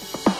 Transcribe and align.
you 0.00 0.37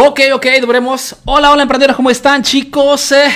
Ok, 0.00 0.20
ok, 0.32 0.46
duremos. 0.60 1.16
Hola, 1.24 1.50
hola 1.50 1.62
emprendedores, 1.62 1.96
¿cómo 1.96 2.08
están 2.08 2.44
chicos? 2.44 3.10
Eh, 3.10 3.32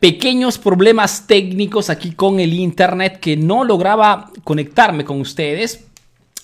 pequeños 0.00 0.58
problemas 0.58 1.24
técnicos 1.28 1.88
aquí 1.88 2.14
con 2.14 2.40
el 2.40 2.52
internet 2.52 3.20
que 3.20 3.36
no 3.36 3.62
lograba 3.62 4.32
conectarme 4.42 5.04
con 5.04 5.20
ustedes, 5.20 5.84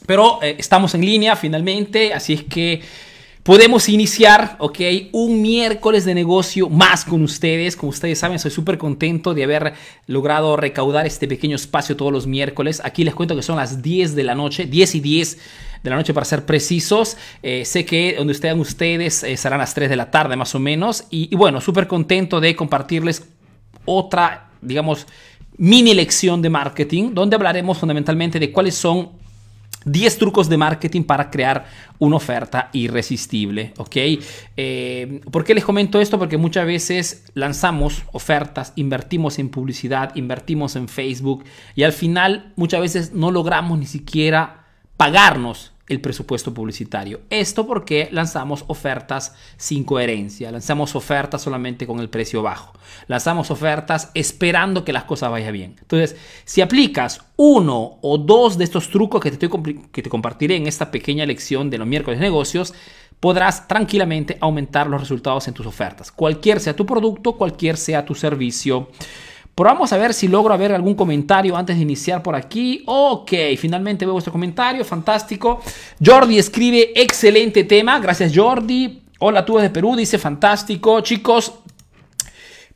pero 0.07 0.41
eh, 0.41 0.55
estamos 0.57 0.95
en 0.95 1.05
línea 1.05 1.35
finalmente, 1.35 2.15
así 2.15 2.35
es 2.35 2.45
que 2.45 2.81
podemos 3.49 3.89
iniciar, 3.89 4.57
ok, 4.59 4.79
un 5.13 5.41
miércoles 5.41 6.05
de 6.05 6.15
negocio 6.15 6.69
más 6.69 7.07
con 7.07 7.23
ustedes. 7.23 7.77
Como 7.77 7.89
ustedes 7.89 8.19
saben, 8.19 8.39
soy 8.39 8.51
súper 8.51 8.77
contento 8.77 9.33
de 9.33 9.43
haber 9.43 9.73
logrado 10.07 10.55
recaudar 10.59 11.07
este 11.07 11.27
pequeño 11.27 11.57
espacio 11.57 11.97
todos 11.97 12.13
los 12.13 12.27
miércoles. 12.27 12.83
Aquí 12.85 13.05
les 13.05 13.15
cuento 13.15 13.35
que 13.35 13.41
son 13.41 13.57
las 13.57 13.81
10 13.81 14.15
de 14.15 14.23
la 14.23 14.35
noche, 14.35 14.67
10 14.67 14.97
y 14.97 15.01
10 15.01 15.39
de 15.83 15.89
la 15.89 15.97
noche 15.97 16.13
para 16.13 16.27
ser 16.27 16.45
precisos. 16.45 17.17
Eh, 17.43 17.65
sé 17.65 17.87
que 17.87 18.17
donde 18.19 18.35
estén 18.35 18.61
ustedes 18.61 19.25
eh, 19.25 19.35
serán 19.39 19.61
las 19.61 19.73
3 19.73 19.89
de 19.89 19.97
la 19.97 20.11
tarde 20.11 20.37
más 20.37 20.55
o 20.55 20.59
menos. 20.59 21.05
Y, 21.09 21.33
y 21.33 21.35
bueno, 21.35 21.63
súper 21.63 21.87
contento 21.87 22.41
de 22.41 22.55
compartirles 22.55 23.31
otra, 23.87 24.51
digamos, 24.61 25.07
mini 25.57 25.95
lección 25.95 26.43
de 26.43 26.51
marketing, 26.51 27.15
donde 27.15 27.37
hablaremos 27.37 27.79
fundamentalmente 27.79 28.39
de 28.39 28.53
cuáles 28.53 28.75
son 28.75 29.09
10 29.93 30.19
trucos 30.19 30.49
de 30.49 30.57
marketing 30.57 31.03
para 31.03 31.31
crear 31.31 31.67
una 31.99 32.17
oferta 32.17 32.71
irresistible, 32.73 33.73
¿ok? 33.79 33.97
Eh, 34.57 35.21
¿Por 35.31 35.45
qué 35.45 35.55
les 35.55 35.65
comento 35.65 36.01
esto? 36.01 36.19
Porque 36.19 36.37
muchas 36.37 36.67
veces 36.67 37.25
lanzamos 37.35 38.03
ofertas, 38.13 38.73
invertimos 38.77 39.39
en 39.39 39.49
publicidad, 39.49 40.15
invertimos 40.15 40.77
en 40.77 40.89
Facebook 40.89 41.45
y 41.75 41.83
al 41.83 41.93
final 41.93 42.53
muchas 42.57 42.81
veces 42.81 43.13
no 43.13 43.31
logramos 43.31 43.79
ni 43.79 43.87
siquiera 43.87 44.67
pagarnos 44.97 45.73
el 45.89 46.01
presupuesto 46.01 46.53
publicitario. 46.53 47.21
Esto 47.31 47.67
porque 47.67 48.09
lanzamos 48.13 48.65
ofertas 48.69 49.35
sin 49.57 49.85
coherencia, 49.85 50.51
lanzamos 50.51 50.95
ofertas 50.95 51.43
solamente 51.43 51.87
con 51.87 52.01
el 52.01 52.09
precio 52.09 52.43
bajo, 52.43 52.73
lanzamos 53.07 53.51
ofertas 53.51 54.11
esperando 54.15 54.85
que 54.85 54.93
las 54.93 55.05
cosas 55.05 55.31
vayan 55.31 55.53
bien. 55.53 55.77
Entonces, 55.81 56.17
si 56.45 56.61
aplicas 56.61 57.23
uno 57.37 57.99
o 58.03 58.19
dos 58.19 58.59
de 58.59 58.65
estos 58.65 58.91
trucos 58.91 59.21
que 59.21 59.31
te, 59.31 59.47
estoy, 59.47 59.81
que 59.91 60.03
te 60.03 60.11
compartiré 60.11 60.57
en 60.57 60.67
esta 60.67 60.91
pequeña 60.91 61.25
lección 61.27 61.71
de 61.71 61.79
los 61.79 61.87
miércoles 61.87 62.21
de 62.21 62.27
negocios, 62.27 62.75
podrás 63.21 63.67
tranquilamente 63.67 64.39
aumentar 64.41 64.87
los 64.87 65.01
resultados 65.01 65.49
en 65.49 65.55
tus 65.55 65.67
ofertas, 65.67 66.13
cualquier 66.13 66.61
sea 66.61 66.77
tu 66.77 66.87
producto, 66.87 67.37
cualquier 67.37 67.77
sea 67.77 68.05
tu 68.05 68.15
servicio. 68.15 68.89
Probamos 69.59 69.93
a 69.93 69.97
ver 69.97 70.15
si 70.15 70.29
logro 70.29 70.57
ver 70.57 70.73
algún 70.73 70.95
comentario 70.95 71.57
antes 71.57 71.75
de 71.75 71.83
iniciar 71.83 72.23
por 72.23 72.37
aquí. 72.37 72.85
Ok, 72.87 73.33
finalmente 73.59 74.05
veo 74.05 74.13
vuestro 74.13 74.33
comentario, 74.33 74.85
fantástico. 74.85 75.61
Jordi 76.01 76.39
escribe, 76.39 76.93
excelente 76.95 77.65
tema, 77.65 77.99
gracias 77.99 78.31
Jordi. 78.33 79.03
Hola, 79.19 79.45
tú 79.45 79.59
de 79.59 79.69
Perú, 79.69 79.97
dice, 79.97 80.17
fantástico. 80.17 81.01
Chicos, 81.01 81.55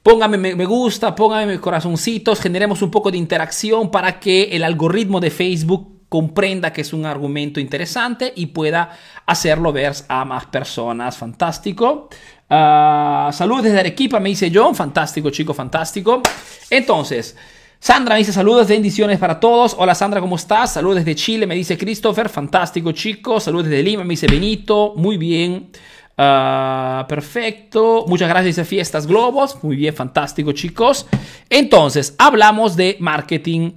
Póngame 0.03 0.37
me, 0.39 0.65
gusta, 0.65 1.15
póngame 1.15 1.61
corazoncitos, 1.61 2.41
generemos 2.41 2.83
un 2.83 2.91
poco 2.91 3.13
de 3.13 3.19
interacción 3.19 3.93
para 3.93 4.19
que 4.19 4.51
el 4.51 4.65
algoritmo 4.65 5.21
de 5.21 5.31
Facebook 5.31 5.93
comprenda 6.09 6.73
que 6.73 6.81
es 6.81 6.93
un 6.93 7.07
argumento 7.07 7.61
interesante 7.61 8.33
y 8.35 8.47
pueda 8.47 8.91
hacerlo 9.25 9.73
ver 9.73 9.93
a 10.09 10.25
más 10.25 10.47
personas. 10.47 11.17
Fantástico. 11.17 12.09
Uh, 12.53 13.33
saludos 13.33 13.63
desde 13.63 13.81
Arequipa, 13.81 14.21
me 14.21 14.29
dice 14.29 14.53
John. 14.55 14.75
Fantástico, 14.75 15.31
chico, 15.31 15.55
fantástico. 15.55 16.21
Entonces, 16.69 17.35
Sandra 17.81 18.15
me 18.15 18.19
dice 18.19 18.33
saludos, 18.33 18.69
bendiciones 18.69 19.19
para 19.19 19.41
todos. 19.41 19.75
Hola 19.79 19.95
Sandra, 19.95 20.21
¿cómo 20.21 20.37
estás? 20.37 20.75
Saludos 20.75 20.99
desde 20.99 21.15
Chile, 21.15 21.47
me 21.47 21.55
dice 21.55 21.79
Christopher. 21.79 22.29
Fantástico, 22.29 22.93
chico. 22.93 23.41
Saludos 23.41 23.69
desde 23.71 23.83
Lima, 23.83 24.05
me 24.05 24.11
dice 24.11 24.27
Benito. 24.27 24.93
Muy 24.97 25.17
bien. 25.17 25.71
Uh, 26.19 27.07
perfecto. 27.09 28.05
Muchas 28.07 28.29
gracias, 28.29 28.57
dice 28.57 28.67
Fiestas 28.67 29.07
Globos. 29.07 29.65
Muy 29.65 29.77
bien, 29.77 29.95
fantástico, 29.95 30.53
chicos. 30.53 31.07
Entonces, 31.49 32.15
hablamos 32.19 32.77
de 32.77 32.99
marketing. 33.01 33.71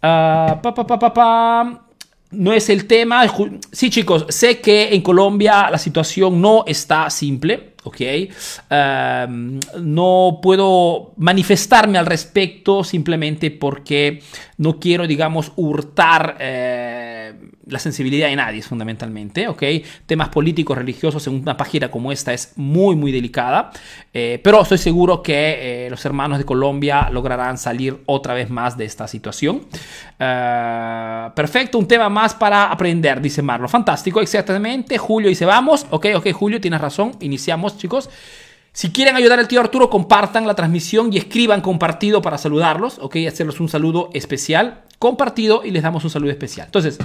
Pa, 0.00 0.62
no 2.30 2.52
es 2.52 2.70
el 2.70 2.86
tema. 2.86 3.24
Sí, 3.72 3.90
chicos, 3.90 4.26
sé 4.28 4.60
que 4.60 4.94
en 4.94 5.02
Colombia 5.02 5.68
la 5.68 5.78
situación 5.78 6.40
no 6.40 6.62
está 6.66 7.10
simple. 7.10 7.69
¿Ok? 7.84 8.00
Em, 8.70 9.60
no 9.80 10.38
puedo 10.42 11.12
manifestarme 11.16 11.98
al 11.98 12.06
respecto 12.06 12.84
simplemente 12.84 13.50
porque 13.50 14.22
no 14.58 14.78
quiero, 14.78 15.06
digamos, 15.06 15.52
hurtar 15.56 16.36
eh, 16.40 17.09
la 17.66 17.78
sensibilidad 17.78 18.28
de 18.28 18.36
nadie, 18.36 18.62
fundamentalmente, 18.62 19.48
¿ok? 19.48 19.62
Temas 20.06 20.28
políticos, 20.28 20.76
religiosos 20.76 21.26
en 21.26 21.34
una 21.34 21.56
página 21.56 21.90
como 21.90 22.12
esta 22.12 22.32
es 22.32 22.52
muy, 22.56 22.96
muy 22.96 23.12
delicada, 23.12 23.70
eh, 24.12 24.40
pero 24.42 24.62
estoy 24.62 24.78
seguro 24.78 25.22
que 25.22 25.86
eh, 25.86 25.90
los 25.90 26.04
hermanos 26.04 26.38
de 26.38 26.44
Colombia 26.44 27.08
lograrán 27.10 27.58
salir 27.58 27.98
otra 28.06 28.34
vez 28.34 28.50
más 28.50 28.76
de 28.76 28.84
esta 28.84 29.06
situación. 29.08 29.62
perfecto, 30.18 31.78
un 31.78 31.86
tema 31.86 32.08
más 32.08 32.34
para 32.34 32.70
aprender, 32.70 33.20
dice 33.20 33.42
Marlo. 33.42 33.68
Fantástico, 33.68 34.20
exactamente. 34.20 34.98
Julio 34.98 35.28
dice, 35.28 35.44
vamos, 35.44 35.86
ok, 35.90 36.06
ok, 36.16 36.32
Julio, 36.32 36.60
tienes 36.60 36.80
razón, 36.80 37.12
iniciamos 37.20 37.78
chicos. 37.78 38.10
Si 38.72 38.92
quieren 38.92 39.16
ayudar 39.16 39.38
al 39.38 39.48
tío 39.48 39.60
Arturo, 39.60 39.90
compartan 39.90 40.46
la 40.46 40.54
transmisión 40.54 41.12
y 41.12 41.18
escriban 41.18 41.60
compartido 41.60 42.22
para 42.22 42.38
saludarlos, 42.38 42.98
ok, 43.00 43.16
hacerles 43.28 43.58
un 43.60 43.68
saludo 43.68 44.10
especial, 44.12 44.84
compartido 44.98 45.64
y 45.64 45.70
les 45.70 45.82
damos 45.82 46.04
un 46.04 46.10
saludo 46.10 46.30
especial. 46.30 46.66
Entonces, 46.66 46.98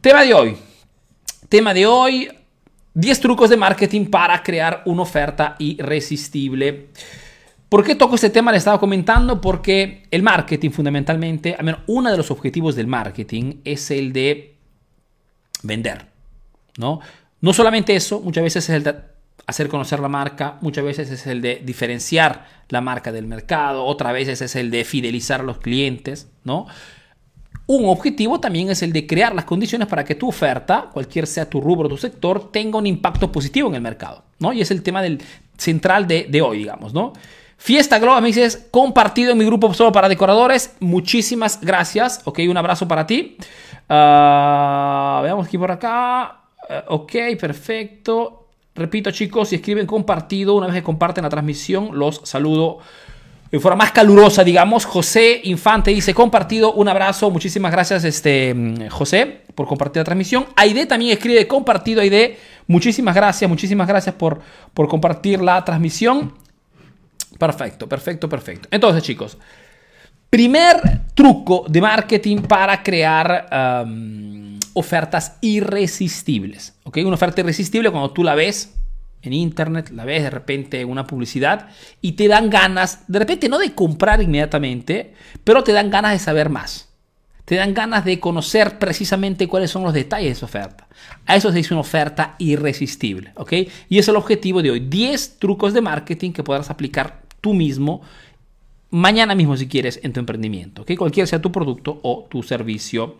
tema 0.00 0.22
de 0.22 0.34
hoy. 0.34 0.56
Tema 1.48 1.74
de 1.74 1.86
hoy, 1.86 2.28
10 2.94 3.20
trucos 3.20 3.50
de 3.50 3.56
marketing 3.56 4.06
para 4.06 4.42
crear 4.42 4.82
una 4.84 5.02
oferta 5.02 5.56
irresistible. 5.58 6.88
¿Por 7.68 7.84
qué 7.84 7.94
toco 7.94 8.16
este 8.16 8.30
tema? 8.30 8.50
Le 8.50 8.58
estaba 8.58 8.80
comentando 8.80 9.40
porque 9.40 10.08
el 10.10 10.22
marketing 10.24 10.70
fundamentalmente, 10.70 11.54
al 11.54 11.64
menos 11.64 11.82
uno 11.86 12.10
de 12.10 12.16
los 12.16 12.32
objetivos 12.32 12.74
del 12.74 12.88
marketing 12.88 13.60
es 13.64 13.92
el 13.92 14.12
de 14.12 14.56
vender, 15.62 16.06
¿no? 16.78 17.00
No 17.40 17.52
solamente 17.52 17.94
eso, 17.94 18.20
muchas 18.20 18.42
veces 18.42 18.68
es 18.68 18.76
el 18.76 18.82
de 18.82 18.94
hacer 19.46 19.68
conocer 19.68 20.00
la 20.00 20.08
marca, 20.08 20.58
muchas 20.60 20.84
veces 20.84 21.10
es 21.10 21.26
el 21.26 21.40
de 21.42 21.60
diferenciar 21.64 22.46
la 22.68 22.80
marca 22.80 23.12
del 23.12 23.26
mercado, 23.26 23.84
otras 23.84 24.12
veces 24.12 24.40
es 24.42 24.56
el 24.56 24.70
de 24.70 24.84
fidelizar 24.84 25.40
a 25.40 25.44
los 25.44 25.58
clientes, 25.58 26.30
¿no? 26.44 26.66
Un 27.66 27.88
objetivo 27.88 28.40
también 28.40 28.68
es 28.70 28.82
el 28.82 28.92
de 28.92 29.06
crear 29.06 29.34
las 29.34 29.44
condiciones 29.44 29.86
para 29.86 30.04
que 30.04 30.16
tu 30.16 30.28
oferta, 30.28 30.90
cualquier 30.92 31.26
sea 31.26 31.48
tu 31.48 31.60
rubro, 31.60 31.88
tu 31.88 31.96
sector, 31.96 32.50
tenga 32.50 32.78
un 32.78 32.86
impacto 32.86 33.30
positivo 33.30 33.68
en 33.68 33.76
el 33.76 33.80
mercado, 33.80 34.24
¿no? 34.40 34.52
Y 34.52 34.60
es 34.60 34.70
el 34.72 34.82
tema 34.82 35.02
del 35.02 35.22
central 35.56 36.06
de, 36.08 36.42
hoy, 36.42 36.58
digamos, 36.58 36.92
¿no? 36.92 37.12
Fiesta 37.56 37.98
Global, 37.98 38.22
me 38.22 38.28
dices, 38.28 38.68
compartido 38.70 39.32
en 39.32 39.38
mi 39.38 39.44
grupo 39.44 39.72
solo 39.74 39.92
para 39.92 40.08
decoradores. 40.08 40.74
Muchísimas 40.80 41.60
gracias. 41.60 42.22
Ok, 42.24 42.40
un 42.48 42.56
abrazo 42.56 42.88
para 42.88 43.06
ti. 43.06 43.36
Ah, 43.88 45.20
veamos 45.22 45.46
aquí 45.46 45.58
por 45.58 45.70
acá. 45.70 46.40
Uh, 46.68 46.94
ok, 46.94 47.12
perfecto. 47.38 48.39
Repito 48.80 49.10
chicos, 49.10 49.50
si 49.50 49.56
escriben 49.56 49.84
compartido, 49.84 50.54
una 50.54 50.66
vez 50.66 50.76
que 50.76 50.82
comparten 50.82 51.22
la 51.22 51.28
transmisión, 51.28 51.90
los 51.92 52.22
saludo 52.24 52.78
en 53.52 53.60
forma 53.60 53.76
más 53.76 53.92
calurosa, 53.92 54.42
digamos. 54.42 54.86
José 54.86 55.42
Infante 55.44 55.90
dice 55.90 56.14
compartido, 56.14 56.72
un 56.72 56.88
abrazo, 56.88 57.30
muchísimas 57.30 57.72
gracias 57.72 58.04
este, 58.04 58.88
José 58.88 59.42
por 59.54 59.66
compartir 59.66 60.00
la 60.00 60.04
transmisión. 60.04 60.46
Aide 60.56 60.86
también 60.86 61.12
escribe 61.12 61.46
compartido, 61.46 62.00
Aide, 62.00 62.38
muchísimas 62.68 63.14
gracias, 63.14 63.50
muchísimas 63.50 63.86
gracias 63.86 64.14
por, 64.14 64.40
por 64.72 64.88
compartir 64.88 65.42
la 65.42 65.62
transmisión. 65.62 66.32
Perfecto, 67.38 67.86
perfecto, 67.86 68.30
perfecto. 68.30 68.66
Entonces 68.70 69.02
chicos, 69.02 69.36
primer 70.30 71.02
truco 71.12 71.66
de 71.68 71.82
marketing 71.82 72.38
para 72.38 72.82
crear 72.82 73.84
ofertas 74.80 75.36
irresistibles. 75.40 76.74
¿ok? 76.84 76.98
Una 77.04 77.14
oferta 77.14 77.40
irresistible 77.40 77.90
cuando 77.90 78.10
tú 78.10 78.24
la 78.24 78.34
ves 78.34 78.74
en 79.22 79.32
internet, 79.32 79.90
la 79.90 80.04
ves 80.04 80.22
de 80.22 80.30
repente 80.30 80.80
en 80.80 80.88
una 80.88 81.06
publicidad 81.06 81.68
y 82.00 82.12
te 82.12 82.26
dan 82.28 82.50
ganas, 82.50 83.04
de 83.06 83.18
repente 83.18 83.48
no 83.48 83.58
de 83.58 83.74
comprar 83.74 84.22
inmediatamente, 84.22 85.14
pero 85.44 85.62
te 85.62 85.72
dan 85.72 85.90
ganas 85.90 86.12
de 86.12 86.18
saber 86.18 86.48
más. 86.48 86.88
te 87.44 87.56
dan 87.56 87.74
ganas 87.74 88.04
de 88.04 88.20
conocer 88.20 88.78
precisamente 88.78 89.48
cuáles 89.48 89.72
son 89.72 89.82
los 89.82 89.92
detalles 89.92 90.28
de 90.28 90.32
esa 90.32 90.46
oferta. 90.46 90.86
A 91.26 91.34
eso 91.34 91.50
se 91.50 91.56
dice 91.56 91.74
una 91.74 91.80
oferta 91.80 92.36
irresistible, 92.38 93.32
¿ok? 93.34 93.52
Y 93.88 93.98
es 93.98 94.06
el 94.06 94.14
objetivo 94.14 94.62
de 94.62 94.70
hoy. 94.70 94.78
10 94.78 95.40
trucos 95.40 95.74
de 95.74 95.80
marketing 95.80 96.30
que 96.30 96.44
podrás 96.44 96.70
aplicar 96.70 97.22
tú 97.40 97.52
mismo 97.52 98.02
mañana 98.90 99.34
mismo 99.34 99.56
si 99.56 99.68
quieres 99.68 100.00
en 100.02 100.12
tu 100.12 100.20
emprendimiento, 100.20 100.82
¿ok? 100.82 100.92
Cualquier 100.96 101.26
sea 101.26 101.40
tu 101.40 101.50
producto 101.50 102.00
o 102.02 102.26
tu 102.30 102.42
servicio. 102.42 103.16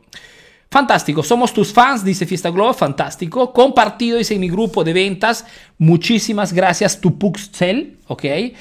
Fantástico, 0.73 1.25
somos 1.25 1.53
tus 1.53 1.73
fans, 1.73 2.05
dice 2.05 2.27
Fiesta 2.27 2.49
Globo, 2.49 2.73
fantástico. 2.73 3.53
Compartido, 3.53 4.19
dice 4.19 4.35
en 4.35 4.41
mi 4.41 4.49
grupo 4.49 4.85
de 4.85 4.93
ventas. 4.93 5.45
Muchísimas 5.79 6.53
gracias, 6.53 7.01
tu 7.01 7.19
Puxel, 7.19 7.99
¿ok? 8.07 8.25
Eh, 8.25 8.55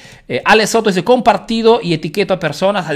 Alex 0.44 0.70
Soto 0.70 0.90
dice 0.90 1.04
compartido 1.04 1.78
y 1.80 1.94
etiqueto 1.94 2.34
a 2.34 2.40
personas. 2.40 2.92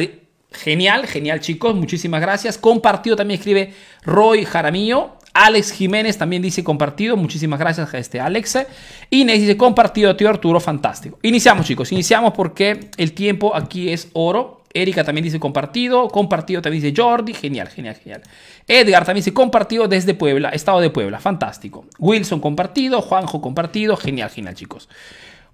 Genial, 0.51 1.07
genial 1.07 1.39
chicos, 1.39 1.77
muchísimas 1.77 2.21
gracias. 2.21 2.59
Compartido 2.59 3.15
también 3.15 3.39
escribe 3.39 3.73
Roy 4.03 4.45
Jaramillo. 4.45 5.13
Alex 5.33 5.71
Jiménez 5.71 6.19
también 6.19 6.43
dice 6.43 6.65
compartido, 6.65 7.17
muchísimas 7.17 7.61
gracias 7.61 7.95
a 7.95 7.99
este 7.99 8.19
Alex. 8.19 8.67
Inés 9.11 9.41
dice 9.41 9.57
compartido, 9.57 10.17
tío 10.17 10.29
Arturo, 10.29 10.59
fantástico. 10.59 11.21
Iniciamos 11.23 11.67
chicos, 11.67 11.93
iniciamos 11.93 12.33
porque 12.33 12.91
el 12.97 13.13
tiempo 13.13 13.55
aquí 13.55 13.91
es 13.91 14.09
oro. 14.13 14.64
Erika 14.75 15.05
también 15.05 15.23
dice 15.23 15.39
compartido, 15.39 16.09
compartido 16.09 16.61
también 16.61 16.83
dice 16.83 17.01
Jordi, 17.01 17.33
genial, 17.33 17.69
genial, 17.69 17.95
genial. 17.95 18.23
Edgar 18.67 19.05
también 19.05 19.23
dice 19.23 19.33
compartido 19.33 19.87
desde 19.87 20.15
Puebla, 20.15 20.49
estado 20.49 20.81
de 20.81 20.91
Puebla, 20.91 21.21
fantástico. 21.21 21.87
Wilson 21.99 22.41
compartido, 22.41 23.01
Juanjo 23.01 23.41
compartido, 23.41 23.97
genial, 23.97 24.31
genial 24.31 24.55
chicos. 24.57 24.89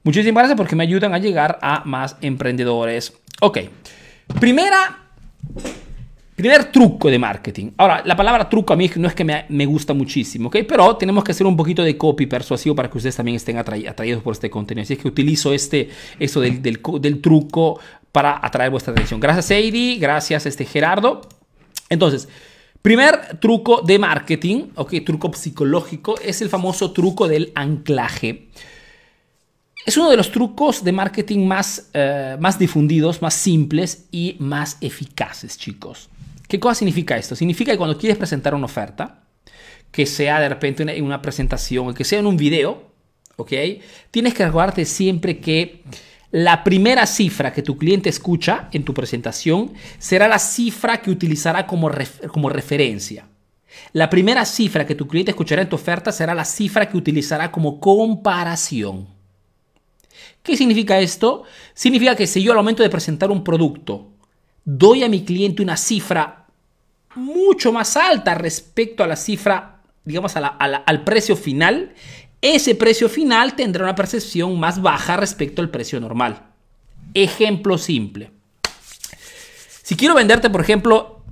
Muchísimas 0.02 0.40
gracias 0.40 0.56
porque 0.56 0.74
me 0.74 0.84
ayudan 0.84 1.12
a 1.12 1.18
llegar 1.18 1.58
a 1.60 1.82
más 1.84 2.16
emprendedores. 2.22 3.12
Ok. 3.42 3.58
Primera, 4.40 4.98
primer 6.34 6.72
truco 6.72 7.10
de 7.10 7.18
marketing. 7.18 7.72
Ahora, 7.76 8.02
la 8.06 8.16
palabra 8.16 8.48
truco 8.48 8.72
a 8.72 8.76
mí 8.76 8.90
no 8.96 9.08
es 9.08 9.14
que 9.14 9.24
me, 9.24 9.66
gusta 9.66 9.92
muchísimo, 9.92 10.48
¿ok? 10.48 10.56
Pero 10.66 10.96
tenemos 10.96 11.22
que 11.22 11.32
hacer 11.32 11.46
un 11.46 11.56
poquito 11.56 11.82
de 11.82 11.98
copy 11.98 12.24
persuasivo 12.24 12.74
para 12.74 12.88
que 12.88 12.96
ustedes 12.96 13.16
también 13.16 13.36
estén 13.36 13.58
atraídos 13.58 14.22
por 14.22 14.32
este 14.32 14.48
contenido. 14.48 14.84
Así 14.84 14.94
es 14.94 14.98
que 14.98 15.08
utilizo 15.08 15.52
este, 15.52 15.90
del, 16.18 16.62
del, 16.62 17.20
truco 17.20 17.78
para 18.12 18.44
atraer 18.44 18.70
vuestra 18.70 18.92
atención. 18.92 19.20
Gracias, 19.20 19.50
Heidi. 19.50 19.98
Gracias, 19.98 20.46
este 20.46 20.64
Gerardo. 20.64 21.22
Entonces, 21.88 22.28
primer 22.82 23.38
truco 23.40 23.82
de 23.82 23.98
marketing, 23.98 24.68
ok, 24.74 24.94
truco 25.04 25.32
psicológico, 25.32 26.18
es 26.20 26.40
el 26.42 26.48
famoso 26.48 26.92
truco 26.92 27.28
del 27.28 27.52
anclaje. 27.54 28.48
Es 29.86 29.96
uno 29.96 30.10
de 30.10 30.16
los 30.16 30.30
trucos 30.30 30.84
de 30.84 30.92
marketing 30.92 31.46
más, 31.46 31.88
eh, 31.94 32.36
más 32.38 32.58
difundidos, 32.58 33.22
más 33.22 33.34
simples 33.34 34.06
y 34.10 34.36
más 34.38 34.76
eficaces, 34.80 35.56
chicos. 35.56 36.10
¿Qué 36.46 36.60
cosa 36.60 36.74
significa 36.76 37.16
esto? 37.16 37.34
Significa 37.34 37.72
que 37.72 37.78
cuando 37.78 37.96
quieres 37.96 38.18
presentar 38.18 38.54
una 38.54 38.66
oferta, 38.66 39.22
que 39.90 40.06
sea 40.06 40.40
de 40.40 40.48
repente 40.48 40.82
en 40.82 41.04
una 41.04 41.22
presentación, 41.22 41.94
que 41.94 42.04
sea 42.04 42.18
en 42.18 42.26
un 42.26 42.36
video, 42.36 42.90
¿ok? 43.36 43.52
Tienes 44.10 44.34
que 44.34 44.44
recordarte 44.44 44.84
siempre 44.84 45.38
que 45.38 45.82
la 46.32 46.62
primera 46.62 47.06
cifra 47.06 47.52
que 47.52 47.62
tu 47.62 47.76
cliente 47.76 48.08
escucha 48.08 48.68
en 48.72 48.84
tu 48.84 48.94
presentación 48.94 49.72
será 49.98 50.28
la 50.28 50.38
cifra 50.38 51.02
que 51.02 51.10
utilizará 51.10 51.66
como, 51.66 51.90
como 52.28 52.48
referencia. 52.48 53.26
La 53.92 54.10
primera 54.10 54.44
cifra 54.44 54.86
que 54.86 54.94
tu 54.94 55.08
cliente 55.08 55.32
escuchará 55.32 55.62
en 55.62 55.68
tu 55.68 55.76
oferta 55.76 56.12
será 56.12 56.34
la 56.34 56.44
cifra 56.44 56.88
que 56.88 56.96
utilizará 56.96 57.50
como 57.50 57.80
comparación. 57.80 59.08
¿Qué 60.42 60.56
significa 60.56 60.98
esto? 61.00 61.42
Significa 61.74 62.14
que 62.14 62.26
si 62.26 62.42
yo 62.42 62.52
al 62.52 62.58
momento 62.58 62.82
de 62.82 62.90
presentar 62.90 63.30
un 63.30 63.44
producto 63.44 64.12
doy 64.64 65.02
a 65.02 65.08
mi 65.08 65.24
cliente 65.24 65.62
una 65.62 65.76
cifra 65.76 66.46
mucho 67.16 67.72
más 67.72 67.96
alta 67.96 68.34
respecto 68.34 69.02
a 69.02 69.06
la 69.06 69.16
cifra, 69.16 69.82
digamos, 70.04 70.34
al 70.36 71.04
precio 71.04 71.36
final, 71.36 71.94
ese 72.42 72.74
precio 72.74 73.08
final 73.08 73.54
tendrá 73.54 73.84
una 73.84 73.94
percepción 73.94 74.58
más 74.58 74.80
baja 74.80 75.16
respecto 75.16 75.60
al 75.60 75.70
precio 75.70 76.00
normal. 76.00 76.50
Ejemplo 77.14 77.76
simple. 77.76 78.30
Si 79.82 79.96
quiero 79.96 80.14
venderte, 80.14 80.48
por 80.48 80.60
ejemplo, 80.60 81.24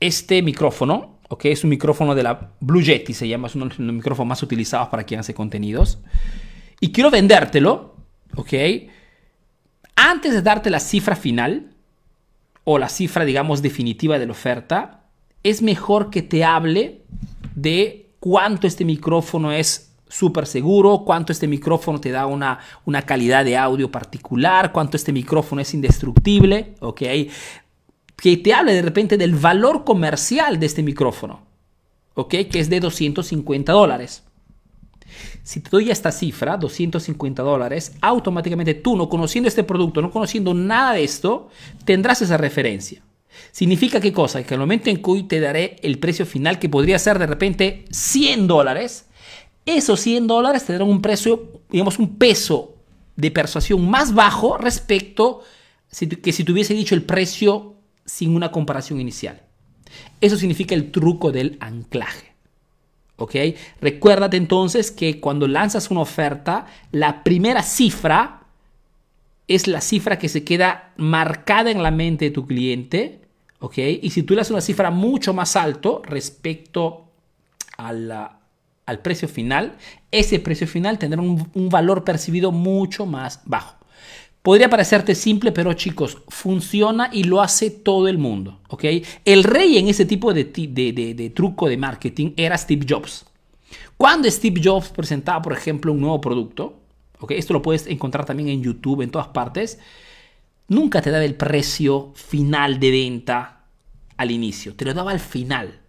este 0.00 0.42
micrófono, 0.42 1.20
¿ok? 1.28 1.46
Es 1.46 1.64
un 1.64 1.70
micrófono 1.70 2.14
de 2.14 2.22
la 2.24 2.50
Blue 2.60 2.82
Yeti, 2.82 3.14
se 3.14 3.28
llama, 3.28 3.46
es 3.46 3.54
uno 3.54 3.66
de 3.66 3.76
los 3.78 3.94
micrófonos 3.94 4.28
más 4.28 4.42
utilizados 4.42 4.88
para 4.88 5.04
quien 5.04 5.20
hace 5.20 5.34
contenidos. 5.34 6.00
Y 6.80 6.90
quiero 6.90 7.10
vendértelo, 7.10 7.96
¿ok? 8.36 8.52
Antes 9.94 10.32
de 10.32 10.42
darte 10.42 10.68
la 10.68 10.80
cifra 10.80 11.14
final 11.14 11.70
o 12.64 12.78
la 12.78 12.88
cifra, 12.88 13.24
digamos, 13.24 13.62
definitiva 13.62 14.18
de 14.18 14.26
la 14.26 14.32
oferta, 14.32 15.04
es 15.42 15.62
mejor 15.62 16.10
que 16.10 16.22
te 16.22 16.44
hable 16.44 17.02
de 17.54 18.10
cuánto 18.20 18.66
este 18.66 18.84
micrófono 18.84 19.52
es 19.52 19.91
súper 20.12 20.46
seguro, 20.46 21.04
cuánto 21.06 21.32
este 21.32 21.48
micrófono 21.48 22.00
te 22.00 22.10
da 22.10 22.26
una, 22.26 22.58
una 22.84 23.02
calidad 23.02 23.44
de 23.44 23.56
audio 23.56 23.90
particular, 23.90 24.70
cuánto 24.70 24.96
este 24.96 25.12
micrófono 25.12 25.62
es 25.62 25.72
indestructible, 25.72 26.74
¿ok? 26.80 27.02
Que 28.16 28.36
te 28.36 28.52
hable 28.52 28.74
de 28.74 28.82
repente 28.82 29.16
del 29.16 29.34
valor 29.34 29.84
comercial 29.84 30.60
de 30.60 30.66
este 30.66 30.82
micrófono, 30.82 31.40
¿ok? 32.14 32.34
Que 32.50 32.60
es 32.60 32.68
de 32.68 32.80
250 32.80 33.72
dólares. 33.72 34.22
Si 35.42 35.60
te 35.60 35.70
doy 35.70 35.90
esta 35.90 36.12
cifra, 36.12 36.56
250 36.56 37.42
dólares, 37.42 37.96
automáticamente 38.02 38.74
tú, 38.74 38.96
no 38.96 39.08
conociendo 39.08 39.48
este 39.48 39.64
producto, 39.64 40.02
no 40.02 40.10
conociendo 40.10 40.52
nada 40.52 40.92
de 40.92 41.04
esto, 41.04 41.48
tendrás 41.84 42.22
esa 42.22 42.36
referencia. 42.36 43.02
¿Significa 43.50 43.98
qué 44.00 44.12
cosa? 44.12 44.42
Que 44.42 44.54
al 44.54 44.60
momento 44.60 44.90
en 44.90 45.02
que 45.02 45.22
te 45.26 45.40
daré 45.40 45.76
el 45.82 45.98
precio 45.98 46.26
final, 46.26 46.58
que 46.58 46.68
podría 46.68 46.98
ser 46.98 47.18
de 47.18 47.26
repente 47.26 47.86
100 47.90 48.46
dólares, 48.46 49.06
esos 49.66 50.00
100 50.00 50.26
dólares 50.26 50.64
te 50.64 50.72
darán 50.72 50.88
un 50.88 51.02
precio, 51.02 51.60
digamos, 51.70 51.98
un 51.98 52.16
peso 52.16 52.74
de 53.16 53.30
persuasión 53.30 53.88
más 53.88 54.14
bajo 54.14 54.56
respecto 54.58 55.42
que 56.22 56.32
si 56.32 56.44
te 56.44 56.52
hubiese 56.52 56.74
dicho 56.74 56.94
el 56.94 57.02
precio 57.02 57.74
sin 58.04 58.34
una 58.34 58.50
comparación 58.50 59.00
inicial. 59.00 59.42
Eso 60.20 60.36
significa 60.36 60.74
el 60.74 60.90
truco 60.90 61.30
del 61.32 61.56
anclaje. 61.60 62.32
¿ok? 63.16 63.34
Recuérdate 63.80 64.36
entonces 64.36 64.90
que 64.90 65.20
cuando 65.20 65.46
lanzas 65.46 65.90
una 65.90 66.00
oferta, 66.00 66.66
la 66.90 67.22
primera 67.22 67.62
cifra 67.62 68.42
es 69.48 69.66
la 69.66 69.80
cifra 69.80 70.18
que 70.18 70.28
se 70.28 70.44
queda 70.44 70.92
marcada 70.96 71.70
en 71.70 71.82
la 71.82 71.90
mente 71.90 72.26
de 72.26 72.30
tu 72.30 72.46
cliente, 72.46 73.20
¿ok? 73.58 73.78
Y 74.00 74.10
si 74.10 74.22
tú 74.22 74.34
le 74.34 74.40
das 74.40 74.50
una 74.50 74.60
cifra 74.60 74.90
mucho 74.90 75.34
más 75.34 75.56
alto 75.56 76.02
respecto 76.04 77.08
al 78.92 79.00
precio 79.00 79.26
final, 79.26 79.76
ese 80.10 80.38
precio 80.38 80.66
final 80.68 80.98
tendrá 80.98 81.20
un 81.20 81.68
valor 81.68 82.04
percibido 82.04 82.52
mucho 82.52 83.06
más 83.06 83.40
bajo. 83.44 83.82
Podría 84.42 84.68
parecerte 84.68 85.14
simple, 85.14 85.52
pero 85.52 85.72
chicos, 85.74 86.18
funciona 86.28 87.10
y 87.12 87.24
lo 87.24 87.40
hace 87.40 87.70
todo 87.70 88.08
el 88.08 88.18
mundo, 88.18 88.58
¿ok? 88.68 88.84
El 89.24 89.44
rey 89.44 89.78
en 89.78 89.86
ese 89.86 90.04
tipo 90.04 90.34
de, 90.34 91.32
truco 91.32 91.68
de 91.68 91.76
marketing 91.76 92.32
era 92.36 92.58
Steve 92.58 92.84
Jobs. 92.88 93.24
Cuando 93.96 94.28
Steve 94.28 94.60
Jobs 94.62 94.88
presentaba, 94.88 95.40
por 95.40 95.52
ejemplo, 95.52 95.92
un 95.92 96.00
nuevo 96.00 96.20
producto. 96.20 96.80
Esto 97.28 97.52
lo 97.52 97.62
puedes 97.62 97.86
encontrar 97.86 98.24
también 98.24 98.48
en 98.48 98.64
YouTube, 98.64 99.02
en 99.02 99.12
todas 99.12 99.28
partes, 99.28 99.78
nunca 100.66 101.00
te 101.00 101.12
daba 101.12 101.24
el 101.24 101.36
precio 101.36 102.10
final 102.16 102.80
de 102.80 102.90
venta 102.90 103.66
al 104.16 104.32
inicio, 104.32 104.74
te 104.74 104.84
lo 104.84 104.92
daba 104.92 105.12
al 105.12 105.20
final. 105.20 105.81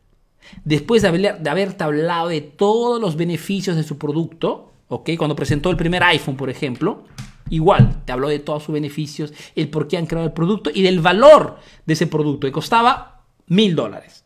Después 0.63 1.01
de, 1.01 1.07
haber, 1.07 1.39
de 1.39 1.49
haberte 1.49 1.83
hablado 1.83 2.29
de 2.29 2.41
todos 2.41 2.99
los 3.01 3.15
beneficios 3.15 3.75
de 3.75 3.83
su 3.83 3.97
producto, 3.97 4.71
¿ok? 4.87 5.11
Cuando 5.17 5.35
presentó 5.35 5.69
el 5.69 5.77
primer 5.77 6.03
iPhone, 6.03 6.37
por 6.37 6.49
ejemplo, 6.49 7.03
Igual, 7.49 8.03
te 8.05 8.11
habló 8.11 8.29
de 8.29 8.39
todos 8.39 8.63
sus 8.63 8.73
beneficios, 8.73 9.33
el 9.55 9.69
por 9.69 9.87
qué 9.87 9.97
han 9.97 10.05
creado 10.05 10.27
el 10.27 10.33
producto 10.33 10.71
y 10.73 10.81
del 10.81 11.01
valor 11.01 11.57
de 11.85 11.93
ese 11.93 12.07
producto, 12.07 12.47
que 12.47 12.51
costaba 12.51 13.21
mil 13.47 13.75
dólares. 13.75 14.25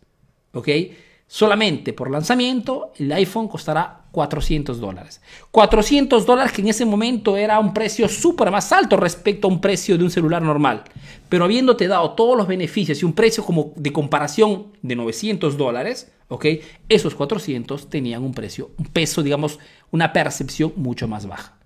¿Ok? 0.54 0.70
Solamente 1.28 1.94
por 1.94 2.10
lanzamiento, 2.10 2.94
el 2.98 3.12
iPhone 3.12 3.48
costará 3.48 4.06
400 4.18 4.80
dólares. 4.80 5.22
400 5.52 6.26
dólares 6.26 6.52
que 6.52 6.64
en 6.64 6.70
ese 6.70 6.86
momento 6.86 7.38
era 7.38 7.60
un 7.60 7.72
precio 7.72 8.10
súper 8.10 8.50
más 8.50 8.72
alto 8.72 8.98
respecto 8.98 9.48
a 9.48 9.52
un 9.52 9.62
precio 9.62 9.96
de 9.96 10.06
un 10.06 10.10
celular 10.10 10.42
normal. 10.42 10.86
Pero 11.30 11.46
habiéndote 11.46 11.88
dado 11.88 12.12
todos 12.16 12.36
los 12.36 12.48
beneficios 12.48 13.00
y 13.00 13.06
un 13.06 13.14
precio 13.14 13.46
como 13.46 13.74
de 13.76 13.94
comparación 13.94 14.68
de 14.82 14.96
900 14.96 15.56
dólares, 15.56 16.12
¿ok? 16.30 16.46
Esos 16.90 17.14
400 17.14 17.92
tenían 17.92 18.24
un 18.24 18.34
precio, 18.34 18.72
un 18.80 18.88
peso, 18.88 19.22
digamos, 19.22 19.60
una 19.92 20.12
percepción 20.12 20.74
mucho 20.76 21.08
más 21.08 21.28
baja 21.28 21.58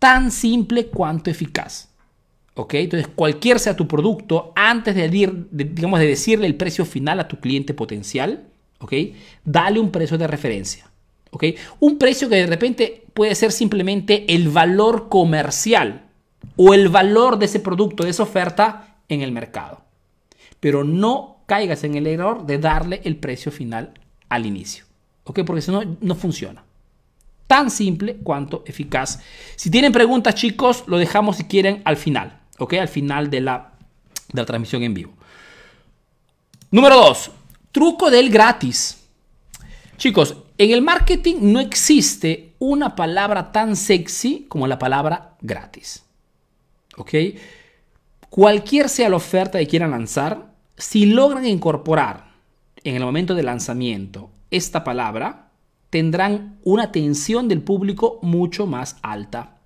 tan 0.00 0.32
simple 0.32 0.86
cuanto 0.86 1.30
eficaz. 1.30 1.88
¿Ok? 2.54 2.74
Entonces, 2.74 3.08
cualquier 3.14 3.60
sea 3.60 3.76
tu 3.76 3.86
producto, 3.86 4.52
antes 4.56 4.94
de, 4.94 5.08
digamos, 5.50 6.00
de 6.00 6.06
decirle 6.06 6.46
el 6.46 6.56
precio 6.56 6.84
final 6.84 7.20
a 7.20 7.28
tu 7.28 7.38
cliente 7.38 7.74
potencial, 7.74 8.48
¿ok? 8.80 8.92
Dale 9.44 9.78
un 9.78 9.90
precio 9.90 10.18
de 10.18 10.26
referencia. 10.26 10.89
¿Ok? 11.30 11.44
Un 11.78 11.98
precio 11.98 12.28
que 12.28 12.36
de 12.36 12.46
repente 12.46 13.04
puede 13.14 13.34
ser 13.34 13.52
simplemente 13.52 14.34
el 14.34 14.48
valor 14.48 15.08
comercial 15.08 16.06
o 16.56 16.74
el 16.74 16.88
valor 16.88 17.38
de 17.38 17.46
ese 17.46 17.60
producto, 17.60 18.04
de 18.04 18.10
esa 18.10 18.22
oferta 18.22 18.96
en 19.08 19.22
el 19.22 19.32
mercado. 19.32 19.82
Pero 20.58 20.84
no 20.84 21.42
caigas 21.46 21.84
en 21.84 21.94
el 21.94 22.06
error 22.06 22.46
de 22.46 22.58
darle 22.58 23.00
el 23.04 23.16
precio 23.16 23.50
final 23.50 23.94
al 24.28 24.46
inicio. 24.46 24.84
¿Ok? 25.24 25.40
Porque 25.44 25.62
si 25.62 25.70
no, 25.70 25.82
no 26.00 26.14
funciona. 26.14 26.64
Tan 27.46 27.70
simple 27.70 28.16
cuanto 28.16 28.62
eficaz. 28.66 29.20
Si 29.56 29.70
tienen 29.70 29.92
preguntas, 29.92 30.34
chicos, 30.34 30.84
lo 30.86 30.98
dejamos 30.98 31.36
si 31.36 31.44
quieren 31.44 31.82
al 31.84 31.96
final. 31.96 32.40
¿Ok? 32.58 32.74
Al 32.74 32.88
final 32.88 33.30
de 33.30 33.40
la, 33.40 33.72
de 34.32 34.40
la 34.40 34.46
transmisión 34.46 34.82
en 34.82 34.94
vivo. 34.94 35.12
Número 36.70 36.96
2. 36.96 37.30
Truco 37.72 38.10
del 38.10 38.30
gratis. 38.30 39.02
Chicos, 39.96 40.36
en 40.60 40.72
el 40.72 40.82
marketing 40.82 41.36
no 41.40 41.58
existe 41.58 42.52
una 42.58 42.94
palabra 42.94 43.50
tan 43.50 43.76
sexy 43.76 44.44
como 44.46 44.66
la 44.66 44.78
palabra 44.78 45.36
gratis. 45.40 46.04
¿Ok? 46.98 47.14
Cualquier 48.28 48.90
sea 48.90 49.08
la 49.08 49.16
oferta 49.16 49.58
que 49.58 49.66
quieran 49.66 49.92
lanzar, 49.92 50.52
si 50.76 51.06
logran 51.06 51.46
incorporar 51.46 52.34
en 52.84 52.94
el 52.94 53.02
momento 53.02 53.34
de 53.34 53.42
lanzamiento 53.42 54.28
esta 54.50 54.84
palabra, 54.84 55.48
tendrán 55.88 56.58
una 56.62 56.82
atención 56.82 57.48
del 57.48 57.62
público 57.62 58.18
mucho 58.20 58.66
más 58.66 58.98
alta. 59.00 59.56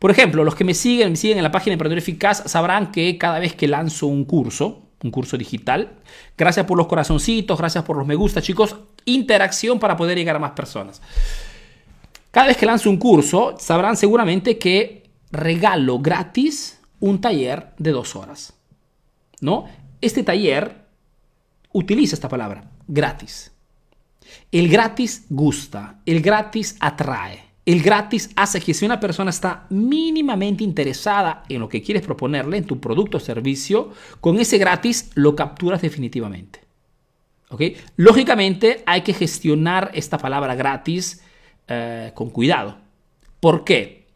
Por 0.00 0.10
ejemplo, 0.10 0.42
los 0.42 0.56
que 0.56 0.64
me 0.64 0.74
siguen, 0.74 1.10
me 1.10 1.16
siguen 1.16 1.38
en 1.38 1.44
la 1.44 1.52
página 1.52 1.74
Emprendedor 1.74 2.02
Eficaz 2.02 2.42
sabrán 2.46 2.90
que 2.90 3.18
cada 3.18 3.38
vez 3.38 3.54
que 3.54 3.68
lanzo 3.68 4.08
un 4.08 4.24
curso, 4.24 4.82
un 5.02 5.10
curso 5.10 5.36
digital, 5.36 5.98
gracias 6.36 6.66
por 6.66 6.78
los 6.78 6.86
corazoncitos, 6.86 7.58
gracias 7.58 7.84
por 7.84 7.96
los 7.96 8.06
me 8.06 8.14
gusta, 8.14 8.40
chicos, 8.40 8.76
interacción 9.04 9.78
para 9.78 9.96
poder 9.96 10.16
llegar 10.16 10.36
a 10.36 10.38
más 10.38 10.52
personas. 10.52 11.02
Cada 12.30 12.46
vez 12.46 12.56
que 12.56 12.66
lanzo 12.66 12.88
un 12.88 12.96
curso, 12.96 13.56
sabrán 13.58 13.96
seguramente 13.96 14.58
que 14.58 15.10
regalo 15.30 15.98
gratis 15.98 16.80
un 17.00 17.20
taller 17.20 17.74
de 17.78 17.90
dos 17.90 18.16
horas. 18.16 18.54
¿No? 19.40 19.66
Este 20.00 20.22
taller 20.22 20.86
utiliza 21.72 22.14
esta 22.14 22.28
palabra, 22.28 22.70
gratis. 22.86 23.52
El 24.50 24.68
gratis 24.68 25.26
gusta, 25.28 26.00
el 26.06 26.22
gratis 26.22 26.76
atrae, 26.80 27.44
el 27.64 27.82
gratis 27.82 28.30
hace 28.34 28.60
que 28.60 28.74
si 28.74 28.84
una 28.84 28.98
persona 28.98 29.30
está 29.30 29.66
mínimamente 29.70 30.64
interesada 30.64 31.44
en 31.48 31.60
lo 31.60 31.68
que 31.68 31.82
quieres 31.82 32.02
proponerle, 32.02 32.56
en 32.56 32.64
tu 32.64 32.80
producto 32.80 33.18
o 33.18 33.20
servicio, 33.20 33.90
con 34.20 34.38
ese 34.40 34.58
gratis 34.58 35.10
lo 35.14 35.36
capturas 35.36 35.80
definitivamente. 35.80 36.60
¿Ok? 37.50 37.62
Lógicamente 37.96 38.82
hay 38.86 39.02
que 39.02 39.12
gestionar 39.12 39.90
esta 39.94 40.18
palabra 40.18 40.54
gratis 40.54 41.22
eh, 41.68 42.10
con 42.14 42.30
cuidado. 42.30 42.78
¿Por 43.38 43.62
qué? 43.62 44.06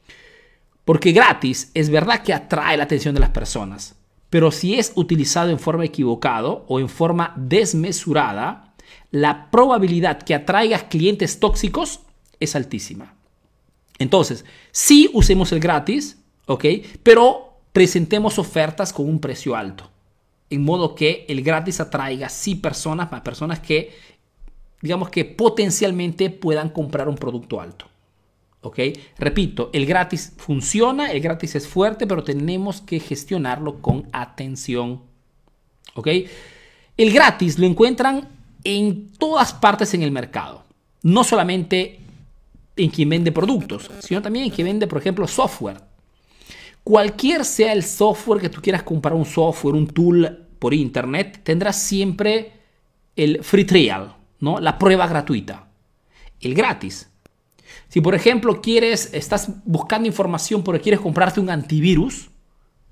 Porque 0.84 1.12
gratis 1.12 1.70
es 1.74 1.90
verdad 1.90 2.22
que 2.22 2.32
atrae 2.32 2.76
la 2.76 2.84
atención 2.84 3.14
de 3.14 3.20
las 3.20 3.30
personas, 3.30 3.94
pero 4.30 4.50
si 4.50 4.74
es 4.74 4.92
utilizado 4.96 5.50
en 5.50 5.58
forma 5.58 5.84
equivocada 5.84 6.48
o 6.48 6.80
en 6.80 6.88
forma 6.88 7.32
desmesurada, 7.36 8.74
la 9.10 9.50
probabilidad 9.50 10.22
que 10.22 10.34
atraigas 10.34 10.84
clientes 10.84 11.38
tóxicos 11.38 12.00
es 12.40 12.56
altísima. 12.56 13.15
Entonces, 13.98 14.44
sí 14.72 15.10
usemos 15.12 15.52
el 15.52 15.60
gratis, 15.60 16.18
¿ok? 16.46 16.64
Pero 17.02 17.54
presentemos 17.72 18.38
ofertas 18.38 18.92
con 18.92 19.08
un 19.08 19.20
precio 19.20 19.56
alto. 19.56 19.90
En 20.48 20.62
modo 20.62 20.94
que 20.94 21.24
el 21.28 21.42
gratis 21.42 21.80
atraiga 21.80 22.28
sí 22.28 22.54
personas, 22.54 23.10
más 23.10 23.22
personas 23.22 23.60
que, 23.60 23.92
digamos 24.80 25.10
que 25.10 25.24
potencialmente 25.24 26.30
puedan 26.30 26.70
comprar 26.70 27.08
un 27.08 27.16
producto 27.16 27.60
alto. 27.60 27.86
¿ok? 28.66 28.78
Repito, 29.18 29.70
el 29.72 29.86
gratis 29.86 30.32
funciona, 30.36 31.12
el 31.12 31.20
gratis 31.20 31.54
es 31.54 31.68
fuerte, 31.68 32.06
pero 32.06 32.24
tenemos 32.24 32.80
que 32.80 32.98
gestionarlo 32.98 33.80
con 33.80 34.08
atención, 34.12 35.02
¿ok? 35.94 36.08
El 36.96 37.12
gratis 37.12 37.60
lo 37.60 37.66
encuentran 37.66 38.28
en 38.64 39.12
todas 39.18 39.52
partes 39.52 39.94
en 39.94 40.02
el 40.02 40.10
mercado, 40.10 40.64
no 41.02 41.22
solamente 41.22 42.00
en 42.76 42.90
quien 42.90 43.08
vende 43.08 43.32
productos, 43.32 43.90
sino 44.00 44.22
también 44.22 44.46
en 44.46 44.50
quien 44.50 44.66
vende, 44.66 44.86
por 44.86 44.98
ejemplo, 44.98 45.26
software. 45.26 45.80
Cualquier 46.84 47.44
sea 47.44 47.72
el 47.72 47.82
software 47.82 48.40
que 48.40 48.48
tú 48.48 48.60
quieras 48.60 48.82
comprar, 48.82 49.14
un 49.14 49.24
software, 49.24 49.74
un 49.74 49.88
tool 49.88 50.46
por 50.58 50.72
internet, 50.72 51.40
tendrás 51.42 51.80
siempre 51.82 52.52
el 53.16 53.42
free 53.42 53.64
trial, 53.64 54.14
¿no? 54.40 54.60
La 54.60 54.78
prueba 54.78 55.06
gratuita. 55.06 55.68
El 56.40 56.54
gratis 56.54 57.08
si 57.88 58.00
por 58.00 58.14
ejemplo 58.14 58.60
quieres, 58.60 59.10
estás 59.12 59.50
buscando 59.64 60.08
información 60.08 60.62
porque 60.62 60.80
quieres 60.80 61.00
comprarte 61.00 61.40
un 61.40 61.50
antivirus, 61.50 62.30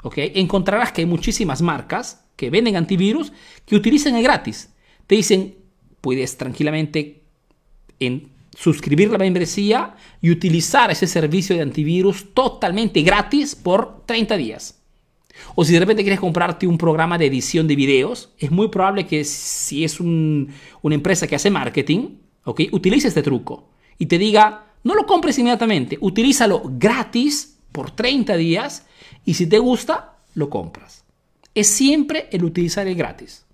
¿ok? 0.02 0.14
encontrarás 0.34 0.92
que 0.92 1.02
hay 1.02 1.06
muchísimas 1.06 1.62
marcas 1.62 2.24
que 2.36 2.50
venden 2.50 2.76
antivirus 2.76 3.32
que 3.66 3.76
utilizan 3.76 4.16
el 4.16 4.22
gratis. 4.22 4.72
Te 5.06 5.16
dicen, 5.16 5.56
puedes 6.00 6.36
tranquilamente 6.36 7.22
en 8.00 8.30
suscribir 8.54 9.10
la 9.10 9.18
membresía 9.18 9.94
y 10.20 10.30
utilizar 10.30 10.90
ese 10.90 11.06
servicio 11.06 11.56
de 11.56 11.62
antivirus 11.62 12.32
totalmente 12.34 13.02
gratis 13.02 13.54
por 13.54 14.04
30 14.06 14.36
días. 14.36 14.80
O 15.54 15.64
si 15.64 15.72
de 15.72 15.80
repente 15.80 16.02
quieres 16.02 16.20
comprarte 16.20 16.66
un 16.66 16.78
programa 16.78 17.18
de 17.18 17.26
edición 17.26 17.66
de 17.66 17.76
videos, 17.76 18.30
es 18.38 18.50
muy 18.50 18.68
probable 18.68 19.06
que 19.06 19.24
si 19.24 19.84
es 19.84 20.00
una 20.00 20.48
empresa 20.82 21.26
que 21.26 21.34
hace 21.34 21.50
marketing, 21.50 22.18
¿ok? 22.44 22.62
utilice 22.72 23.08
este 23.08 23.22
truco 23.22 23.68
y 23.98 24.06
te 24.06 24.18
diga, 24.18 24.66
no 24.84 24.94
lo 24.94 25.06
compres 25.06 25.38
inmediatamente, 25.38 25.98
utilízalo 26.00 26.62
gratis 26.64 27.58
por 27.72 27.90
30 27.90 28.36
días 28.36 28.86
y 29.24 29.34
si 29.34 29.46
te 29.46 29.58
gusta, 29.58 30.18
lo 30.34 30.48
compras. 30.50 31.04
Es 31.54 31.68
siempre 31.68 32.28
el 32.30 32.44
utilizar 32.44 32.86
el 32.86 32.94
gratis. 32.94 33.44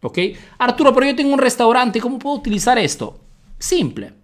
¿Ok? 0.00 0.18
Arturo, 0.58 0.92
pero 0.92 1.06
yo 1.06 1.14
tengo 1.14 1.32
un 1.32 1.38
restaurante, 1.38 2.00
¿cómo 2.00 2.18
puedo 2.18 2.36
utilizar 2.36 2.76
esto? 2.78 3.20
Simple. 3.58 4.21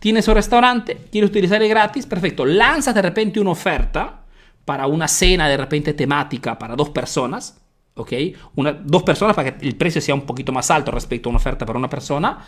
Tienes 0.00 0.26
un 0.28 0.34
restaurante, 0.34 0.96
quieres 1.12 1.30
utilizar 1.30 1.62
el 1.62 1.68
gratis, 1.68 2.06
perfecto. 2.06 2.46
Lanzas 2.46 2.94
de 2.94 3.02
repente 3.02 3.38
una 3.38 3.50
oferta 3.50 4.22
para 4.64 4.86
una 4.86 5.06
cena 5.06 5.46
de 5.46 5.58
repente 5.58 5.92
temática 5.92 6.58
para 6.58 6.74
dos 6.74 6.88
personas, 6.88 7.60
¿ok? 7.94 8.12
Una, 8.56 8.72
dos 8.72 9.02
personas 9.02 9.36
para 9.36 9.58
que 9.58 9.66
el 9.66 9.76
precio 9.76 10.00
sea 10.00 10.14
un 10.14 10.22
poquito 10.22 10.52
más 10.52 10.70
alto 10.70 10.90
respecto 10.90 11.28
a 11.28 11.30
una 11.30 11.36
oferta 11.36 11.66
para 11.66 11.78
una 11.78 11.90
persona, 11.90 12.38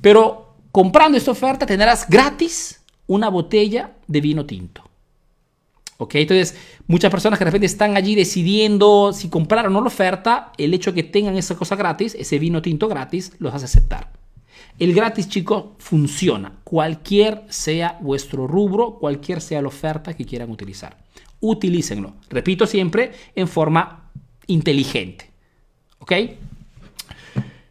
pero 0.00 0.54
comprando 0.70 1.18
esta 1.18 1.32
oferta 1.32 1.66
tendrás 1.66 2.08
gratis 2.08 2.84
una 3.08 3.28
botella 3.28 3.94
de 4.06 4.20
vino 4.20 4.46
tinto. 4.46 4.88
¿Ok? 5.98 6.14
Entonces, 6.16 6.56
muchas 6.86 7.10
personas 7.10 7.36
que 7.36 7.44
de 7.44 7.50
repente 7.50 7.66
están 7.66 7.96
allí 7.96 8.14
decidiendo 8.14 9.12
si 9.12 9.28
comprar 9.28 9.66
o 9.66 9.70
no 9.70 9.80
la 9.80 9.88
oferta, 9.88 10.52
el 10.56 10.72
hecho 10.72 10.92
de 10.92 11.02
que 11.02 11.08
tengan 11.08 11.36
esa 11.36 11.56
cosa 11.56 11.74
gratis, 11.74 12.14
ese 12.14 12.38
vino 12.38 12.62
tinto 12.62 12.86
gratis, 12.86 13.32
los 13.38 13.52
hace 13.54 13.64
aceptar. 13.64 14.21
El 14.78 14.94
gratis, 14.94 15.28
chicos, 15.28 15.64
funciona. 15.78 16.52
Cualquier 16.64 17.44
sea 17.48 17.98
vuestro 18.00 18.46
rubro, 18.46 18.98
cualquier 18.98 19.40
sea 19.40 19.62
la 19.62 19.68
oferta 19.68 20.14
que 20.14 20.24
quieran 20.24 20.50
utilizar. 20.50 20.96
Utilícenlo. 21.40 22.14
Repito 22.30 22.66
siempre, 22.66 23.12
en 23.34 23.48
forma 23.48 24.10
inteligente. 24.46 25.30
¿Ok? 25.98 26.12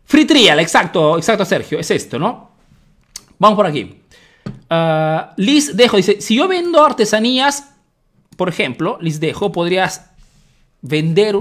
Free 0.05 0.25
trial, 0.25 0.59
exacto, 0.59 1.17
exacto, 1.17 1.45
Sergio. 1.45 1.79
Es 1.79 1.89
esto, 1.91 2.19
¿no? 2.19 2.51
Vamos 3.39 3.55
por 3.55 3.65
aquí. 3.65 4.01
Uh, 4.69 5.33
Liz 5.37 5.75
Dejo 5.75 5.97
dice, 5.97 6.21
si 6.21 6.35
yo 6.35 6.47
vendo 6.47 6.83
artesanías, 6.83 7.73
por 8.37 8.49
ejemplo, 8.49 8.97
Liz 9.01 9.19
Dejo, 9.19 9.51
podrías 9.51 10.11
vender 10.81 11.35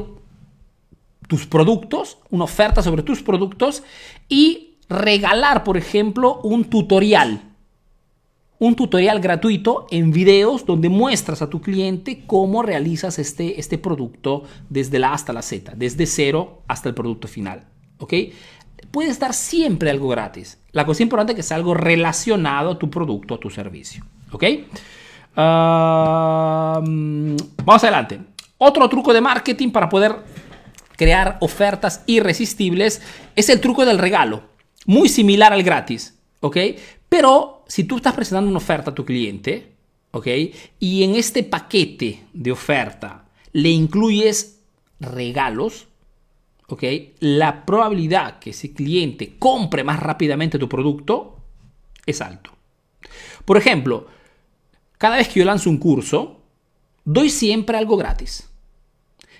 tus 1.29 1.47
productos, 1.47 2.19
una 2.31 2.45
oferta 2.45 2.83
sobre 2.83 3.03
tus 3.03 3.23
productos 3.23 3.83
y 4.29 4.70
regalar, 4.91 5.65
por 5.65 5.79
ejemplo, 5.79 6.41
un 6.43 6.65
tutorial. 6.65 7.43
Un 8.59 8.77
tutorial 8.77 9.21
gratuito 9.21 9.87
en 9.91 10.11
videos 10.11 10.67
donde 10.67 10.91
muestras 10.91 11.41
a 11.41 11.49
tu 11.49 11.63
cliente 11.63 12.25
cómo 12.27 12.63
realizas 12.63 13.19
este, 13.19 13.59
este 13.59 13.79
producto 13.79 14.43
desde 14.69 14.99
la 14.99 15.11
A 15.11 15.15
hasta 15.15 15.33
la 15.33 15.41
Z, 15.41 15.73
desde 15.77 16.05
cero 16.05 16.61
hasta 16.69 16.91
el 16.91 16.95
producto 16.95 17.27
final. 17.27 17.65
¿Ok? 17.97 18.13
puede 18.91 19.11
estar 19.11 19.35
siempre 19.35 19.91
algo 19.91 20.09
gratis. 20.09 20.59
La 20.73 20.85
cosa 20.85 21.03
importante 21.03 21.33
es 21.33 21.37
que 21.37 21.43
sea 21.43 21.57
algo 21.57 21.75
relacionado 21.75 22.71
a 22.73 22.79
tu 22.79 22.91
producto, 22.91 23.35
a 23.35 23.41
tu 23.41 23.51
servicio. 23.51 24.05
¿Ok? 24.33 24.45
vamos 25.37 27.33
adelante. 27.85 28.21
Otro 28.59 28.89
truco 28.89 29.13
de 29.13 29.21
marketing 29.21 29.71
para 29.71 29.89
poder 29.89 30.17
crear 30.97 31.39
ofertas 31.41 32.03
irresistibles 32.07 33.01
es 33.37 33.49
el 33.49 33.61
truco 33.61 33.87
del 33.87 33.99
regalo. 33.99 34.43
Muy 34.87 35.09
similar 35.09 35.53
al 35.53 35.63
gratis. 35.63 36.19
¿Ok? 36.41 36.57
Pero 37.09 37.65
si 37.67 37.85
tú 37.85 37.97
estás 37.97 38.15
presentando 38.15 38.49
una 38.49 38.59
oferta 38.59 38.91
a 38.91 38.95
tu 38.95 39.05
cliente, 39.05 39.73
¿ok? 40.13 40.27
Y 40.79 41.03
en 41.03 41.17
este 41.17 41.43
paquete 41.43 42.25
de 42.33 42.53
oferta 42.53 43.27
le 43.53 43.69
incluyes 43.69 44.61
regalos, 45.01 45.89
la 47.21 47.65
probabilidad 47.65 48.39
que 48.39 48.51
ese 48.51 48.73
cliente 48.73 49.37
compre 49.39 49.85
más 49.85 50.01
rápidamente 50.01 50.59
tu 50.59 50.69
producto 50.69 51.37
es 52.07 52.21
alto. 52.21 52.51
Por 53.45 53.57
ejemplo, 53.57 54.07
cada 54.99 55.17
vez 55.17 55.29
que 55.29 55.41
yo 55.41 55.47
lanzo 55.47 55.71
un 55.71 55.79
curso, 55.79 56.41
doy 57.05 57.31
siempre 57.31 57.77
algo 57.77 57.97
gratis. 57.97 58.49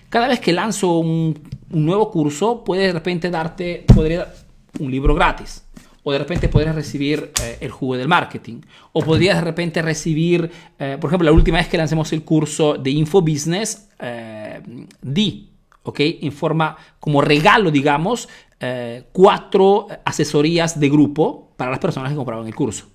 Cada 0.09 0.27
vez 0.27 0.39
que 0.39 0.51
lanzo 0.51 0.97
un, 0.97 1.41
nuevo 1.69 2.11
curso, 2.11 2.63
puede 2.65 2.87
de 2.87 2.93
repente 2.93 3.29
darte, 3.29 3.85
podría 3.93 4.33
un 4.81 4.91
libro 4.91 5.15
gratis. 5.15 5.63
O 6.03 6.11
de 6.11 6.17
repente 6.17 6.49
podrías 6.49 6.73
recibir 6.73 7.31
eh, 7.41 7.57
el 7.61 7.69
jugo 7.69 7.95
del 7.95 8.07
marketing. 8.07 8.61
O 8.91 9.03
podrías 9.03 9.35
de 9.35 9.41
repente 9.41 9.81
recibir, 9.81 10.49
eh, 10.79 10.97
por 10.99 11.09
ejemplo, 11.09 11.25
la 11.25 11.31
última 11.31 11.59
vez 11.59 11.67
que 11.67 11.77
lancemos 11.77 12.11
el 12.11 12.23
curso 12.23 12.73
de 12.73 12.89
Infobusiness, 12.89 13.89
eh, 13.99 14.61
di, 15.01 15.51
¿ok? 15.83 15.99
En 15.99 16.31
forma 16.31 16.75
como 16.99 17.21
regalo, 17.21 17.71
digamos, 17.71 18.27
cuatro 19.11 19.87
asesorías 20.05 20.79
de 20.79 20.87
grupo 20.87 21.49
para 21.57 21.71
las 21.71 21.79
personas 21.79 22.11
que 22.11 22.15
compraban 22.15 22.45
el 22.45 22.53
curso 22.53 22.85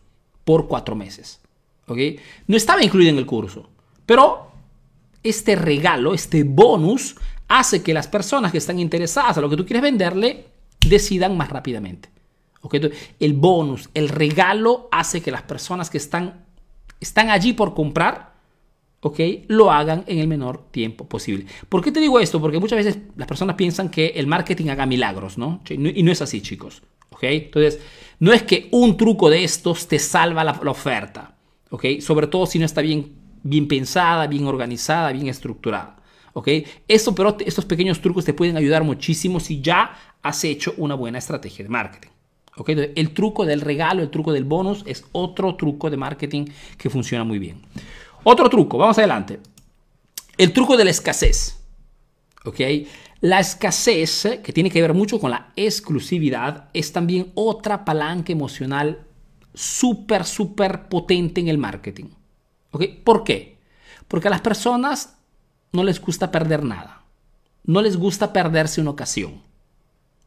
por 0.44 0.68
cuatro 0.68 0.94
meses. 0.94 1.40
¿ok? 1.88 1.98
No 2.46 2.56
estaba 2.56 2.84
incluido 2.84 3.10
en 3.10 3.18
el 3.18 3.26
curso, 3.26 3.68
pero 4.06 4.52
este 5.22 5.56
regalo, 5.56 6.14
este 6.14 6.44
bonus, 6.44 7.16
hace 7.48 7.82
que 7.82 7.92
las 7.92 8.06
personas 8.08 8.52
que 8.52 8.58
están 8.58 8.78
interesadas 8.78 9.38
a 9.38 9.40
lo 9.40 9.50
que 9.50 9.56
tú 9.56 9.66
quieres 9.66 9.82
venderle 9.82 10.46
decidan 10.88 11.36
más 11.36 11.50
rápidamente. 11.50 12.10
el 13.20 13.32
bonus, 13.34 13.90
el 13.94 14.08
regalo 14.08 14.88
hace 14.90 15.20
que 15.20 15.30
las 15.30 15.42
personas 15.42 15.90
que 15.90 15.98
están, 15.98 16.44
están 17.00 17.30
allí 17.30 17.52
por 17.52 17.74
comprar, 17.74 18.36
lo 19.48 19.70
hagan 19.70 20.04
en 20.06 20.18
el 20.18 20.28
menor 20.28 20.70
tiempo 20.70 21.06
posible. 21.08 21.46
¿Por 21.68 21.82
qué 21.82 21.92
te 21.92 22.00
digo 22.00 22.18
esto? 22.18 22.40
Porque 22.40 22.58
muchas 22.58 22.84
veces 22.84 22.98
las 23.16 23.28
personas 23.28 23.56
piensan 23.56 23.88
que 23.88 24.08
el 24.16 24.26
marketing 24.26 24.68
haga 24.68 24.86
milagros, 24.86 25.38
¿no? 25.38 25.62
Y 25.68 26.02
no 26.02 26.12
es 26.12 26.22
así, 26.22 26.40
chicos. 26.40 26.82
Entonces, 27.20 27.80
no 28.18 28.32
es 28.32 28.42
que 28.42 28.68
un 28.72 28.96
truco 28.96 29.30
de 29.30 29.44
estos 29.44 29.88
te 29.88 29.98
salva 29.98 30.44
la, 30.44 30.52
oferta. 30.66 31.36
Sobre 32.00 32.26
todo 32.26 32.46
si 32.46 32.58
no 32.58 32.64
está 32.64 32.80
bien, 32.80 33.12
bien 33.42 33.68
pensada, 33.68 34.26
bien 34.26 34.46
organizada, 34.46 35.12
bien 35.12 35.28
estructurada. 35.28 35.96
¿ok? 36.34 36.48
Esto, 36.86 37.14
pero 37.14 37.36
estos 37.44 37.64
pequeños 37.64 38.00
trucos 38.00 38.24
te 38.24 38.34
pueden 38.34 38.56
ayudar 38.56 38.84
muchísimo 38.84 39.40
si 39.40 39.62
ya 39.62 40.15
has 40.26 40.44
hecho 40.44 40.74
una 40.76 40.94
buena 40.94 41.18
estrategia 41.18 41.64
de 41.64 41.68
marketing. 41.68 42.10
el 42.66 43.10
truco 43.12 43.44
del 43.44 43.60
regalo, 43.60 44.02
el 44.02 44.10
truco 44.10 44.32
del 44.32 44.44
bonus 44.44 44.82
es 44.86 45.04
otro 45.12 45.56
truco 45.56 45.90
de 45.90 45.96
marketing 45.96 46.46
que 46.78 46.90
funciona 46.90 47.24
muy 47.24 47.38
bien. 47.38 47.62
Otro 48.24 48.48
truco, 48.48 48.78
vamos 48.78 48.98
adelante. 48.98 49.40
El 50.36 50.52
truco 50.52 50.76
de 50.76 50.84
la 50.84 50.90
escasez. 50.90 51.58
La 53.20 53.40
escasez, 53.40 54.40
que 54.42 54.52
tiene 54.52 54.70
que 54.70 54.82
ver 54.82 54.94
mucho 54.94 55.18
con 55.18 55.30
la 55.30 55.52
exclusividad, 55.56 56.68
es 56.74 56.92
también 56.92 57.32
otra 57.34 57.84
palanca 57.84 58.32
emocional 58.32 59.06
súper, 59.54 60.24
súper 60.24 60.88
potente 60.88 61.40
en 61.40 61.48
el 61.48 61.58
marketing. 61.58 62.10
¿Por 62.70 63.24
qué? 63.24 63.58
Porque 64.06 64.28
a 64.28 64.30
las 64.30 64.42
personas 64.42 65.16
no 65.72 65.82
les 65.82 66.00
gusta 66.00 66.30
perder 66.30 66.62
nada. 66.62 67.04
No 67.64 67.80
les 67.82 67.96
gusta 67.96 68.32
perderse 68.32 68.80
una 68.80 68.90
ocasión. 68.90 69.45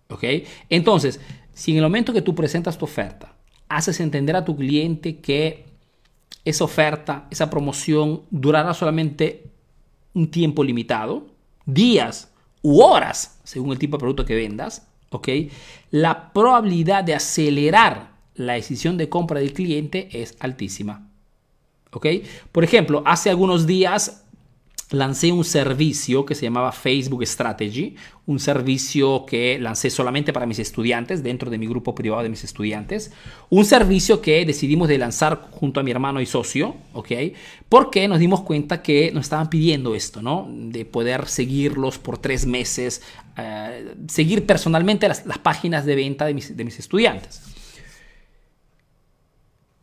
¿Ok? 0.10 0.24
Entonces, 0.70 1.20
si 1.54 1.72
en 1.72 1.78
el 1.78 1.84
momento 1.84 2.13
que 2.13 2.22
tú 2.22 2.36
presentas 2.36 2.78
tu 2.78 2.86
oferta, 2.86 3.36
haces 3.68 4.00
entender 4.00 4.36
a 4.36 4.46
tu 4.46 4.56
cliente 4.56 5.20
que 5.20 5.66
esa 6.46 6.63
oferta, 6.63 7.28
esa 7.30 7.50
promoción 7.50 8.24
durará 8.32 8.74
solamente 8.74 9.44
un 10.13 10.32
tiempo 10.32 10.63
limitado, 10.63 11.28
días 11.66 12.32
u 12.62 12.82
horas, 12.82 13.39
según 13.44 13.72
el 13.72 13.80
tipo 13.80 13.98
de 13.98 14.01
producto 14.01 14.25
que 14.25 14.36
vendas, 14.36 14.88
¿ok? 15.12 15.30
La 15.92 16.34
probabilidad 16.34 17.04
de 17.04 17.13
acelerar 17.13 18.12
la 18.36 18.54
decisión 18.54 18.98
de 18.98 19.10
compra 19.10 19.39
del 19.39 19.54
cliente 19.54 20.10
es 20.12 20.36
altísima. 20.39 21.08
¿Ok? 21.92 22.06
Por 22.51 22.63
ejemplo, 22.63 23.04
hace 23.06 23.30
algunos 23.30 23.66
días 23.66 24.25
lancé 24.91 25.31
un 25.31 25.43
servicio 25.43 26.25
que 26.25 26.34
se 26.34 26.46
llamaba 26.46 26.72
Facebook 26.72 27.24
Strategy, 27.25 27.96
un 28.25 28.39
servicio 28.39 29.25
que 29.25 29.60
lancé 29.60 29.89
solamente 29.89 30.34
para 30.34 30.48
mis 30.48 30.58
estudiantes, 30.58 31.22
dentro 31.22 31.51
de 31.51 31.60
mi 31.60 31.67
grupo 31.67 31.93
privado 31.93 32.24
de 32.24 32.29
mis 32.29 32.43
estudiantes, 32.43 33.12
un 33.50 33.65
servicio 33.65 34.19
que 34.22 34.46
decidimos 34.46 34.88
de 34.88 34.98
lanzar 34.98 35.48
junto 35.51 35.79
a 35.79 35.84
mi 35.84 35.91
hermano 35.91 36.22
y 36.22 36.25
socio, 36.25 36.75
¿ok? 36.94 37.11
Porque 37.70 38.07
nos 38.07 38.20
dimos 38.20 38.42
cuenta 38.42 38.81
que 38.81 39.11
nos 39.11 39.25
estaban 39.25 39.50
pidiendo 39.50 39.94
esto, 39.94 40.24
¿no? 40.24 40.48
De 40.50 40.85
poder 40.85 41.27
seguirlos 41.27 42.00
por 42.00 42.18
tres 42.18 42.48
meses, 42.48 43.03
eh, 43.37 43.94
seguir 44.07 44.48
personalmente 44.48 45.07
las, 45.07 45.22
páginas 45.44 45.85
de 45.85 45.96
venta 45.96 46.25
de 46.25 46.33
mis, 46.33 46.57
de 46.57 46.64
mis 46.64 46.79
estudiantes. 46.79 47.44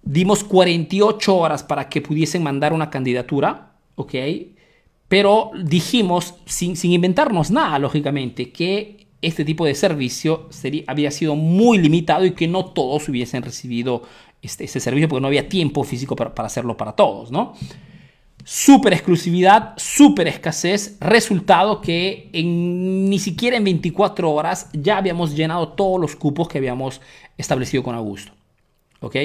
Dimos 0.03 0.43
48 0.43 1.37
horas 1.37 1.63
para 1.63 1.89
que 1.89 2.01
pudiesen 2.01 2.43
mandar 2.43 2.73
una 2.73 2.91
candidatura, 2.91 3.73
¿ok? 3.95 4.15
Pero 5.09 5.53
dijimos, 5.63 6.35
sin, 6.47 6.77
inventarnos 6.83 7.51
nada, 7.51 7.79
lógicamente, 7.79 8.51
que 8.51 9.07
este 9.23 9.45
tipo 9.45 9.65
de 9.65 9.75
servicio 9.75 10.49
había 10.87 11.11
sido 11.11 11.37
muy 11.37 11.79
limitado 11.79 12.25
y 12.25 12.33
que 12.33 12.49
no 12.49 12.67
todos 12.67 13.09
hubiesen 13.09 13.43
recibido 13.43 14.03
este, 14.43 14.65
este 14.65 14.81
servicio 14.81 15.09
porque 15.09 15.21
no 15.21 15.29
había 15.29 15.49
tiempo 15.49 15.85
físico 15.85 16.17
para, 16.17 16.33
hacerlo 16.45 16.77
para 16.77 16.93
todos, 16.93 17.31
¿no? 17.31 17.55
Súper 18.45 18.93
exclusividad, 18.93 19.75
súper 19.77 20.29
escasez, 20.29 20.97
resultado 21.01 21.81
que 21.81 22.31
en, 22.33 23.09
ni 23.09 23.19
siquiera 23.19 23.57
en 23.57 23.65
24 23.65 24.31
horas 24.31 24.71
ya 24.73 24.99
habíamos 24.99 25.35
llenado 25.35 25.71
todos 25.71 26.01
los 26.01 26.15
cupos 26.15 26.47
que 26.49 26.59
habíamos 26.59 27.01
establecido 27.39 27.83
con 27.83 27.95
Augusto. 27.95 28.33
¿Ok? 29.01 29.17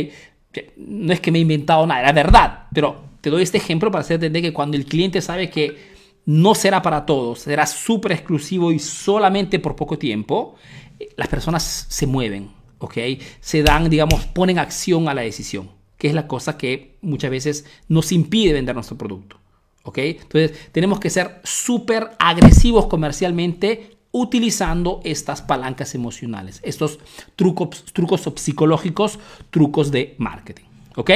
No 0.77 1.13
es 1.13 1.19
que 1.19 1.31
me 1.31 1.37
he 1.37 1.41
inventado 1.41 1.85
nada, 1.85 2.01
era 2.01 2.11
verdad, 2.11 2.67
pero 2.73 3.03
te 3.21 3.29
doy 3.29 3.43
este 3.43 3.57
ejemplo 3.57 3.91
para 3.91 4.01
hacer 4.01 4.15
entender 4.15 4.41
que 4.41 4.53
cuando 4.53 4.77
el 4.77 4.85
cliente 4.85 5.21
sabe 5.21 5.49
que 5.49 5.91
no 6.25 6.55
será 6.55 6.81
para 6.81 7.05
todos, 7.05 7.39
será 7.39 7.65
súper 7.65 8.11
exclusivo 8.11 8.71
y 8.71 8.79
solamente 8.79 9.59
por 9.59 9.75
poco 9.75 9.97
tiempo, 9.97 10.55
eh, 10.99 11.09
las 11.15 11.27
personas 11.27 11.85
se 11.89 12.07
mueven, 12.07 12.51
¿ok? 12.79 12.97
Se 13.39 13.63
dan, 13.63 13.89
digamos, 13.89 14.25
ponen 14.25 14.59
acción 14.59 15.09
a 15.09 15.13
la 15.13 15.21
decisión, 15.21 15.69
que 15.97 16.07
es 16.07 16.13
la 16.13 16.27
cosa 16.27 16.57
que 16.57 16.97
muchas 17.01 17.31
veces 17.31 17.65
nos 17.87 18.11
impide 18.11 18.53
vender 18.53 18.75
nuestro 18.75 18.97
producto, 18.97 19.37
¿ok? 19.83 19.97
Entonces, 19.97 20.71
tenemos 20.71 20.99
que 20.99 21.09
ser 21.09 21.41
súper 21.43 22.11
agresivos 22.19 22.87
comercialmente 22.87 23.97
utilizando 24.11 24.99
estas 25.03 25.41
palancas 25.41 25.95
emocionales, 25.95 26.59
estos 26.63 26.99
trucos, 27.35 27.85
trucos 27.93 28.27
psicológicos, 28.35 29.19
trucos 29.49 29.91
de 29.91 30.15
marketing. 30.17 30.65
¿Ok? 30.95 31.11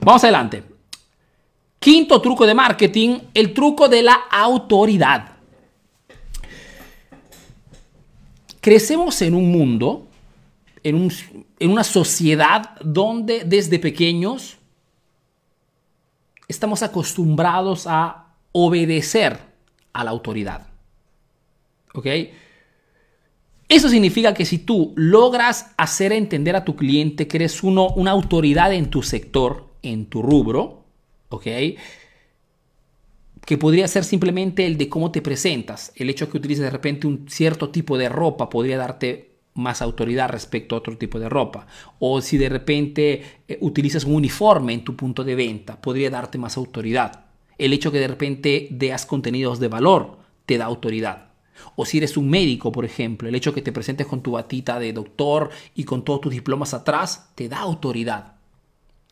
Vamos 0.00 0.22
adelante. 0.24 0.62
Quinto 1.78 2.20
truco 2.20 2.46
de 2.46 2.54
marketing, 2.54 3.18
el 3.32 3.54
truco 3.54 3.88
de 3.88 4.02
la 4.02 4.14
autoridad. 4.30 5.36
Crecemos 8.60 9.22
en 9.22 9.34
un 9.34 9.50
mundo, 9.50 10.08
en, 10.82 11.08
en 11.58 11.70
una 11.70 11.84
sociedad 11.84 12.76
donde 12.80 13.44
desde 13.44 13.78
pequeños 13.78 14.56
estamos 16.48 16.82
acostumbrados 16.82 17.86
a 17.86 18.34
obedecer 18.52 19.38
a 19.92 20.04
la 20.04 20.10
autoridad. 20.10 20.65
¿Ok? 21.96 22.06
Eso 23.68 23.88
significa 23.88 24.34
que 24.34 24.44
si 24.44 24.58
tú 24.58 24.92
logras 24.96 25.72
hacer 25.76 26.12
entender 26.12 26.54
a 26.54 26.64
tu 26.64 26.76
cliente 26.76 27.26
que 27.26 27.38
eres 27.38 27.62
uno, 27.64 27.88
una 27.96 28.12
autoridad 28.12 28.72
en 28.72 28.90
tu 28.90 29.02
sector, 29.02 29.70
en 29.82 30.06
tu 30.06 30.22
rubro, 30.22 30.84
¿ok? 31.30 31.46
Que 33.44 33.58
podría 33.58 33.88
ser 33.88 34.04
simplemente 34.04 34.66
el 34.66 34.76
de 34.76 34.88
cómo 34.88 35.10
te 35.10 35.22
presentas. 35.22 35.92
El 35.96 36.10
hecho 36.10 36.30
que 36.30 36.36
utilices 36.36 36.64
de 36.64 36.70
repente 36.70 37.06
un 37.06 37.28
cierto 37.28 37.70
tipo 37.70 37.98
de 37.98 38.08
ropa 38.08 38.50
podría 38.50 38.76
darte 38.76 39.38
más 39.54 39.80
autoridad 39.80 40.28
respecto 40.28 40.74
a 40.74 40.78
otro 40.78 40.98
tipo 40.98 41.18
de 41.18 41.30
ropa. 41.30 41.66
O 41.98 42.20
si 42.20 42.36
de 42.36 42.50
repente 42.50 43.24
eh, 43.48 43.58
utilizas 43.62 44.04
un 44.04 44.14
uniforme 44.14 44.74
en 44.74 44.84
tu 44.84 44.94
punto 44.94 45.24
de 45.24 45.34
venta, 45.34 45.80
podría 45.80 46.10
darte 46.10 46.38
más 46.38 46.56
autoridad. 46.56 47.24
El 47.58 47.72
hecho 47.72 47.90
que 47.90 48.00
de 48.00 48.08
repente 48.08 48.68
deas 48.70 49.06
contenidos 49.06 49.58
de 49.58 49.68
valor 49.68 50.18
te 50.44 50.58
da 50.58 50.66
autoridad. 50.66 51.25
O 51.74 51.84
si 51.84 51.98
eres 51.98 52.16
un 52.16 52.28
médico, 52.28 52.72
por 52.72 52.84
ejemplo, 52.84 53.28
el 53.28 53.34
hecho 53.34 53.52
que 53.52 53.62
te 53.62 53.72
presentes 53.72 54.06
con 54.06 54.22
tu 54.22 54.32
batita 54.32 54.78
de 54.78 54.92
doctor 54.92 55.50
y 55.74 55.84
con 55.84 56.04
todos 56.04 56.20
tus 56.20 56.32
diplomas 56.32 56.74
atrás, 56.74 57.30
te 57.34 57.48
da 57.48 57.58
autoridad. 57.58 58.34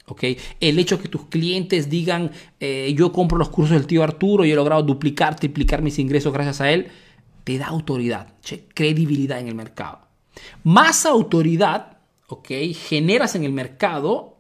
¿Okay? 0.06 0.36
El 0.60 0.78
hecho 0.78 1.00
que 1.00 1.08
tus 1.08 1.26
clientes 1.26 1.88
digan, 1.88 2.30
eh, 2.60 2.92
yo 2.96 3.10
compro 3.12 3.38
los 3.38 3.48
cursos 3.48 3.74
del 3.76 3.86
tío 3.86 4.02
Arturo 4.02 4.44
y 4.44 4.52
he 4.52 4.54
logrado 4.54 4.82
duplicar, 4.82 5.36
triplicar 5.36 5.80
mis 5.80 5.98
ingresos 5.98 6.32
gracias 6.32 6.60
a 6.60 6.70
él, 6.70 6.88
te 7.44 7.58
da 7.58 7.68
autoridad, 7.68 8.34
credibilidad 8.74 9.38
en 9.38 9.48
el 9.48 9.54
mercado. 9.54 10.00
Más 10.62 11.06
autoridad, 11.06 11.98
¿ok? 12.28 12.48
Generas 12.74 13.34
en 13.34 13.44
el 13.44 13.52
mercado 13.52 14.36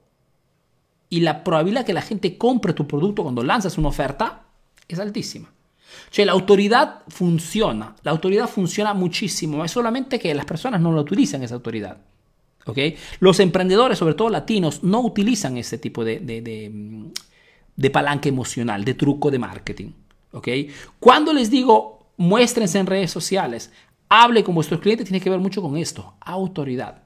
y 1.08 1.20
la 1.20 1.44
probabilidad 1.44 1.86
que 1.86 1.92
la 1.92 2.02
gente 2.02 2.36
compre 2.36 2.72
tu 2.72 2.86
producto 2.86 3.22
cuando 3.22 3.42
lanzas 3.42 3.78
una 3.78 3.88
oferta 3.88 4.46
es 4.88 4.98
altísima. 4.98 5.52
Cioè 6.14 6.24
la 6.24 6.30
autoridad 6.30 7.02
funciona, 7.08 7.96
la 8.04 8.12
autoridad 8.12 8.48
funciona 8.48 8.94
muchísimo, 8.94 9.64
es 9.64 9.72
solamente 9.72 10.20
que 10.20 10.32
las 10.32 10.44
personas 10.44 10.80
no 10.80 10.92
lo 10.92 11.00
utilizan 11.00 11.42
esa 11.42 11.56
autoridad. 11.56 11.98
¿okay? 12.66 12.94
Los 13.18 13.40
emprendedores, 13.40 13.98
sobre 13.98 14.14
todo 14.14 14.28
latinos, 14.28 14.84
no 14.84 15.00
utilizan 15.00 15.56
ese 15.56 15.76
tipo 15.76 16.04
de, 16.04 16.20
de, 16.20 17.90
palanca 17.90 18.28
emocional, 18.28 18.84
de 18.84 18.94
truco 18.94 19.28
de 19.28 19.40
marketing. 19.40 19.90
¿Ok? 20.30 20.46
Cuando 21.00 21.32
les 21.32 21.50
digo 21.50 22.06
muéstrense 22.16 22.78
en 22.78 22.86
redes 22.86 23.10
sociales, 23.10 23.72
hable 24.08 24.44
con 24.44 24.54
vuestros 24.54 24.78
clientes, 24.78 25.08
tiene 25.08 25.20
que 25.20 25.30
ver 25.30 25.40
mucho 25.40 25.62
con 25.62 25.76
esto, 25.76 26.14
autoridad. 26.20 27.02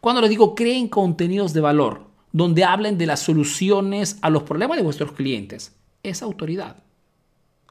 Cuando 0.00 0.20
les 0.20 0.30
digo 0.30 0.54
creen 0.54 0.86
contenidos 0.86 1.52
de 1.52 1.62
valor, 1.62 2.06
donde 2.30 2.62
hablen 2.62 2.96
de 2.96 3.06
las 3.06 3.18
soluciones 3.18 4.18
a 4.22 4.30
los 4.30 4.44
problemas 4.44 4.76
de 4.76 4.84
vuestros 4.84 5.10
clientes, 5.10 5.74
es 6.04 6.22
autoridad. 6.22 6.76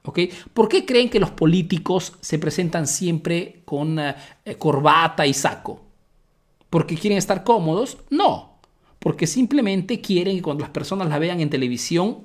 ¿Por 0.01 0.67
qué 0.69 0.85
creen 0.85 1.09
que 1.09 1.19
los 1.19 1.31
políticos 1.31 2.13
se 2.21 2.39
presentan 2.39 2.87
siempre 2.87 3.61
con 3.65 3.99
eh, 3.99 4.15
corbata 4.57 5.27
y 5.27 5.33
saco? 5.33 5.81
¿Porque 6.69 6.95
quieren 6.95 7.17
estar 7.17 7.43
cómodos? 7.43 7.97
No, 8.09 8.59
porque 8.99 9.27
simplemente 9.27 10.01
quieren 10.01 10.37
que 10.37 10.41
cuando 10.41 10.61
las 10.61 10.71
personas 10.71 11.09
la 11.09 11.19
vean 11.19 11.39
en 11.39 11.49
televisión 11.49 12.19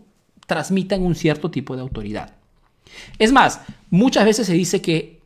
transmitan 0.46 1.02
un 1.02 1.14
cierto 1.14 1.50
tipo 1.50 1.74
de 1.74 1.82
autoridad. 1.82 2.34
Es 3.18 3.32
más, 3.32 3.60
muchas 3.90 4.24
veces 4.24 4.46
se 4.46 4.54
dice 4.54 4.80
que 4.80 5.20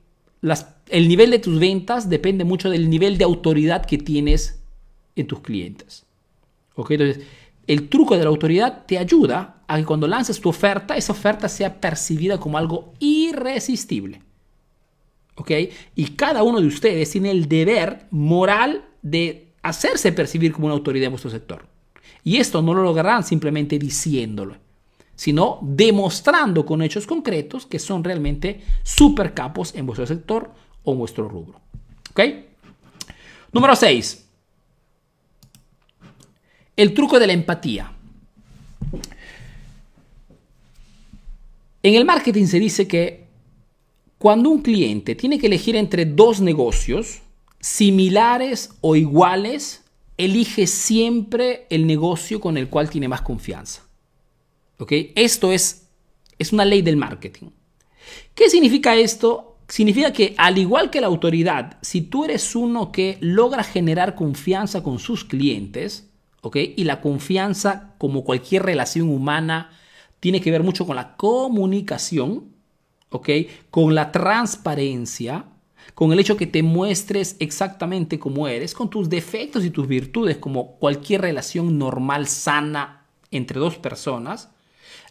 el 0.88 1.08
nivel 1.08 1.30
de 1.30 1.38
tus 1.38 1.60
ventas 1.60 2.08
depende 2.08 2.44
mucho 2.44 2.70
del 2.70 2.88
nivel 2.88 3.18
de 3.18 3.24
autoridad 3.24 3.84
que 3.84 3.98
tienes 3.98 4.62
en 5.16 5.26
tus 5.26 5.40
clientes. 5.40 6.06
¿Ok? 6.74 6.92
Entonces, 6.92 7.24
el 7.66 7.88
truco 7.88 8.16
de 8.16 8.24
la 8.24 8.30
autoridad 8.30 8.86
te 8.86 8.98
ayuda 8.98 9.59
a 9.70 9.76
que 9.76 9.84
cuando 9.84 10.08
lances 10.08 10.40
tu 10.40 10.48
oferta, 10.48 10.96
esa 10.96 11.12
oferta 11.12 11.48
sea 11.48 11.80
percibida 11.80 12.40
como 12.40 12.58
algo 12.58 12.92
irresistible. 12.98 14.20
¿Ok? 15.36 15.52
Y 15.94 16.06
cada 16.16 16.42
uno 16.42 16.60
de 16.60 16.66
ustedes 16.66 17.08
tiene 17.12 17.30
el 17.30 17.48
deber 17.48 18.08
moral 18.10 18.84
de 19.00 19.52
hacerse 19.62 20.10
percibir 20.10 20.52
como 20.52 20.66
una 20.66 20.74
autoridad 20.74 21.06
en 21.06 21.12
vuestro 21.12 21.30
sector. 21.30 21.66
Y 22.24 22.38
esto 22.38 22.60
no 22.62 22.74
lo 22.74 22.82
lograrán 22.82 23.22
simplemente 23.22 23.78
diciéndolo, 23.78 24.56
sino 25.14 25.60
demostrando 25.62 26.66
con 26.66 26.82
hechos 26.82 27.06
concretos 27.06 27.64
que 27.64 27.78
son 27.78 28.02
realmente 28.02 28.62
super 28.82 29.34
capos 29.34 29.72
en 29.76 29.86
vuestro 29.86 30.04
sector 30.04 30.50
o 30.82 30.92
en 30.92 30.98
vuestro 30.98 31.28
rubro. 31.28 31.60
¿Ok? 32.10 32.20
Número 33.52 33.76
6. 33.76 34.26
El 36.76 36.92
truco 36.92 37.20
de 37.20 37.28
la 37.28 37.34
empatía. 37.34 37.92
En 41.82 41.94
el 41.94 42.04
marketing 42.04 42.46
se 42.46 42.60
dice 42.60 42.86
que 42.86 43.28
cuando 44.18 44.50
un 44.50 44.60
cliente 44.60 45.14
tiene 45.14 45.38
que 45.38 45.46
elegir 45.46 45.76
entre 45.76 46.04
dos 46.04 46.40
negocios 46.40 47.22
similares 47.58 48.70
o 48.80 48.96
iguales, 48.96 49.84
elige 50.18 50.66
siempre 50.66 51.66
el 51.70 51.86
negocio 51.86 52.40
con 52.40 52.56
el 52.56 52.68
cual 52.68 52.90
tiene 52.90 53.08
más 53.08 53.22
confianza. 53.22 53.82
Esto 54.88 55.52
es, 55.52 55.88
es 56.38 56.52
una 56.52 56.64
ley 56.64 56.82
del 56.82 56.96
marketing. 56.96 57.48
¿Qué 58.34 58.48
significa 58.48 58.96
esto? 58.96 59.58
Significa 59.68 60.12
que 60.12 60.34
al 60.36 60.58
igual 60.58 60.90
que 60.90 61.00
la 61.00 61.06
autoridad, 61.06 61.78
si 61.82 62.00
tú 62.00 62.24
eres 62.24 62.56
uno 62.56 62.90
que 62.90 63.18
logra 63.20 63.62
generar 63.62 64.14
confianza 64.14 64.82
con 64.82 64.98
sus 64.98 65.24
clientes, 65.24 66.10
y 66.54 66.84
la 66.84 67.02
confianza, 67.02 67.94
como 67.98 68.24
cualquier 68.24 68.62
relación 68.62 69.10
humana, 69.10 69.70
tiene 70.20 70.40
que 70.40 70.50
ver 70.50 70.62
mucho 70.62 70.86
con 70.86 70.96
la 70.96 71.16
comunicación, 71.16 72.44
¿ok? 73.10 73.28
Con 73.70 73.94
la 73.94 74.12
transparencia, 74.12 75.46
con 75.94 76.12
el 76.12 76.20
hecho 76.20 76.36
que 76.36 76.46
te 76.46 76.62
muestres 76.62 77.36
exactamente 77.40 78.18
como 78.18 78.46
eres, 78.46 78.74
con 78.74 78.90
tus 78.90 79.08
defectos 79.08 79.64
y 79.64 79.70
tus 79.70 79.88
virtudes, 79.88 80.36
como 80.36 80.76
cualquier 80.76 81.22
relación 81.22 81.78
normal, 81.78 82.26
sana 82.26 83.06
entre 83.30 83.58
dos 83.58 83.76
personas, 83.76 84.50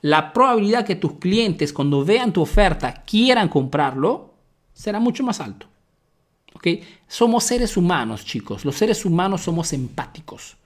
la 0.02 0.32
probabilidad 0.32 0.86
que 0.86 0.96
tus 0.96 1.14
clientes 1.14 1.74
cuando 1.74 2.06
vean 2.06 2.32
tu 2.32 2.42
oferta 2.42 3.04
quieran 3.06 3.50
comprarlo 3.50 4.34
será 4.74 5.00
mucho 5.00 5.24
más 5.24 5.42
alto. 5.42 5.68
¿ok? 6.54 6.68
Somos 7.08 7.44
seres 7.44 7.76
humanos, 7.78 8.26
chicos. 8.26 8.66
Los 8.66 8.76
seres 8.76 9.06
humanos 9.06 9.42
somos 9.42 9.74
empáticos. 9.74 10.58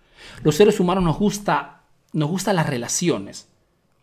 Los 0.43 0.55
seres 0.55 0.79
humanos 0.79 1.03
nos 1.03 1.17
gusta, 1.17 1.81
nos 2.13 2.29
gustan 2.29 2.55
las 2.55 2.67
relaciones. 2.67 3.47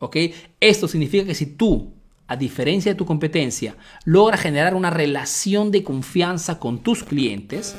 ¿Ok? 0.01 0.17
Esto 0.59 0.89
significa 0.89 1.25
que 1.25 1.35
si 1.35 1.47
tú, 1.47 1.93
a 2.27 2.37
diferencia 2.37 2.93
de 2.93 2.99
tu 2.99 3.07
competencia, 3.07 3.77
logras 4.05 4.41
generar 4.41 4.75
una 4.75 4.91
relación 4.91 5.71
de 5.71 5.85
confianza 5.85 6.59
con 6.59 6.81
tus 6.81 7.05
clientes, 7.05 7.77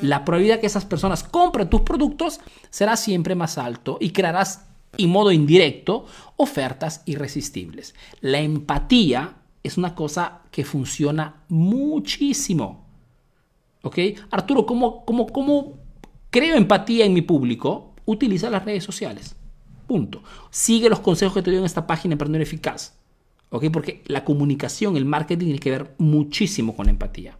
la 0.00 0.24
probabilidad 0.24 0.60
que 0.60 0.66
esas 0.66 0.86
personas 0.86 1.22
compren 1.22 1.68
tus 1.68 1.82
productos 1.82 2.40
será 2.70 2.96
siempre 2.96 3.34
más 3.34 3.58
alto 3.58 3.98
y 4.00 4.10
crearás, 4.10 4.66
en 4.96 5.10
modo 5.10 5.30
indirecto, 5.30 6.06
ofertas 6.36 7.02
irresistibles. 7.04 7.94
La 8.20 8.40
empatía 8.40 9.36
es 9.62 9.76
una 9.76 9.94
cosa 9.94 10.40
que 10.50 10.64
funciona 10.64 11.42
muchísimo. 11.48 12.84
¿Ok? 13.82 13.98
Arturo, 14.30 14.64
¿cómo, 14.64 15.04
cómo, 15.04 15.26
cómo 15.26 15.74
creo 16.30 16.56
empatía 16.56 17.04
en 17.04 17.12
mi 17.12 17.22
público? 17.22 17.94
utiliza 18.06 18.50
las 18.50 18.64
redes 18.64 18.84
sociales. 18.84 19.36
Sigue 20.50 20.88
los 20.88 21.00
consejos 21.00 21.34
que 21.34 21.42
te 21.42 21.50
doy 21.50 21.58
en 21.58 21.64
esta 21.64 21.86
página 21.86 22.14
Emprendedor 22.14 22.42
Eficaz. 22.42 22.94
¿Ok? 23.50 23.66
Porque 23.72 24.02
la 24.06 24.24
comunicación, 24.24 24.96
el 24.96 25.04
marketing 25.04 25.46
tiene 25.46 25.58
que 25.58 25.70
ver 25.70 25.94
muchísimo 25.98 26.74
con 26.74 26.86
la 26.86 26.92
empatía. 26.92 27.38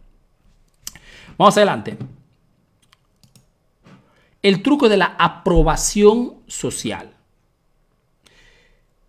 Vamos 1.37 1.57
adelante. 1.57 1.97
El 4.41 4.61
truco 4.61 4.87
de 4.87 4.97
la 4.97 5.15
aprobación 5.17 6.35
social. 6.47 7.11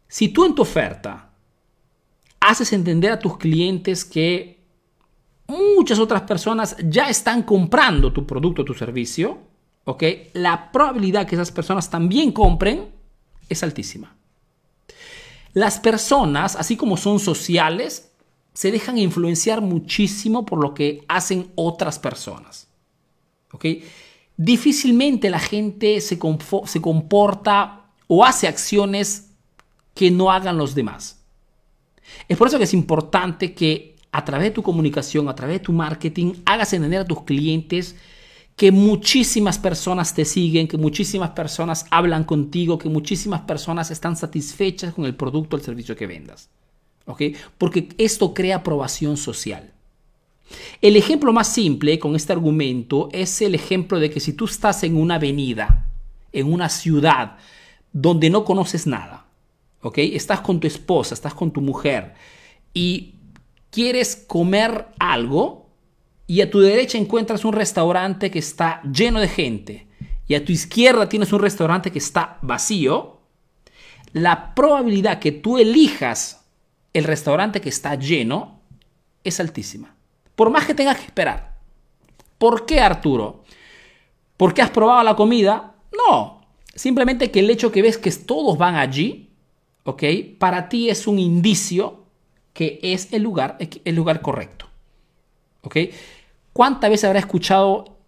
Si 0.09 0.29
tú 0.31 0.45
en 0.45 0.55
tu 0.55 0.63
oferta 0.63 1.31
haces 2.41 2.73
entender 2.73 3.13
a 3.13 3.19
tus 3.19 3.37
clientes 3.37 4.05
que 4.05 4.65
muchas 5.47 5.99
otras 5.99 6.23
personas 6.23 6.77
ya 6.89 7.09
están 7.09 7.43
comprando 7.43 8.13
tu 8.13 8.27
producto 8.27 8.63
o 8.63 8.65
tu 8.65 8.75
servicio, 8.75 9.39
¿ok? 9.85 10.03
La 10.33 10.73
probabilidad 10.73 11.27
que 11.27 11.35
esas 11.35 11.53
personas 11.53 11.91
también 11.91 12.33
compren 12.33 12.96
es 13.49 13.63
altísima. 13.63 14.17
Las 15.53 15.81
personas, 15.81 16.57
así 16.57 16.77
como 16.77 16.97
son 16.97 17.19
sociales, 17.19 18.11
se 18.53 18.71
dejan 18.71 18.99
influenciar 18.99 19.61
muchísimo 19.61 20.45
por 20.45 20.61
lo 20.61 20.75
que 20.75 21.05
hacen 21.09 21.51
otras 21.55 21.99
personas. 21.99 22.69
¿ok? 23.53 23.65
Difícilmente 24.37 25.31
la 25.31 25.39
gente 25.39 26.01
se, 26.01 26.19
se 26.65 26.81
comporta 26.81 27.87
o 28.07 28.25
hace 28.25 28.49
acciones 28.49 29.31
que 29.95 30.11
no 30.11 30.31
hagan 30.31 30.59
los 30.59 30.75
demás. 30.75 31.23
Es 32.29 32.37
por 32.37 32.49
eso 32.49 32.59
que 32.59 32.65
es 32.65 32.75
importante 32.75 33.55
que 33.55 33.97
a 34.13 34.25
través 34.25 34.49
de 34.49 34.53
tu 34.53 34.63
comunicación, 34.63 35.29
a 35.29 35.35
través 35.35 35.57
de 35.57 35.65
tu 35.65 35.73
marketing, 35.73 36.35
hagas 36.45 36.73
entender 36.73 37.01
a 37.01 37.05
tus 37.05 37.23
clientes 37.23 37.97
que 38.57 38.73
muchísimas 38.73 39.59
personas 39.59 40.15
te 40.15 40.25
siguen, 40.25 40.67
que 40.67 40.79
muchísimas 40.79 41.31
personas 41.31 41.85
hablan 41.91 42.25
contigo, 42.25 42.79
que 42.79 42.89
muchísimas 42.89 43.43
personas 43.43 43.91
están 43.91 44.17
satisfechas 44.17 44.95
con 44.95 45.05
el 45.05 45.15
producto 45.15 45.57
o 45.57 45.59
el 45.59 45.65
servicio 45.65 45.95
que 45.95 46.07
vendas. 46.07 46.49
¿Ok? 47.05 47.23
Porque 47.59 47.91
esto 47.99 48.33
crea 48.33 48.57
aprobación 48.57 49.19
social. 49.19 49.73
El 50.81 50.97
ejemplo 50.97 51.33
más 51.33 51.53
simple 51.53 51.99
con 51.99 52.17
este 52.17 52.33
argumento 52.33 53.09
es 53.13 53.43
el 53.43 53.55
ejemplo 53.55 53.99
de 53.99 54.11
que 54.11 54.21
si 54.21 54.33
tú 54.33 54.47
estás 54.47 54.83
en 54.85 54.97
una 54.97 55.17
avenida, 55.17 55.89
en 56.33 56.53
una 56.53 56.69
ciudad 56.69 57.37
donde 57.93 58.31
no 58.31 58.45
conoces 58.45 58.87
nada, 58.87 59.27
¿ok? 59.83 59.99
Estás 59.99 60.41
con 60.41 60.61
tu 60.61 60.67
esposa, 60.67 61.15
estás 61.15 61.35
con 61.35 61.51
tu 61.51 61.61
mujer 61.61 62.15
y 62.73 63.15
quieres 63.71 64.17
comer 64.17 64.87
algo, 64.99 65.66
y 66.27 66.41
a 66.41 66.51
tu 66.51 66.61
derecha 66.61 66.99
encuentras 66.99 67.45
un 67.45 67.53
restaurante 67.53 68.31
que 68.31 68.39
está 68.39 68.83
lleno 68.83 69.21
de 69.21 69.29
gente 69.29 69.87
y 70.27 70.35
a 70.35 70.45
tu 70.45 70.53
izquierda 70.53 71.09
tienes 71.09 71.33
un 71.33 71.41
restaurante 71.41 71.93
que 71.93 71.99
está 71.99 72.39
vacío, 72.43 73.21
la 74.13 74.55
probabilidad 74.55 75.19
que 75.19 75.33
tú 75.33 75.59
elijas 75.59 76.45
el 76.93 77.05
restaurante 77.05 77.61
que 77.61 77.69
está 77.69 77.95
lleno 77.95 78.63
es 79.23 79.39
altísima. 79.39 79.95
Por 80.35 80.51
más 80.51 80.67
que 80.67 80.75
tengas 80.75 80.97
que 80.97 81.05
esperar. 81.05 81.57
¿Por 82.39 82.65
qué, 82.65 82.81
Arturo? 82.81 83.45
¿Por 84.37 84.55
qué 84.55 84.63
has 84.63 84.71
probado 84.71 85.03
la 85.03 85.15
comida? 85.15 85.75
No. 86.09 86.41
Simplemente 86.75 87.31
que 87.31 87.41
el 87.41 87.51
hecho 87.51 87.71
que 87.71 87.83
ves 87.83 87.99
que 87.99 88.11
todos 88.11 88.57
van 88.57 88.77
allí, 88.77 89.31
¿ok? 89.85 90.03
Para 90.39 90.69
ti 90.69 90.89
es 90.89 91.07
un 91.07 91.19
indicio 91.19 92.05
que 92.53 92.79
es 92.83 93.13
el 93.13 93.23
lugar, 93.23 93.59
el 93.59 93.95
lugar 93.95 94.23
correcto. 94.23 94.67
¿Ok? 95.63 95.77
¿Cuántas 96.57 96.89
veces 96.89 97.05
habrá 97.05 97.19
escuchado 97.19 97.99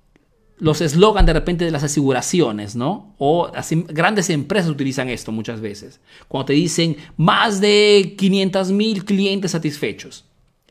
los 0.57 0.81
eslogans 0.81 1.27
de 1.27 1.35
repente 1.35 1.67
de 1.67 1.71
las 1.71 1.83
aseguraciones, 1.83 2.77
¿no? 2.77 3.15
O 3.19 3.53
grandes 3.89 4.31
empresas 4.31 4.71
utilizan 4.71 5.11
esto 5.11 5.33
muchas 5.33 5.61
veces. 5.61 6.01
Cuando 6.29 6.47
te 6.47 6.53
dicen 6.55 6.97
más 7.19 7.61
de 7.61 8.15
500 8.17 8.73
mil 8.73 9.05
clientes 9.05 9.51
satisfechos. 9.51 10.25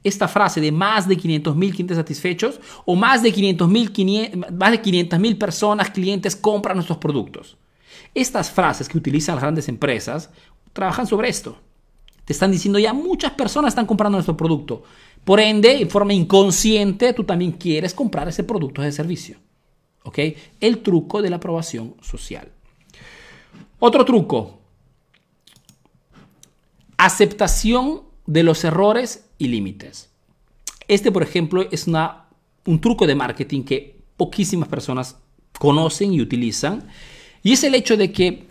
Esta 0.04 0.28
frase 0.28 0.60
de 0.60 0.72
más 0.72 1.08
de 1.08 1.18
500 1.18 1.56
mil 1.56 1.72
clientes 1.72 1.98
satisfechos 1.98 2.60
o 2.84 2.96
más 2.96 3.22
de 3.22 3.32
500 3.32 3.70
mil 5.20 5.38
personas, 5.38 5.92
clientes 5.92 6.36
compran 6.36 6.78
nuestros 6.78 6.98
productos. 6.98 7.58
Estas 8.16 8.50
frases 8.50 8.90
que 8.90 8.98
utilizan 8.98 9.36
las 9.36 9.44
grandes 9.44 9.70
empresas 9.70 10.32
trabajan 10.74 11.06
sobre 11.06 11.30
esto. 11.30 11.60
Te 12.26 12.34
están 12.34 12.52
diciendo 12.52 12.80
ya 12.80 12.92
muchas 12.92 13.34
personas 13.34 13.70
están 13.70 13.86
comprando 13.86 14.18
nuestro 14.18 14.36
producto. 14.36 14.82
Por 15.28 15.42
ende, 15.42 15.82
en 15.82 15.90
forma 15.90 16.14
inconsciente, 16.14 17.12
tú 17.12 17.26
también 17.26 17.52
quieres 17.52 17.94
comprar 17.94 18.30
ese 18.30 18.46
producto 18.46 18.82
ese 18.82 18.94
servicio. 18.94 19.36
¿Ok? 20.04 20.20
El 20.62 20.78
truco 20.82 21.22
de 21.22 21.30
la 21.30 21.36
aprobación 21.36 21.96
social. 22.02 22.50
Otro 23.78 24.06
truco. 24.06 24.62
Aceptación 26.96 28.04
de 28.26 28.44
los 28.44 28.64
errores 28.64 29.26
y 29.38 29.50
límites. 29.50 30.10
Este, 30.88 31.12
por 31.12 31.24
ejemplo, 31.24 31.68
es 31.72 31.88
una, 31.88 32.28
un 32.66 32.80
truco 32.80 33.06
de 33.06 33.16
marketing 33.16 33.64
que 33.64 34.00
poquísimas 34.16 34.70
personas 34.70 35.18
conocen 35.60 36.14
y 36.14 36.22
utilizan. 36.22 36.88
Y 37.44 37.52
es 37.52 37.66
el 37.66 37.76
hecho 37.76 37.98
de 37.98 38.14
que 38.14 38.48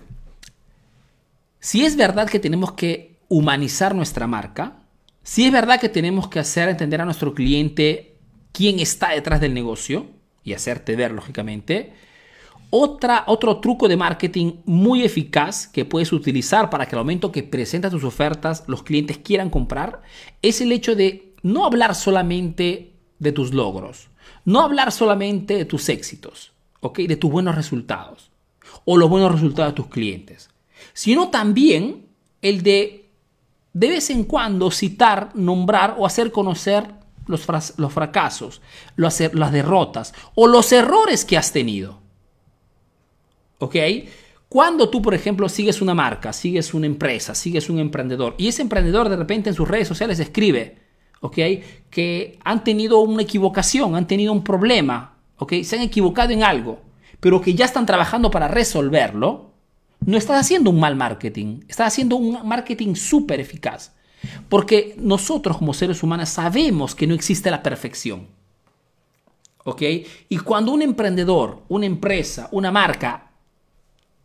si 1.59 1.87
es 1.87 1.97
verdad 1.97 2.29
que 2.29 2.39
tenemos 2.39 2.73
que 2.73 3.17
humanizar 3.31 3.95
nuestra 3.95 4.27
marca, 4.27 4.83
si 5.27 5.45
es 5.45 5.51
verdad 5.51 5.81
que 5.81 5.89
tenemos 5.89 6.29
que 6.29 6.39
hacer 6.39 6.69
entender 6.69 7.01
a 7.01 7.05
nuestro 7.05 7.35
cliente 7.35 8.15
quién 8.53 8.79
está 8.79 9.11
detrás 9.11 9.41
del 9.41 9.55
negocio 9.55 10.07
y 10.45 10.53
hacerte 10.53 10.95
ver, 10.95 11.11
lógicamente, 11.11 11.95
otra, 12.71 13.25
otro 13.27 13.59
truco 13.59 13.89
de 13.89 13.97
marketing 13.97 14.53
muy 14.67 15.03
eficaz 15.03 15.67
que 15.67 15.85
puedes 15.85 16.13
utilizar 16.13 16.71
para 16.71 16.87
que 16.87 16.95
al 16.95 17.01
momento 17.01 17.33
que 17.33 17.43
presentas 17.43 17.91
tus 17.91 18.05
ofertas 18.05 18.63
los 18.69 18.85
clientes 18.85 19.19
quieran 19.19 19.51
comprar 19.51 20.01
es 20.43 20.61
el 20.61 20.71
hecho 20.71 20.95
de 20.95 21.35
no 21.43 21.65
hablar 21.65 21.97
solamente 21.97 22.93
de 23.19 23.33
tus 23.33 23.53
logros, 23.53 24.11
no 24.45 24.61
hablar 24.61 24.93
solamente 24.93 25.57
de 25.57 25.65
tus 25.65 25.89
éxitos, 25.89 26.53
de 26.97 27.17
tus 27.17 27.33
buenos 27.33 27.57
resultados 27.57 28.31
o 28.85 28.97
los 28.97 29.11
buenos 29.11 29.33
resultados 29.33 29.73
de 29.73 29.77
tus 29.77 29.89
clientes, 29.89 30.51
sino 30.93 31.31
también 31.31 32.07
el 32.43 32.63
de 32.63 33.06
de 33.77 33.91
vez 33.91 34.09
en 34.09 34.25
cuando 34.25 34.71
citar, 34.71 35.33
nombrar 35.35 35.97
o 35.99 36.07
hacer 36.07 36.33
conocer 36.33 36.95
los, 37.27 37.47
los 37.77 37.93
fracasos, 37.93 38.63
las 38.97 39.53
derrotas 39.53 40.15
o 40.35 40.47
los 40.47 40.73
errores 40.73 41.27
que 41.27 41.37
has 41.37 41.53
tenido. 41.53 42.01
¿Ok? 43.59 43.77
Cuando 44.49 44.89
tú, 44.89 45.03
por 45.03 45.13
ejemplo, 45.13 45.47
sigues 45.51 45.83
una 45.83 45.93
marca, 45.93 46.33
sigues 46.33 46.73
una 46.73 46.87
empresa, 46.87 47.35
sigues 47.35 47.69
un 47.69 47.79
emprendedor 47.79 48.35
y 48.39 48.49
ese 48.49 48.63
emprendedor 48.63 49.11
de 49.11 49.17
repente 49.17 49.51
en 49.51 49.57
sus 49.57 49.69
redes 49.69 49.89
sociales 49.89 50.19
escribe, 50.21 50.79
¿ok? 51.21 51.37
Que 51.91 52.39
han 52.45 52.65
tenido 52.65 53.01
una 53.01 53.25
equivocación, 53.25 53.95
han 53.95 54.07
tenido 54.07 54.33
un 54.33 54.43
problema, 54.43 55.19
¿ok? 55.37 55.53
Se 55.65 55.77
han 55.77 55.83
equivocado 55.83 56.33
en 56.33 56.45
algo, 56.45 56.81
pero 57.21 57.43
que 57.43 57.53
ya 57.53 57.67
están 57.67 57.85
trabajando 57.85 58.31
para 58.31 58.49
resolverlo, 58.49 59.56
no 60.05 60.17
estás 60.17 60.41
haciendo 60.41 60.71
un 60.71 60.81
mal 60.81 60.97
marketing, 60.97 61.61
estás 61.69 61.89
haciendo 61.89 62.17
un 62.17 62.47
marketing 62.47 62.95
súper 62.95 63.41
eficaz. 63.41 63.93
Porque 64.49 64.95
nosotros 64.99 65.59
como 65.59 65.75
seres 65.75 66.03
humanos 66.03 66.29
sabemos 66.29 66.95
que 66.95 67.07
no 67.07 67.15
existe 67.15 67.51
la 67.51 67.63
perfección. 67.63 68.27
¿Ok? 69.65 69.83
Y 70.29 70.39
cuando 70.39 70.73
un 70.73 70.83
emprendedor, 70.83 71.63
una 71.69 71.87
empresa, 71.87 72.49
una 72.53 72.71
marca 72.71 73.31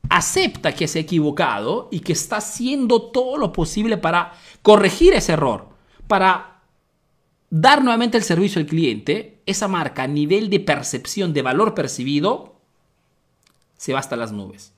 acepta 0.10 0.74
que 0.74 0.88
se 0.88 1.00
ha 1.00 1.02
equivocado 1.02 1.88
y 1.92 2.02
que 2.02 2.14
está 2.14 2.38
haciendo 2.38 3.02
todo 3.12 3.38
lo 3.38 3.54
posible 3.54 3.98
para 3.98 4.34
corregir 4.62 5.14
ese 5.14 5.34
error, 5.34 5.70
para 6.08 6.62
dar 7.50 7.82
nuevamente 7.82 8.18
el 8.18 8.24
servicio 8.24 8.60
al 8.60 8.68
cliente, 8.68 9.42
esa 9.46 9.68
marca 9.68 10.04
a 10.04 10.08
nivel 10.08 10.50
de 10.50 10.60
percepción 10.60 11.34
de 11.34 11.42
valor 11.42 11.74
percibido 11.74 12.56
se 13.78 13.94
va 13.94 14.00
hasta 14.00 14.16
las 14.16 14.32
nubes. 14.32 14.74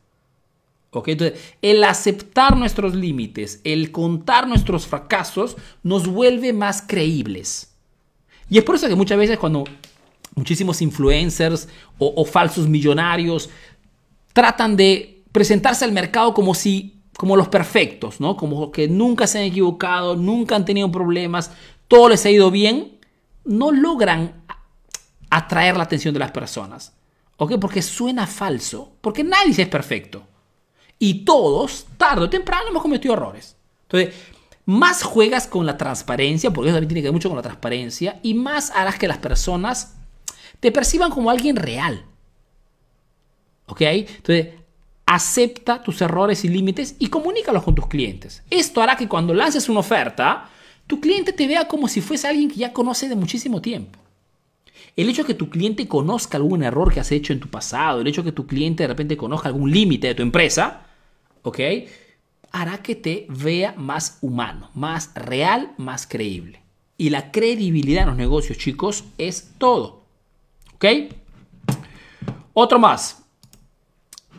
Entonces, 1.05 1.39
el 1.61 1.83
aceptar 1.83 2.55
nuestros 2.57 2.93
límites, 2.93 3.61
el 3.63 3.91
contar 3.91 4.47
nuestros 4.47 4.85
fracasos, 4.85 5.57
nos 5.81 6.07
vuelve 6.07 6.53
más 6.53 6.81
creíbles. 6.81 7.73
Y 8.49 8.57
es 8.57 8.63
por 8.63 8.75
eso 8.75 8.87
que 8.87 8.95
muchas 8.95 9.17
veces 9.17 9.39
cuando 9.39 9.63
muchísimos 10.35 10.81
influencers 10.81 11.67
o, 11.97 12.25
falsos 12.25 12.67
millonarios 12.67 13.49
tratan 14.33 14.75
de 14.75 15.23
presentarse 15.31 15.85
al 15.85 15.91
mercado 15.91 16.33
como 16.33 16.53
si 16.53 16.99
como 17.17 17.35
los 17.35 17.47
perfectos, 17.47 18.19
¿no? 18.19 18.35
Como 18.35 18.71
que 18.71 18.87
nunca 18.87 19.27
se 19.27 19.37
han 19.37 19.45
equivocado, 19.45 20.15
nunca 20.15 20.55
han 20.55 20.65
tenido 20.65 20.91
problemas, 20.91 21.51
todo 21.87 22.09
les 22.09 22.25
ha 22.25 22.31
ido 22.31 22.49
bien, 22.49 22.97
no 23.45 23.71
logran 23.71 24.43
atraer 25.29 25.77
la 25.77 25.83
atención 25.83 26.13
de 26.13 26.19
las 26.19 26.31
personas. 26.31 26.93
¿Ok? 27.37 27.53
Porque 27.59 27.81
suena 27.81 28.25
falso, 28.25 28.93
porque 29.01 29.23
nadie 29.23 29.53
es 29.55 29.67
perfecto. 29.67 30.23
Y 31.05 31.25
todos, 31.25 31.85
tarde 31.97 32.23
o 32.23 32.29
temprano, 32.29 32.69
hemos 32.69 32.81
cometido 32.81 33.13
errores. 33.13 33.57
Entonces, 33.89 34.15
más 34.65 35.03
juegas 35.03 35.47
con 35.47 35.65
la 35.65 35.75
transparencia, 35.75 36.51
porque 36.51 36.69
eso 36.69 36.77
también 36.77 36.87
tiene 36.87 37.01
que 37.01 37.07
ver 37.07 37.13
mucho 37.13 37.27
con 37.27 37.35
la 37.35 37.41
transparencia, 37.41 38.21
y 38.23 38.33
más 38.33 38.71
harás 38.71 38.97
que 38.97 39.09
las 39.09 39.17
personas 39.17 39.97
te 40.61 40.71
perciban 40.71 41.11
como 41.11 41.29
alguien 41.29 41.57
real. 41.57 42.05
¿Ok? 43.65 43.81
Entonces, 43.81 44.53
acepta 45.05 45.83
tus 45.83 46.01
errores 46.01 46.45
y 46.45 46.47
límites 46.47 46.95
y 46.99 47.07
comunícalos 47.07 47.63
con 47.63 47.75
tus 47.75 47.87
clientes. 47.87 48.41
Esto 48.49 48.81
hará 48.81 48.95
que 48.95 49.09
cuando 49.09 49.33
lances 49.33 49.67
una 49.67 49.81
oferta, 49.81 50.49
tu 50.87 51.01
cliente 51.01 51.33
te 51.33 51.47
vea 51.47 51.67
como 51.67 51.89
si 51.89 51.99
fuese 51.99 52.29
alguien 52.29 52.49
que 52.49 52.55
ya 52.55 52.71
conoce 52.71 53.09
de 53.09 53.17
muchísimo 53.17 53.61
tiempo. 53.61 53.99
El 54.95 55.09
hecho 55.09 55.23
de 55.23 55.27
que 55.27 55.33
tu 55.33 55.49
cliente 55.49 55.85
conozca 55.85 56.37
algún 56.37 56.63
error 56.63 56.93
que 56.93 57.01
has 57.01 57.11
hecho 57.11 57.33
en 57.33 57.41
tu 57.41 57.49
pasado, 57.49 57.99
el 57.99 58.07
hecho 58.07 58.23
de 58.23 58.31
que 58.31 58.35
tu 58.35 58.47
cliente 58.47 58.83
de 58.83 58.87
repente 58.87 59.17
conozca 59.17 59.49
algún 59.49 59.69
límite 59.69 60.07
de 60.07 60.15
tu 60.15 60.23
empresa, 60.23 60.87
¿ok? 61.43 61.59
Hará 62.51 62.79
que 62.79 62.95
te 62.95 63.25
vea 63.29 63.73
más 63.77 64.17
humano, 64.21 64.69
más 64.73 65.13
real, 65.15 65.73
más 65.77 66.07
creíble. 66.07 66.61
Y 66.97 67.09
la 67.09 67.31
credibilidad 67.31 68.03
en 68.03 68.09
los 68.09 68.17
negocios, 68.17 68.57
chicos, 68.57 69.05
es 69.17 69.53
todo. 69.57 70.03
¿Ok? 70.75 70.85
Otro 72.53 72.79
más. 72.79 73.23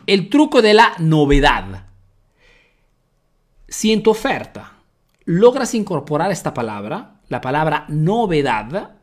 El 0.05 0.29
truco 0.29 0.61
de 0.61 0.73
la 0.73 0.93
novedad. 0.99 1.87
Si 3.67 3.91
en 3.91 4.03
tu 4.03 4.11
oferta 4.11 4.73
logras 5.25 5.73
incorporar 5.73 6.31
esta 6.31 6.53
palabra, 6.53 7.19
la 7.27 7.41
palabra 7.41 7.85
novedad, 7.89 8.95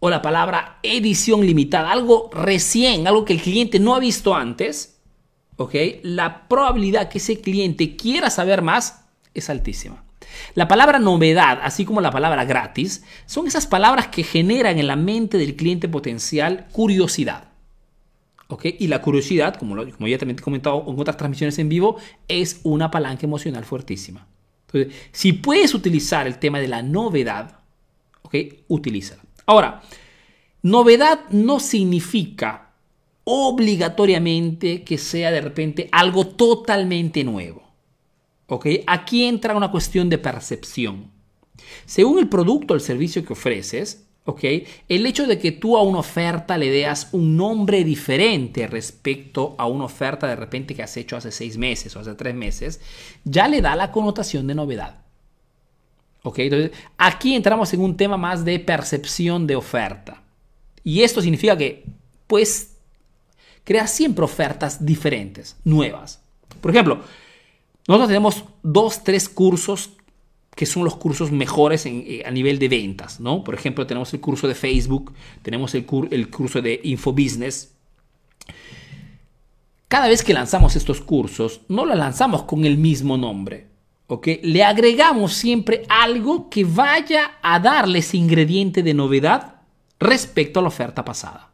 o 0.00 0.08
la 0.08 0.22
palabra 0.22 0.78
edición 0.82 1.46
limitada, 1.46 1.92
algo 1.92 2.30
recién, 2.32 3.06
algo 3.06 3.24
que 3.24 3.34
el 3.34 3.42
cliente 3.42 3.78
no 3.78 3.94
ha 3.94 4.00
visto 4.00 4.34
antes, 4.34 4.99
La 6.02 6.48
probabilidad 6.48 7.08
que 7.08 7.18
ese 7.18 7.40
cliente 7.40 7.96
quiera 7.96 8.30
saber 8.30 8.62
más 8.62 9.04
es 9.34 9.50
altísima. 9.50 10.04
La 10.54 10.68
palabra 10.68 10.98
novedad, 10.98 11.60
así 11.62 11.84
como 11.84 12.00
la 12.00 12.10
palabra 12.10 12.44
gratis, 12.44 13.04
son 13.26 13.46
esas 13.46 13.66
palabras 13.66 14.08
que 14.08 14.22
generan 14.22 14.78
en 14.78 14.86
la 14.86 14.96
mente 14.96 15.38
del 15.38 15.56
cliente 15.56 15.88
potencial 15.88 16.66
curiosidad. 16.72 17.48
Y 18.62 18.88
la 18.88 19.00
curiosidad, 19.00 19.54
como, 19.56 19.76
como 19.76 20.08
ya 20.08 20.18
también 20.18 20.36
te 20.36 20.42
he 20.42 20.44
comentado 20.44 20.84
en 20.86 20.98
otras 20.98 21.16
transmisiones 21.16 21.58
en 21.58 21.68
vivo, 21.68 21.98
es 22.26 22.60
una 22.64 22.90
palanca 22.90 23.26
emocional 23.26 23.64
fuertísima. 23.64 24.26
Entonces, 24.66 25.00
si 25.12 25.32
puedes 25.34 25.74
utilizar 25.74 26.26
el 26.26 26.38
tema 26.38 26.58
de 26.58 26.68
la 26.68 26.82
novedad, 26.82 27.60
¿ok? 28.22 28.34
Utilízala. 28.68 29.22
Ahora, 29.46 29.82
novedad 30.62 31.28
no 31.30 31.60
significa 31.60 32.69
obligatoriamente 33.24 34.82
que 34.82 34.98
sea 34.98 35.30
de 35.30 35.40
repente 35.40 35.88
algo 35.92 36.26
totalmente 36.26 37.24
nuevo. 37.24 37.62
¿Ok? 38.46 38.66
Aquí 38.86 39.24
entra 39.24 39.56
una 39.56 39.70
cuestión 39.70 40.08
de 40.08 40.18
percepción. 40.18 41.10
Según 41.86 42.18
el 42.18 42.28
producto 42.28 42.74
o 42.74 42.76
el 42.76 42.80
servicio 42.80 43.24
que 43.24 43.32
ofreces, 43.32 44.06
¿ok? 44.24 44.44
El 44.88 45.06
hecho 45.06 45.26
de 45.26 45.38
que 45.38 45.52
tú 45.52 45.76
a 45.76 45.82
una 45.82 45.98
oferta 45.98 46.58
le 46.58 46.70
deas 46.70 47.08
un 47.12 47.36
nombre 47.36 47.84
diferente 47.84 48.66
respecto 48.66 49.54
a 49.58 49.66
una 49.66 49.84
oferta 49.84 50.26
de 50.26 50.36
repente 50.36 50.74
que 50.74 50.82
has 50.82 50.96
hecho 50.96 51.16
hace 51.16 51.30
seis 51.30 51.56
meses 51.56 51.94
o 51.94 52.00
hace 52.00 52.14
tres 52.14 52.34
meses, 52.34 52.80
ya 53.24 53.48
le 53.48 53.60
da 53.60 53.76
la 53.76 53.92
connotación 53.92 54.46
de 54.46 54.54
novedad. 54.54 55.02
¿Ok? 56.22 56.38
Aquí 56.98 57.34
entramos 57.34 57.72
en 57.72 57.80
un 57.80 57.96
tema 57.96 58.16
más 58.16 58.44
de 58.44 58.58
percepción 58.58 59.46
de 59.46 59.56
oferta. 59.56 60.22
Y 60.84 61.02
esto 61.02 61.22
significa 61.22 61.56
que 61.56 61.84
puedes 62.26 62.69
crear 63.64 63.88
siempre 63.88 64.24
ofertas 64.24 64.84
diferentes, 64.84 65.56
nuevas. 65.64 66.20
Por 66.60 66.70
ejemplo, 66.70 67.00
nosotros 67.86 68.08
tenemos 68.08 68.44
dos, 68.62 69.02
tres 69.04 69.28
cursos 69.28 69.90
que 70.54 70.66
son 70.66 70.84
los 70.84 70.96
cursos 70.96 71.30
mejores 71.30 71.86
eh, 71.86 72.22
a 72.26 72.30
nivel 72.30 72.58
de 72.58 72.68
ventas, 72.68 73.20
¿no? 73.20 73.44
Por 73.44 73.54
ejemplo, 73.54 73.86
tenemos 73.86 74.12
el 74.12 74.20
curso 74.20 74.48
de 74.48 74.54
Facebook, 74.54 75.12
tenemos 75.42 75.74
el, 75.74 75.86
el 76.10 76.28
curso 76.28 76.60
de 76.60 76.80
Infobusiness. 76.84 77.72
Cada 79.88 80.08
vez 80.08 80.22
que 80.22 80.34
lanzamos 80.34 80.76
estos 80.76 81.00
cursos, 81.00 81.62
no 81.68 81.84
lo 81.84 81.94
lanzamos 81.94 82.42
con 82.42 82.64
el 82.64 82.76
mismo 82.78 83.16
nombre. 83.16 83.68
Le 84.42 84.64
agregamos 84.64 85.34
siempre 85.34 85.84
algo 85.88 86.50
que 86.50 86.64
vaya 86.64 87.38
a 87.42 87.60
darle 87.60 88.00
ese 88.00 88.16
ingrediente 88.16 88.82
de 88.82 88.92
novedad 88.92 89.62
respecto 90.00 90.58
a 90.58 90.62
la 90.62 90.68
oferta 90.68 91.04
pasada. 91.04 91.49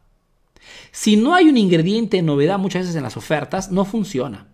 Si 0.99 1.15
no 1.15 1.35
hay 1.35 1.47
un 1.47 1.57
ingrediente 1.57 2.17
de 2.17 2.23
novedad 2.23 2.57
muchas 2.57 2.81
veces 2.81 2.95
en 2.95 3.03
las 3.03 3.17
ofertas, 3.17 3.71
no 3.71 3.85
funciona. 3.85 4.47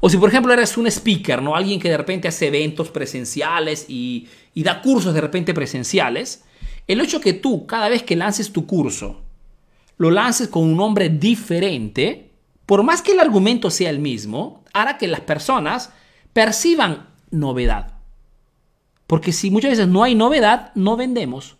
O 0.00 0.08
si 0.08 0.16
por 0.16 0.30
ejemplo 0.30 0.50
eres 0.50 0.78
un 0.78 0.86
speaker, 0.86 1.42
¿no? 1.42 1.54
Alguien 1.54 1.78
que 1.78 1.90
de 1.90 1.98
repente 1.98 2.26
hace 2.26 2.46
eventos 2.46 2.88
presenciales 2.88 3.84
y, 3.86 4.28
y 4.54 4.62
da 4.62 4.80
cursos 4.80 5.12
de 5.12 5.20
repente 5.20 5.52
presenciales, 5.52 6.44
el 6.86 7.02
hecho 7.02 7.20
que 7.20 7.34
tú 7.34 7.66
cada 7.66 7.90
vez 7.90 8.02
que 8.02 8.16
lances 8.16 8.50
tu 8.50 8.66
curso, 8.66 9.20
lo 9.98 10.10
lances 10.10 10.48
con 10.48 10.62
un 10.62 10.74
nombre 10.74 11.10
diferente, 11.10 12.30
por 12.64 12.82
más 12.82 13.02
que 13.02 13.12
el 13.12 13.20
argumento 13.20 13.70
sea 13.70 13.90
el 13.90 13.98
mismo, 13.98 14.64
hará 14.72 14.96
que 14.96 15.06
las 15.06 15.20
personas 15.20 15.90
perciban 16.32 17.10
novedad. 17.30 17.98
Porque 19.06 19.32
si 19.32 19.50
muchas 19.50 19.72
veces 19.72 19.88
no 19.88 20.02
hay 20.02 20.14
novedad, 20.14 20.72
no 20.74 20.96
vendemos. 20.96 21.58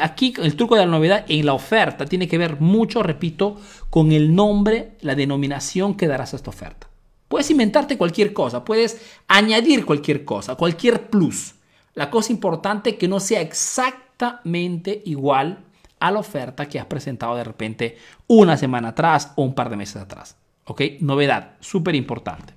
Aquí 0.00 0.32
el 0.40 0.54
truco 0.54 0.76
de 0.76 0.82
la 0.82 0.90
novedad 0.90 1.24
en 1.28 1.44
la 1.44 1.52
oferta 1.52 2.04
tiene 2.04 2.28
que 2.28 2.38
ver 2.38 2.60
mucho, 2.60 3.02
repito, 3.02 3.56
con 3.90 4.12
el 4.12 4.34
nombre, 4.34 4.92
la 5.00 5.16
denominación 5.16 5.96
que 5.96 6.06
darás 6.06 6.32
a 6.32 6.36
esta 6.36 6.50
oferta. 6.50 6.88
Puedes 7.28 7.50
inventarte 7.50 7.98
cualquier 7.98 8.32
cosa, 8.32 8.64
puedes 8.64 9.00
añadir 9.26 9.84
cualquier 9.84 10.24
cosa, 10.24 10.54
cualquier 10.54 11.10
plus. 11.10 11.56
La 11.94 12.10
cosa 12.10 12.32
importante 12.32 12.90
es 12.90 12.96
que 12.96 13.08
no 13.08 13.18
sea 13.18 13.40
exactamente 13.40 15.02
igual 15.06 15.64
a 15.98 16.10
la 16.12 16.20
oferta 16.20 16.68
que 16.68 16.78
has 16.78 16.86
presentado 16.86 17.34
de 17.34 17.42
repente 17.42 17.98
una 18.28 18.56
semana 18.56 18.88
atrás 18.88 19.32
o 19.34 19.42
un 19.42 19.54
par 19.54 19.70
de 19.70 19.76
meses 19.76 19.96
atrás. 19.96 20.36
¿Ok? 20.66 20.82
Novedad, 21.00 21.54
súper 21.60 21.94
importante. 21.94 22.54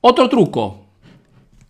Otro 0.00 0.28
truco, 0.28 0.86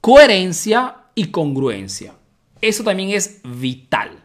coherencia 0.00 0.96
y 1.14 1.26
congruencia. 1.26 2.17
Eso 2.60 2.84
también 2.84 3.10
es 3.10 3.40
vital. 3.44 4.22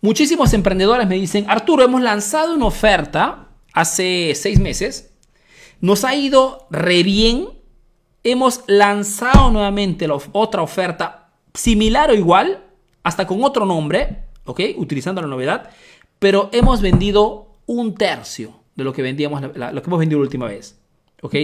Muchísimos 0.00 0.52
emprendedores 0.52 1.08
me 1.08 1.14
dicen, 1.14 1.48
Arturo, 1.48 1.84
hemos 1.84 2.02
lanzado 2.02 2.54
una 2.54 2.66
oferta 2.66 3.48
hace 3.72 4.34
seis 4.34 4.60
meses, 4.60 5.14
nos 5.80 6.04
ha 6.04 6.14
ido 6.14 6.66
re 6.70 7.02
bien, 7.02 7.48
hemos 8.22 8.64
lanzado 8.66 9.50
nuevamente 9.50 10.06
la 10.06 10.18
otra 10.32 10.62
oferta 10.62 11.30
similar 11.54 12.10
o 12.10 12.14
igual, 12.14 12.64
hasta 13.02 13.26
con 13.26 13.42
otro 13.44 13.66
nombre, 13.66 14.24
¿ok? 14.44 14.60
Utilizando 14.76 15.20
la 15.20 15.28
novedad, 15.28 15.70
pero 16.18 16.50
hemos 16.52 16.80
vendido 16.80 17.52
un 17.66 17.94
tercio 17.94 18.60
de 18.74 18.84
lo 18.84 18.92
que 18.92 19.02
vendíamos, 19.02 19.42
lo 19.42 19.82
que 19.82 19.88
hemos 19.88 19.98
vendido 19.98 20.20
la 20.20 20.24
última 20.24 20.46
vez, 20.46 20.78
¿ok? 21.22 21.34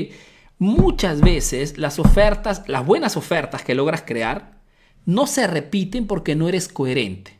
Muchas 0.59 1.21
veces 1.23 1.79
las 1.79 1.99
ofertas, 1.99 2.65
las 2.67 2.85
buenas 2.85 3.17
ofertas 3.17 3.63
que 3.63 3.75
logras 3.75 4.03
crear, 4.03 4.60
no 5.07 5.27
se 5.27 5.47
repiten 5.47 6.07
porque 6.07 6.35
no 6.35 6.49
eres 6.49 6.69
coherente 6.69 7.39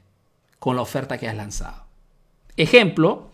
con 0.59 0.77
la 0.77 0.83
oferta 0.83 1.19
que 1.19 1.29
has 1.29 1.37
lanzado. 1.37 1.85
Ejemplo, 2.57 3.31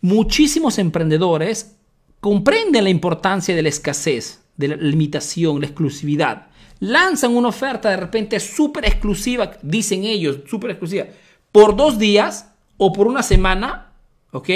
muchísimos 0.00 0.78
emprendedores 0.78 1.76
comprenden 2.20 2.84
la 2.84 2.90
importancia 2.90 3.54
de 3.54 3.62
la 3.62 3.68
escasez, 3.68 4.42
de 4.56 4.68
la 4.68 4.76
limitación, 4.76 5.60
la 5.60 5.66
exclusividad. 5.66 6.46
Lanzan 6.80 7.36
una 7.36 7.48
oferta 7.48 7.90
de 7.90 7.96
repente 7.96 8.40
súper 8.40 8.86
exclusiva, 8.86 9.52
dicen 9.62 10.04
ellos, 10.04 10.38
súper 10.46 10.70
exclusiva, 10.70 11.06
por 11.52 11.76
dos 11.76 11.98
días 11.98 12.50
o 12.76 12.92
por 12.92 13.06
una 13.06 13.22
semana, 13.22 13.92
¿ok? 14.32 14.48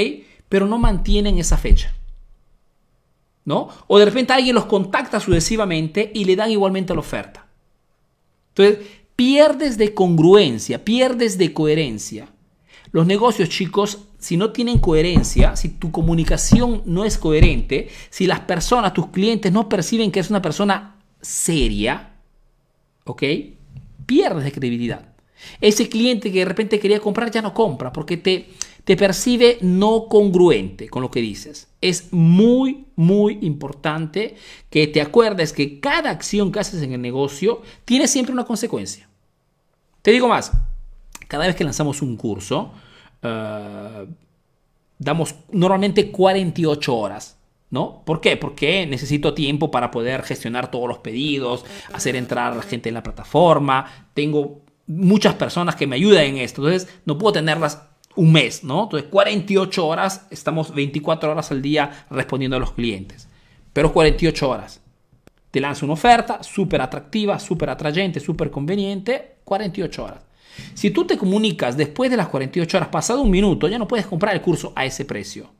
Pero 0.49 0.66
no 0.66 0.79
mantienen 0.79 1.38
esa 1.38 1.57
fecha. 1.57 1.94
¿No? 3.44 3.68
O 3.87 3.99
de 3.99 4.05
repente 4.05 4.33
alguien 4.33 4.55
los 4.55 4.66
contacta 4.66 5.21
sucesivamente 5.21 6.11
y 6.14 6.25
le 6.25 6.37
dan 6.37 6.51
igualmente 6.51 6.92
la 6.92 7.01
oferta. 7.01 7.47
Entonces, 8.55 8.87
pierdes 9.18 9.78
de 9.78 9.94
congruencia, 9.94 10.85
pierdes 10.85 11.38
de 11.38 11.52
coherencia. 11.52 12.28
Los 12.92 13.04
negocios, 13.04 13.48
chicos, 13.48 14.04
si 14.16 14.37
no 14.37 14.52
tienen 14.52 14.78
coherencia, 14.78 15.57
si 15.57 15.70
tu 15.70 15.90
comunicación 15.90 16.83
no 16.87 17.04
es 17.04 17.18
coherente, 17.18 17.88
si 18.11 18.28
las 18.28 18.38
personas, 18.38 18.94
tus 18.94 19.09
clientes 19.09 19.50
no 19.50 19.68
perciben 19.68 20.12
que 20.12 20.20
es 20.20 20.31
una 20.31 20.40
persona 20.40 21.00
seria, 21.20 22.12
¿ok? 23.07 23.24
Pierdes 24.07 24.44
de 24.44 24.52
credibilidad. 24.52 25.09
Ese 25.61 25.88
cliente 25.88 26.31
que 26.31 26.38
de 26.38 26.44
repente 26.44 26.78
quería 26.78 27.00
comprar 27.00 27.33
ya 27.33 27.42
no 27.42 27.52
compra 27.52 27.92
porque 27.92 28.18
te, 28.18 28.50
te 28.85 28.96
percibe 28.96 29.59
no 29.62 30.07
congruente 30.09 30.88
con 30.88 31.02
lo 31.02 31.11
que 31.11 31.20
dices. 31.20 31.66
Es 31.81 32.12
muy, 32.12 32.87
muy 32.94 33.40
importante 33.42 34.37
que 34.70 34.87
te 34.87 35.00
acuerdes 35.00 35.52
que 35.52 35.81
cada 35.81 36.11
acción 36.11 36.52
que 36.52 36.61
haces 36.61 36.83
en 36.83 36.92
el 36.92 37.02
negocio 37.02 37.62
tiene 37.85 38.07
siempre 38.07 38.33
una 38.33 38.44
consecuencia. 38.44 39.08
Te 40.09 40.12
digo 40.12 40.27
más, 40.27 40.53
cada 41.27 41.47
vez 41.47 41.55
que 41.55 41.64
lanzamos 41.64 42.01
un 42.01 42.16
curso, 42.16 42.73
eh, 43.21 44.07
damos 44.99 45.35
normalmente 45.53 46.11
48 46.11 46.97
horas. 46.97 47.37
¿No? 47.68 48.05
¿Por 48.07 48.23
qué? 48.23 48.38
Porque 48.38 48.87
necesito 48.87 49.35
tiempo 49.35 49.71
para 49.71 49.90
poder 49.90 50.23
gestionar 50.23 50.71
todos 50.71 50.88
los 50.88 51.01
pedidos, 51.01 51.66
hacer 51.92 52.16
entrar 52.16 52.55
a 52.55 52.57
la 52.57 52.62
gente 52.62 52.88
en 52.88 52.94
la 52.94 53.03
plataforma. 53.03 54.09
Tengo 54.14 54.62
muchas 54.87 55.35
personas 55.35 55.77
que 55.77 55.87
me 55.87 55.97
ayudan 55.97 56.25
en 56.25 56.38
esto. 56.38 56.66
Entonces, 56.66 56.90
no 57.05 57.18
puedo 57.18 57.35
tenerlas 57.35 57.83
un 58.16 58.33
mes, 58.33 58.64
¿no? 58.64 58.85
Entonces, 58.85 59.11
48 59.11 59.87
horas, 59.87 60.27
estamos 60.31 60.75
24 60.75 61.33
horas 61.33 61.51
al 61.51 61.61
día 61.61 62.07
respondiendo 62.09 62.57
a 62.57 62.61
los 62.61 62.73
clientes. 62.73 63.29
Pero 63.75 63.92
48 63.92 64.49
horas. 64.49 64.81
Te 65.50 65.61
lanzo 65.61 65.87
una 65.87 65.94
oferta 65.94 66.42
súper 66.42 66.80
atractiva, 66.80 67.38
súper 67.38 67.70
atrayente, 67.70 68.20
súper 68.20 68.50
conveniente, 68.50 69.37
48 69.44 70.04
horas. 70.04 70.24
Si 70.74 70.90
tú 70.90 71.06
te 71.06 71.16
comunicas 71.16 71.76
después 71.76 72.11
de 72.11 72.16
las 72.16 72.28
48 72.28 72.76
horas, 72.76 72.88
pasado 72.88 73.22
un 73.22 73.30
minuto, 73.30 73.68
ya 73.68 73.78
no 73.78 73.88
puedes 73.88 74.06
comprar 74.06 74.34
el 74.34 74.42
curso 74.42 74.72
a 74.74 74.84
ese 74.84 75.04
precio. 75.04 75.50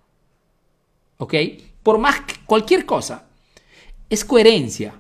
¿Ok? 1.19 1.35
Por 1.83 1.99
más 1.99 2.21
que 2.21 2.35
cualquier 2.45 2.85
cosa, 2.85 3.27
es 4.11 4.25
coherencia. 4.25 4.95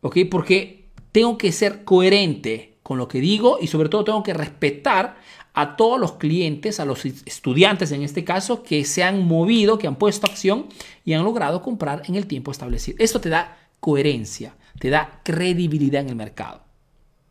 ¿Ok? 0.00 0.18
Porque 0.30 0.86
tengo 1.10 1.36
que 1.38 1.52
ser 1.52 1.84
coherente 1.84 2.78
con 2.82 2.98
lo 2.98 3.08
que 3.08 3.20
digo 3.20 3.58
y 3.60 3.66
sobre 3.66 3.88
todo 3.88 4.04
tengo 4.04 4.22
que 4.22 4.34
respetar 4.34 5.16
a 5.54 5.76
todos 5.76 6.00
los 6.00 6.12
clientes, 6.12 6.80
a 6.80 6.84
los 6.84 7.04
estudiantes 7.04 7.92
en 7.92 8.02
este 8.02 8.24
caso, 8.24 8.62
que 8.62 8.84
se 8.84 9.04
han 9.04 9.26
movido, 9.26 9.78
que 9.78 9.86
han 9.86 9.96
puesto 9.96 10.26
acción 10.26 10.66
y 11.04 11.12
han 11.12 11.24
logrado 11.24 11.62
comprar 11.62 12.02
en 12.06 12.16
el 12.16 12.26
tiempo 12.26 12.50
establecido. 12.50 12.96
Esto 12.98 13.20
te 13.20 13.28
da 13.28 13.61
coherencia, 13.82 14.54
te 14.78 14.90
da 14.90 15.20
credibilidad 15.24 16.02
en 16.02 16.10
el 16.10 16.14
mercado. 16.14 16.62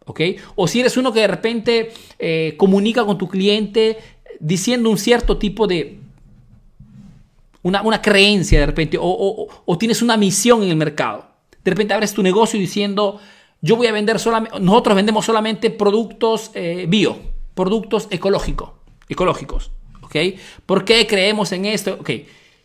¿Ok? 0.06 0.20
O 0.56 0.68
si 0.68 0.82
eres 0.82 0.98
uno 0.98 1.14
que 1.14 1.22
de 1.22 1.28
repente 1.28 1.94
eh, 2.20 2.56
comunica 2.58 3.06
con 3.06 3.18
tu 3.18 3.30
cliente 3.30 3.98
diciendo 4.40 4.90
un 4.90 4.98
cierto 4.98 5.38
tipo 5.38 5.66
de... 5.66 6.00
Una, 7.64 8.02
creencia 8.02 8.60
de 8.60 8.66
repente, 8.66 8.98
o, 9.00 9.78
tienes 9.80 10.02
una 10.02 10.18
misión 10.18 10.64
en 10.64 10.70
el 10.70 10.76
mercado. 10.76 11.28
De 11.64 11.72
repente 11.72 11.94
abres 11.94 12.12
tu 12.12 12.24
negocio 12.24 12.60
diciendo, 12.60 13.22
yo 13.62 13.78
voy 13.78 13.88
a 13.88 13.92
vender 13.92 14.20
solamente, 14.20 14.60
nosotros 14.60 14.96
vendemos 14.96 15.24
solamente 15.26 15.70
productos 15.70 16.52
eh, 16.56 16.86
bio 16.90 17.18
productos 17.54 18.08
ecológicos, 18.10 18.72
ecológicos. 19.08 19.72
¿Ok? 20.02 20.16
¿Por 20.66 20.84
qué 20.84 21.08
creemos 21.08 21.52
en 21.52 21.66
esto? 21.66 21.98
Ok, 22.00 22.10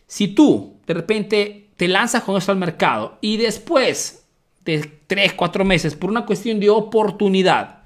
si 0.05 0.29
tú 0.29 0.79
de 0.85 0.93
repente 0.93 1.66
te 1.77 1.87
lanzas 1.87 2.23
con 2.23 2.35
esto 2.35 2.51
al 2.51 2.57
mercado 2.57 3.17
y 3.21 3.37
después 3.37 4.25
de 4.65 4.79
3, 5.07 5.33
4 5.33 5.63
meses, 5.63 5.95
por 5.95 6.09
una 6.09 6.25
cuestión 6.25 6.59
de 6.59 6.69
oportunidad, 6.69 7.83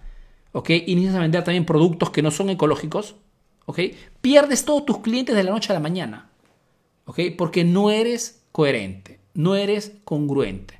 ¿ok? 0.54 0.69
Inicias 0.88 1.15
a 1.15 1.19
vender 1.19 1.43
también 1.43 1.65
productos 1.65 2.10
que 2.10 2.23
no 2.23 2.32
son 2.32 2.49
ecológicos, 2.49 3.15
¿ok? 3.65 3.80
Pierdes 4.21 4.65
todos 4.65 4.86
tus 4.86 4.99
clientes 4.99 5.36
de 5.36 5.43
la 5.43 5.51
noche 5.51 5.71
a 5.71 5.75
la 5.75 5.80
mañana, 5.80 6.30
¿ok? 7.06 7.19
Porque 7.38 7.63
no 7.63 7.91
eres 7.91 8.41
coherente, 8.51 9.19
no 9.36 9.56
eres 9.56 9.91
congruente. 10.04 10.80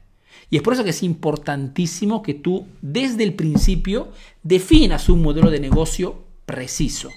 Y 0.50 0.58
es 0.58 0.64
por 0.64 0.74
eso 0.74 0.84
que 0.84 0.90
es 0.90 1.04
importantísimo 1.04 2.22
que 2.24 2.34
tú 2.34 2.68
desde 2.82 3.24
el 3.24 3.34
principio 3.36 4.10
definas 4.44 5.08
un 5.08 5.22
modelo 5.22 5.50
de 5.50 5.60
negocio 5.60 6.24
preciso. 6.46 7.10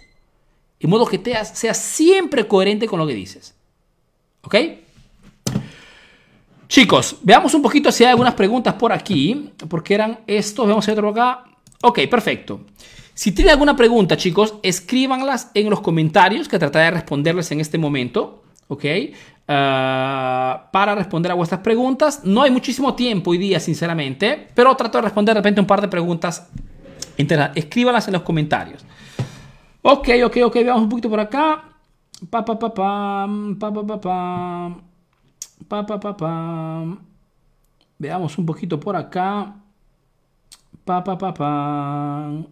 De 0.79 0.89
modo 0.89 1.07
que 1.07 1.21
seas 1.55 1.79
siempre 1.79 2.47
coherente 2.47 2.87
con 2.87 2.99
lo 2.99 3.07
que 3.07 3.15
dices. 3.15 3.55
¿Ok? 4.43 4.55
Chicos, 6.69 7.19
veamos 7.23 7.55
un 7.55 7.63
poquito 7.63 7.93
si 7.93 8.05
hay 8.05 8.11
algunas 8.11 8.35
preguntas 8.35 8.75
por 8.75 8.93
aquí, 8.93 9.51
porque 9.69 9.95
eran 9.95 10.21
estos. 10.27 10.67
Vamos 10.67 10.87
a 10.89 10.91
ver 10.91 10.99
otro 10.99 11.11
acá. 11.11 11.45
Ok, 11.83 12.01
perfecto. 12.11 12.61
Si 13.13 13.33
tienen 13.33 13.53
alguna 13.53 13.77
pregunta, 13.77 14.17
chicos, 14.17 14.55
escríbanlas 14.63 15.51
en 15.55 15.71
los 15.71 15.81
comentarios 15.81 16.49
que 16.49 16.59
trataré 16.59 16.87
de 16.87 16.91
responderles 16.93 17.51
en 17.53 17.61
este 17.61 17.79
momento. 17.79 18.43
¿Ok? 18.69 18.85
Ah, 19.47 20.71
para 20.73 20.95
responder 20.95 21.31
a 21.31 21.35
vuestras 21.35 21.61
preguntas. 21.61 22.23
No 22.25 22.43
hay 22.43 22.51
muchísimo 22.51 22.95
tiempo 22.95 23.31
hoy 23.31 23.39
día, 23.39 23.61
sinceramente, 23.61 24.49
pero 24.55 24.75
trato 24.75 24.99
de 24.99 25.03
responder 25.03 25.35
de 25.35 25.41
repente 25.41 25.61
un 25.61 25.67
par 25.67 25.81
de 25.81 25.89
preguntas. 25.89 26.49
Escríbalas 27.55 28.09
en 28.09 28.15
los 28.15 28.23
comentarios. 28.23 28.85
Ok, 29.83 30.09
ok, 30.25 30.37
ok, 30.47 30.55
veamos 30.55 30.83
un 30.83 30.89
poquito 30.89 31.11
por 31.11 31.21
acá. 31.21 31.63
Pa, 32.31 32.45
pa, 32.45 32.59
pa, 32.59 32.73
pam, 32.73 33.59
pa, 33.59 33.73
pa, 33.73 33.87
pa, 33.87 34.01
pam. 34.01 34.94
Pa, 35.69 35.87
pa, 35.87 36.01
pa, 36.01 36.17
pam. 36.17 36.99
Veamos 37.99 38.39
un 38.39 38.47
poquito 38.47 38.79
por 38.79 38.97
acá. 38.97 39.57
Pa, 40.85 41.03
pa, 41.03 41.17
pa, 41.17 41.33
pam. 41.33 42.47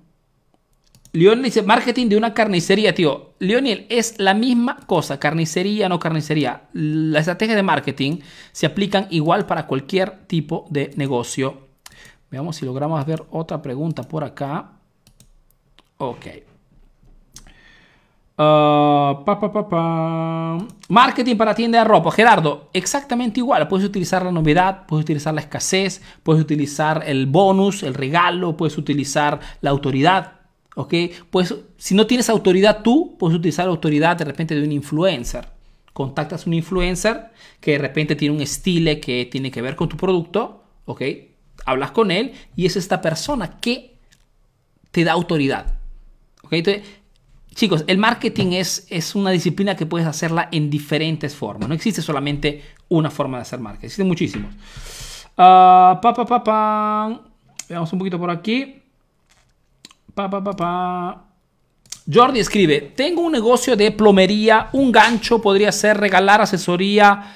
Lionel 1.14 1.44
dice, 1.44 1.62
marketing 1.62 2.08
de 2.08 2.16
una 2.16 2.32
carnicería, 2.32 2.94
tío. 2.94 3.34
Lionel, 3.38 3.86
es 3.90 4.18
la 4.18 4.32
misma 4.32 4.78
cosa, 4.86 5.20
carnicería, 5.20 5.88
no 5.88 5.98
carnicería. 5.98 6.68
Las 6.72 7.22
estrategias 7.22 7.56
de 7.56 7.62
marketing 7.62 8.20
se 8.52 8.64
aplican 8.64 9.08
igual 9.10 9.44
para 9.44 9.66
cualquier 9.66 10.26
tipo 10.26 10.66
de 10.70 10.90
negocio. 10.96 11.68
Veamos 12.30 12.56
si 12.56 12.64
logramos 12.64 13.04
ver 13.04 13.24
otra 13.30 13.60
pregunta 13.60 14.04
por 14.04 14.24
acá. 14.24 14.72
Ok. 15.98 16.26
Pa, 19.24 20.58
Marketing 20.88 21.36
para 21.36 21.54
tienda 21.54 21.78
de 21.78 21.84
ropa. 21.84 22.10
Gerardo, 22.10 22.68
exactamente 22.72 23.40
igual. 23.40 23.68
Puedes 23.68 23.86
utilizar 23.86 24.24
la 24.24 24.32
novedad, 24.32 24.86
puedes 24.86 25.04
utilizar 25.04 25.34
la 25.34 25.40
escasez, 25.40 26.02
puedes 26.22 26.42
utilizar 26.42 27.04
el 27.06 27.26
bonus, 27.26 27.82
el 27.82 27.94
regalo, 27.94 28.56
puedes 28.56 28.76
utilizar 28.78 29.40
la 29.60 29.70
autoridad. 29.70 30.40
¿Ok? 30.74 30.94
Pues 31.30 31.54
si 31.76 31.94
no 31.94 32.06
tienes 32.06 32.30
autoridad 32.30 32.82
tú, 32.82 33.16
puedes 33.18 33.36
utilizar 33.38 33.66
la 33.66 33.72
autoridad 33.72 34.16
de 34.16 34.24
repente 34.24 34.54
de 34.54 34.64
un 34.64 34.72
influencer. 34.72 35.48
Contactas 35.92 36.46
a 36.46 36.50
un 36.50 36.54
influencer 36.54 37.30
que 37.60 37.72
de 37.72 37.78
repente 37.78 38.16
tiene 38.16 38.34
un 38.34 38.40
estilo 38.40 38.92
que 39.00 39.26
tiene 39.30 39.50
que 39.50 39.62
ver 39.62 39.76
con 39.76 39.88
tu 39.88 39.96
producto. 39.96 40.64
¿Ok? 40.84 41.02
Hablas 41.66 41.92
con 41.92 42.10
él 42.10 42.32
y 42.56 42.66
es 42.66 42.76
esta 42.76 43.00
persona 43.00 43.60
que 43.60 43.98
te 44.90 45.04
da 45.04 45.12
autoridad. 45.12 45.78
¿Ok? 46.42 46.54
Entonces, 46.54 47.01
chicos, 47.54 47.84
el 47.86 47.98
marketing 47.98 48.52
es, 48.52 48.86
es 48.90 49.14
una 49.14 49.30
disciplina 49.30 49.76
que 49.76 49.86
puedes 49.86 50.06
hacerla 50.06 50.48
en 50.52 50.70
diferentes 50.70 51.34
formas. 51.34 51.68
No 51.68 51.74
existe 51.74 52.02
solamente 52.02 52.62
una 52.88 53.10
forma 53.10 53.38
de 53.38 53.42
hacer 53.42 53.60
marketing, 53.60 53.86
existen 53.86 54.08
muchísimos. 54.08 54.54
Uh, 55.36 56.00
Veamos 57.68 57.92
un 57.92 57.98
poquito 57.98 58.18
por 58.18 58.30
aquí. 58.30 58.82
Jordi 62.12 62.40
escribe, 62.40 62.92
tengo 62.94 63.22
un 63.22 63.32
negocio 63.32 63.76
de 63.76 63.92
plomería, 63.92 64.68
un 64.72 64.92
gancho 64.92 65.40
podría 65.40 65.72
ser 65.72 65.98
regalar 65.98 66.40
asesoría 66.40 67.34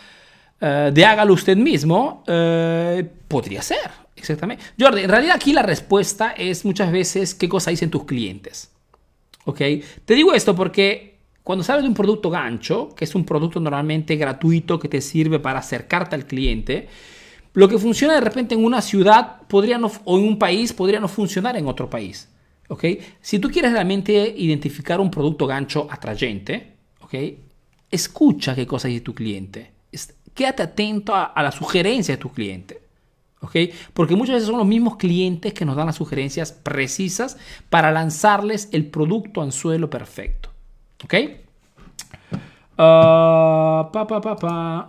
uh, 0.61 0.93
de 0.93 1.05
hágalo 1.05 1.33
usted 1.33 1.57
mismo. 1.57 2.23
Uh, 2.27 3.07
podría 3.29 3.63
ser, 3.63 3.91
exactamente. 4.15 4.63
Jordi, 4.79 5.05
en 5.05 5.11
realidad 5.11 5.37
aquí 5.37 5.53
la 5.53 5.63
respuesta 5.63 6.33
es 6.33 6.65
muchas 6.65 6.93
veces 6.93 7.35
qué 7.35 7.49
cosa 7.49 7.71
dicen 7.71 7.91
tus 7.91 8.05
clientes. 8.05 8.76
¿Ok? 9.47 9.61
Te 10.05 10.15
digo 10.15 10.35
esto 10.35 10.55
porque 10.55 11.19
cuando 11.43 11.65
sabes 11.65 11.83
de 11.83 11.89
un 11.89 11.95
producto 11.95 12.29
gancho, 12.29 12.95
que 12.97 13.05
es 13.05 13.15
un 13.15 13.25
producto 13.25 13.61
normalmente 13.61 14.17
gratuito 14.17 14.79
que 14.79 14.89
te 14.89 15.01
sirve 15.01 15.39
para 15.39 15.61
acercarte 15.61 16.17
al 16.17 16.27
cliente, 16.27 16.89
lo 17.55 17.69
que 17.69 17.79
funciona 17.79 18.15
de 18.15 18.21
repente 18.21 18.55
en 18.55 18.65
una 18.65 18.83
ciudad 18.83 19.43
podría 19.49 19.79
no, 19.79 19.91
o 20.05 20.19
en 20.19 20.25
un 20.25 20.39
país 20.39 20.73
podría 20.73 21.01
no 21.01 21.09
funcionar 21.09 21.57
en 21.57 21.67
otro 21.69 21.89
país. 21.89 22.29
¿ok? 22.69 22.85
Si 23.21 23.39
tú 23.39 23.49
quieres 23.49 23.73
realmente 23.73 24.35
identificar 24.37 25.01
un 25.01 25.11
producto 25.11 25.47
gancho 25.47 25.87
atrayente, 25.89 26.75
¿ok? 27.01 27.15
escucha 27.89 28.55
qué 28.55 28.67
cosa 28.67 28.89
dice 28.89 29.01
tu 29.01 29.15
cliente. 29.15 29.71
Quédate 30.35 30.65
atento 30.65 31.15
a, 31.15 31.27
a 31.27 31.43
la 31.43 31.53
sugerencia 31.53 32.17
de 32.17 32.21
tu 32.21 32.33
cliente. 32.33 32.81
Porque 33.93 34.17
muchas 34.17 34.35
veces 34.35 34.49
son 34.49 34.59
los 34.59 34.67
mismos 34.67 34.97
clientes 34.97 35.53
que 35.55 35.65
nos 35.65 35.77
dan 35.77 35.87
las 35.87 35.97
sugerencias 35.97 36.53
precisas 36.53 37.37
para 37.71 37.91
lanzarles 37.93 38.69
el 38.73 38.87
producto 38.87 39.43
anzuelo 39.43 39.91
perfecto. 39.91 40.51
¿Ok? 41.05 41.15
Ah, 42.79 43.91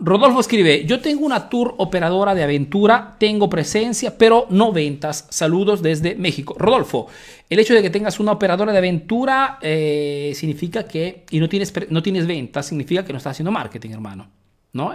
Rodolfo 0.02 0.42
escribe, 0.42 0.84
yo 0.86 1.00
tengo 1.00 1.26
una 1.26 1.48
tour 1.48 1.74
operadora 1.78 2.36
de 2.36 2.44
aventura, 2.44 3.16
tengo 3.18 3.50
presencia, 3.50 4.18
pero 4.18 4.46
no 4.50 4.74
ventas. 4.74 5.26
Saludos 5.30 5.82
desde 5.82 6.16
México. 6.16 6.56
Rodolfo, 6.58 7.08
el 7.50 7.60
hecho 7.60 7.74
de 7.74 7.82
que 7.82 7.90
tengas 7.90 8.20
una 8.20 8.34
operadora 8.34 8.74
de 8.74 8.80
aventura 8.80 9.58
eh, 9.62 10.34
significa 10.36 10.84
que, 10.84 11.24
y 11.32 11.40
no 11.40 11.48
tienes, 11.48 11.74
no 11.90 12.04
tienes 12.04 12.28
ventas, 12.28 12.66
significa 12.66 13.06
que 13.06 13.14
no 13.14 13.18
estás 13.18 13.32
haciendo 13.32 13.52
marketing, 13.52 13.92
hermano. 13.92 14.28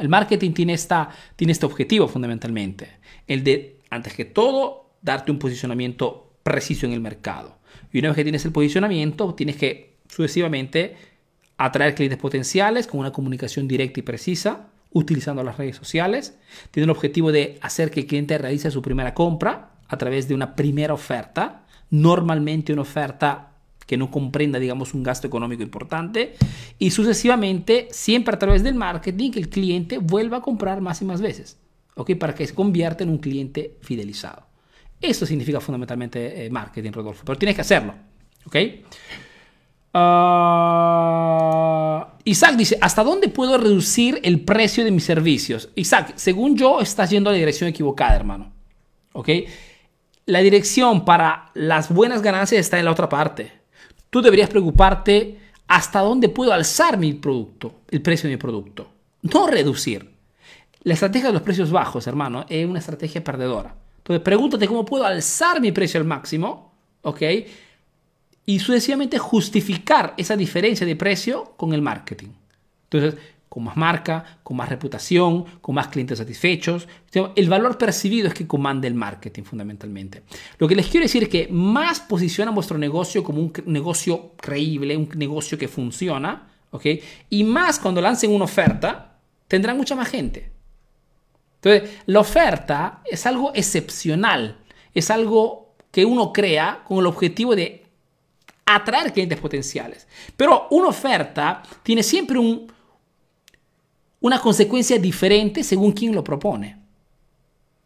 El 0.00 0.08
marketing 0.08 0.52
tiene, 0.52 0.74
esta, 0.74 1.08
tiene 1.36 1.52
este 1.52 1.66
objetivo 1.66 2.08
fundamentalmente, 2.08 2.98
el 3.26 3.42
de, 3.44 3.80
antes 3.90 4.14
que 4.14 4.24
todo, 4.24 4.90
darte 5.02 5.30
un 5.30 5.38
posicionamiento 5.38 6.34
preciso 6.42 6.86
en 6.86 6.92
el 6.92 7.00
mercado. 7.00 7.58
Y 7.92 7.98
una 7.98 8.08
vez 8.08 8.16
que 8.16 8.24
tienes 8.24 8.44
el 8.44 8.52
posicionamiento, 8.52 9.34
tienes 9.34 9.56
que 9.56 9.96
sucesivamente 10.08 10.96
atraer 11.58 11.94
clientes 11.94 12.18
potenciales 12.18 12.86
con 12.86 13.00
una 13.00 13.12
comunicación 13.12 13.68
directa 13.68 14.00
y 14.00 14.02
precisa, 14.02 14.68
utilizando 14.92 15.42
las 15.42 15.56
redes 15.56 15.76
sociales. 15.76 16.36
Tiene 16.70 16.84
el 16.84 16.90
objetivo 16.90 17.32
de 17.32 17.58
hacer 17.62 17.90
que 17.90 18.00
el 18.00 18.06
cliente 18.06 18.38
realice 18.38 18.70
su 18.70 18.82
primera 18.82 19.14
compra 19.14 19.70
a 19.88 19.96
través 19.98 20.28
de 20.28 20.34
una 20.34 20.54
primera 20.54 20.94
oferta, 20.94 21.66
normalmente 21.90 22.72
una 22.72 22.82
oferta 22.82 23.51
que 23.92 23.98
no 23.98 24.10
comprenda, 24.10 24.58
digamos, 24.58 24.94
un 24.94 25.02
gasto 25.02 25.26
económico 25.26 25.62
importante 25.62 26.32
y 26.78 26.92
sucesivamente, 26.92 27.88
siempre 27.90 28.34
a 28.34 28.38
través 28.38 28.62
del 28.62 28.74
marketing, 28.74 29.30
que 29.30 29.38
el 29.38 29.50
cliente 29.50 29.98
vuelva 29.98 30.38
a 30.38 30.40
comprar 30.40 30.80
más 30.80 31.02
y 31.02 31.04
más 31.04 31.20
veces, 31.20 31.58
¿ok? 31.94 32.12
Para 32.14 32.34
que 32.34 32.46
se 32.46 32.54
convierta 32.54 33.04
en 33.04 33.10
un 33.10 33.18
cliente 33.18 33.76
fidelizado. 33.82 34.46
Eso 34.98 35.26
significa 35.26 35.60
fundamentalmente 35.60 36.46
eh, 36.46 36.48
marketing, 36.48 36.90
Rodolfo, 36.90 37.22
pero 37.26 37.36
tienes 37.36 37.54
que 37.54 37.60
hacerlo, 37.60 37.92
¿ok? 38.46 38.56
Uh, 39.92 40.00
Isaac 42.24 42.56
dice, 42.56 42.78
¿hasta 42.80 43.04
dónde 43.04 43.28
puedo 43.28 43.58
reducir 43.58 44.20
el 44.22 44.40
precio 44.40 44.86
de 44.86 44.90
mis 44.90 45.04
servicios? 45.04 45.68
Isaac, 45.74 46.14
según 46.16 46.56
yo, 46.56 46.80
estás 46.80 47.10
yendo 47.10 47.28
a 47.28 47.34
la 47.34 47.38
dirección 47.38 47.68
equivocada, 47.68 48.16
hermano. 48.16 48.54
¿Ok? 49.12 49.28
La 50.24 50.38
dirección 50.38 51.04
para 51.04 51.50
las 51.52 51.92
buenas 51.92 52.22
ganancias 52.22 52.58
está 52.58 52.78
en 52.78 52.86
la 52.86 52.92
otra 52.92 53.10
parte 53.10 53.60
tú 54.12 54.20
deberías 54.20 54.50
preocuparte 54.50 55.38
hasta 55.66 56.00
dónde 56.00 56.28
puedo 56.28 56.52
alzar 56.52 56.98
mi 56.98 57.14
producto, 57.14 57.76
el 57.90 58.02
precio 58.02 58.28
de 58.28 58.36
mi 58.36 58.38
producto, 58.38 58.86
no 59.22 59.46
reducir. 59.46 60.06
La 60.82 60.92
estrategia 60.92 61.28
de 61.28 61.32
los 61.32 61.40
precios 61.40 61.70
bajos, 61.70 62.06
hermano, 62.06 62.44
es 62.50 62.68
una 62.68 62.78
estrategia 62.78 63.24
perdedora. 63.24 63.74
Entonces, 63.96 64.22
pregúntate 64.22 64.68
cómo 64.68 64.84
puedo 64.84 65.06
alzar 65.06 65.62
mi 65.62 65.72
precio 65.72 65.98
al 65.98 66.06
máximo, 66.06 66.74
¿ok? 67.00 67.22
Y 68.44 68.58
sucesivamente 68.58 69.16
justificar 69.18 70.12
esa 70.18 70.36
diferencia 70.36 70.86
de 70.86 70.94
precio 70.94 71.54
con 71.56 71.72
el 71.72 71.80
marketing. 71.80 72.28
Entonces, 72.90 73.18
con 73.52 73.64
más 73.64 73.76
marca, 73.76 74.38
con 74.42 74.56
más 74.56 74.70
reputación, 74.70 75.44
con 75.60 75.74
más 75.74 75.88
clientes 75.88 76.16
satisfechos. 76.16 76.88
El 77.36 77.50
valor 77.50 77.76
percibido 77.76 78.28
es 78.28 78.32
que 78.32 78.46
comanda 78.46 78.88
el 78.88 78.94
marketing 78.94 79.42
fundamentalmente. 79.42 80.22
Lo 80.56 80.66
que 80.66 80.74
les 80.74 80.86
quiero 80.86 81.04
decir 81.04 81.24
es 81.24 81.28
que 81.28 81.48
más 81.48 82.00
posiciona 82.00 82.50
vuestro 82.50 82.78
negocio 82.78 83.22
como 83.22 83.42
un 83.42 83.52
negocio 83.66 84.30
creíble, 84.38 84.96
un 84.96 85.06
negocio 85.16 85.58
que 85.58 85.68
funciona, 85.68 86.48
¿ok? 86.70 86.86
Y 87.28 87.44
más 87.44 87.78
cuando 87.78 88.00
lancen 88.00 88.30
una 88.32 88.46
oferta, 88.46 89.18
tendrán 89.46 89.76
mucha 89.76 89.94
más 89.94 90.08
gente. 90.08 90.50
Entonces, 91.56 91.98
la 92.06 92.20
oferta 92.20 93.02
es 93.04 93.26
algo 93.26 93.52
excepcional, 93.54 94.56
es 94.94 95.10
algo 95.10 95.74
que 95.90 96.06
uno 96.06 96.32
crea 96.32 96.84
con 96.88 97.00
el 97.00 97.06
objetivo 97.06 97.54
de 97.54 97.84
atraer 98.64 99.12
clientes 99.12 99.38
potenciales. 99.38 100.08
Pero 100.38 100.68
una 100.70 100.88
oferta 100.88 101.62
tiene 101.82 102.02
siempre 102.02 102.38
un, 102.38 102.72
una 104.22 104.40
consecuencia 104.40 104.98
diferente 104.98 105.62
según 105.62 105.92
quien 105.92 106.14
lo 106.14 106.24
propone. 106.24 106.78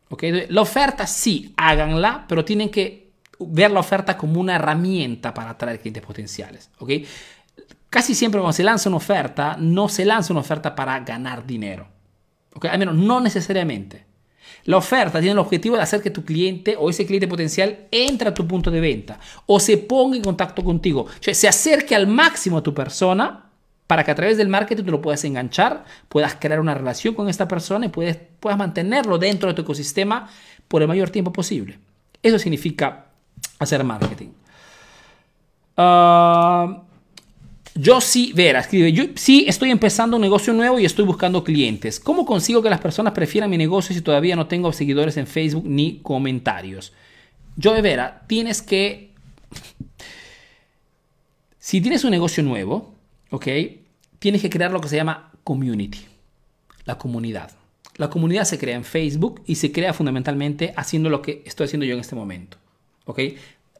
¿Okay? 0.08 0.46
La 0.48 0.60
oferta 0.60 1.06
sí, 1.06 1.52
háganla, 1.56 2.26
pero 2.28 2.44
tienen 2.44 2.70
que 2.70 3.10
ver 3.40 3.70
la 3.70 3.80
oferta 3.80 4.16
como 4.16 4.40
una 4.40 4.54
herramienta 4.54 5.34
para 5.34 5.50
atraer 5.50 5.80
clientes 5.80 6.04
potenciales. 6.04 6.70
¿okay? 6.78 7.04
Casi 7.90 8.14
siempre 8.14 8.40
cuando 8.40 8.52
se 8.52 8.62
lanza 8.62 8.88
una 8.88 8.98
oferta, 8.98 9.56
no 9.58 9.88
se 9.88 10.04
lanza 10.04 10.32
una 10.32 10.40
oferta 10.40 10.74
para 10.74 11.00
ganar 11.00 11.44
dinero. 11.44 11.88
¿okay? 12.54 12.70
Al 12.70 12.78
menos 12.78 12.94
no 12.94 13.20
necesariamente. 13.20 14.04
La 14.64 14.76
oferta 14.76 15.20
tiene 15.20 15.32
el 15.32 15.38
objetivo 15.38 15.76
de 15.76 15.82
hacer 15.82 16.02
que 16.02 16.10
tu 16.10 16.24
cliente 16.24 16.76
o 16.78 16.90
ese 16.90 17.06
cliente 17.06 17.28
potencial 17.28 17.86
entre 17.90 18.28
a 18.28 18.34
tu 18.34 18.46
punto 18.46 18.70
de 18.70 18.80
venta 18.80 19.18
o 19.46 19.58
se 19.58 19.78
ponga 19.78 20.16
en 20.16 20.22
contacto 20.22 20.62
contigo. 20.62 21.02
O 21.02 21.10
sea, 21.20 21.34
se 21.34 21.48
acerque 21.48 21.94
al 21.94 22.06
máximo 22.06 22.58
a 22.58 22.62
tu 22.62 22.74
persona 22.74 23.45
para 23.86 24.04
que 24.04 24.10
a 24.10 24.14
través 24.14 24.36
del 24.36 24.48
marketing 24.48 24.84
tú 24.84 24.90
lo 24.90 25.02
puedas 25.02 25.24
enganchar, 25.24 25.84
puedas 26.08 26.34
crear 26.34 26.60
una 26.60 26.74
relación 26.74 27.14
con 27.14 27.28
esta 27.28 27.46
persona 27.46 27.86
y 27.86 27.88
puedas 27.88 28.58
mantenerlo 28.58 29.18
dentro 29.18 29.48
de 29.48 29.54
tu 29.54 29.62
ecosistema 29.62 30.28
por 30.68 30.82
el 30.82 30.88
mayor 30.88 31.10
tiempo 31.10 31.32
posible. 31.32 31.78
Eso 32.22 32.38
significa 32.38 33.06
hacer 33.58 33.84
marketing. 33.84 34.28
Ah, 35.76 36.82
yo 37.74 38.00
sí, 38.00 38.32
Vera, 38.34 38.60
escribe, 38.60 38.90
yo 38.92 39.04
sí 39.14 39.44
estoy 39.46 39.70
empezando 39.70 40.16
un 40.16 40.22
negocio 40.22 40.52
nuevo 40.52 40.78
y 40.78 40.84
estoy 40.84 41.04
buscando 41.04 41.44
clientes. 41.44 42.00
¿Cómo 42.00 42.24
consigo 42.24 42.62
que 42.62 42.70
las 42.70 42.80
personas 42.80 43.12
prefieran 43.12 43.50
mi 43.50 43.58
negocio 43.58 43.94
si 43.94 44.00
todavía 44.00 44.34
no 44.34 44.46
tengo 44.46 44.72
seguidores 44.72 45.16
en 45.18 45.26
Facebook 45.26 45.64
ni 45.66 45.98
comentarios? 45.98 46.92
Yo, 47.56 47.80
Vera, 47.82 48.22
tienes 48.26 48.62
que... 48.62 49.12
Si 51.58 51.80
tienes 51.80 52.04
un 52.04 52.10
negocio 52.10 52.42
nuevo, 52.42 52.95
¿ok? 53.30 53.46
Tienes 54.18 54.42
que 54.42 54.50
crear 54.50 54.72
lo 54.72 54.80
que 54.80 54.88
se 54.88 54.96
llama 54.96 55.32
community, 55.44 56.00
la 56.84 56.98
comunidad. 56.98 57.52
La 57.96 58.10
comunidad 58.10 58.44
se 58.44 58.58
crea 58.58 58.76
en 58.76 58.84
Facebook 58.84 59.42
y 59.46 59.54
se 59.54 59.72
crea 59.72 59.94
fundamentalmente 59.94 60.74
haciendo 60.76 61.08
lo 61.08 61.22
que 61.22 61.42
estoy 61.46 61.64
haciendo 61.64 61.86
yo 61.86 61.94
en 61.94 62.00
este 62.00 62.14
momento, 62.14 62.58
¿ok? 63.06 63.20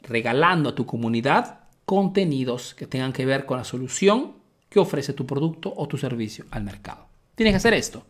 Regalando 0.02 0.70
a 0.70 0.74
tu 0.74 0.86
comunidad 0.86 1.60
contenidos 1.84 2.74
que 2.74 2.86
tengan 2.86 3.12
que 3.12 3.26
ver 3.26 3.44
con 3.44 3.58
la 3.58 3.64
solución 3.64 4.32
que 4.68 4.78
ofrece 4.78 5.12
tu 5.12 5.26
producto 5.26 5.72
o 5.76 5.86
tu 5.86 5.98
servicio 5.98 6.46
al 6.50 6.64
mercado. 6.64 7.06
Tienes 7.34 7.52
que 7.52 7.56
hacer 7.56 7.74
esto. 7.74 8.04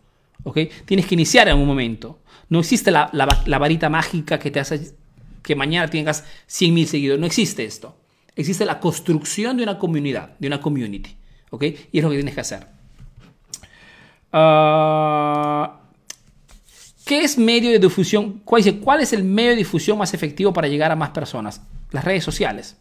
¿ok? 0.45 0.59
Tienes 0.85 1.07
que 1.07 1.15
iniciar 1.15 1.49
en 1.49 1.59
un 1.59 1.67
momento. 1.67 2.19
No 2.49 2.61
existe 2.61 2.91
la, 2.91 3.11
varita 3.59 3.89
mágica 3.89 4.39
que 4.39 4.51
te 4.51 4.61
hace 4.61 4.93
que 5.43 5.57
mañana 5.57 5.89
tengas 5.89 6.25
100.000 6.49 6.87
seguidores. 6.87 7.21
No 7.21 7.27
existe 7.27 7.65
esto. 7.65 7.97
Existe 8.35 8.65
la 8.65 8.81
construcción 8.81 9.57
de 9.57 9.63
una 9.63 9.79
comunidad, 9.79 10.37
de 10.39 10.47
una 10.47 10.61
community. 10.61 11.17
¿Ok? 11.51 11.63
Y 11.93 11.99
es 11.99 12.05
lo 12.05 12.11
que 12.11 12.17
tienes 12.17 12.35
que 12.35 12.41
hacer. 12.41 12.67
Ah, 14.33 15.81
¿Qué 17.05 17.23
es 17.23 17.39
medio 17.39 17.71
de 17.71 17.79
difusión? 17.79 18.41
¿Cuál, 18.45 18.81
¿Cuál 18.81 19.01
es 19.01 19.13
el 19.13 19.23
medio 19.23 19.51
de 19.51 19.57
difusión 19.57 19.97
más 19.97 20.13
efectivo 20.13 20.53
para 20.53 20.69
llegar 20.69 20.91
a 20.91 20.97
más 20.97 21.11
personas? 21.11 21.63
Las 21.93 22.05
redes 22.05 22.25
sociales. 22.25 22.77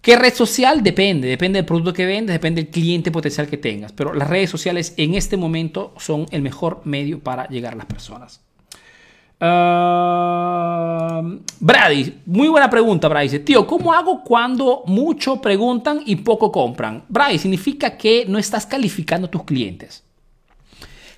¿Qué 0.00 0.16
red 0.16 0.34
social? 0.34 0.82
Depende, 0.82 1.28
depende 1.28 1.58
del 1.58 1.64
producto 1.64 1.92
que 1.92 2.04
vendes, 2.04 2.34
depende 2.34 2.62
del 2.62 2.72
cliente 2.72 3.12
potencial 3.12 3.46
que 3.46 3.56
tengas, 3.56 3.92
pero 3.92 4.12
las 4.12 4.28
redes 4.28 4.50
sociales 4.50 4.94
en 4.96 5.14
este 5.14 5.36
momento 5.36 5.94
son 5.96 6.26
el 6.32 6.42
mejor 6.42 6.80
medio 6.84 7.20
para 7.20 7.46
llegar 7.46 7.74
a 7.74 7.76
las 7.76 7.86
personas. 7.86 8.40
Brady, 11.58 12.14
muy 12.26 12.46
buena 12.46 12.70
pregunta, 12.70 13.08
Brady. 13.08 13.40
Tío, 13.40 13.66
¿cómo 13.66 13.92
hago 13.92 14.22
cuando 14.22 14.84
mucho 14.86 15.40
preguntan 15.40 16.02
y 16.06 16.14
poco 16.16 16.52
compran? 16.52 17.04
Brady, 17.08 17.38
significa 17.38 17.96
que 17.96 18.24
no 18.26 18.38
estás 18.38 18.66
calificando 18.66 19.26
a 19.26 19.30
tus 19.30 19.42
clientes. 19.42 20.04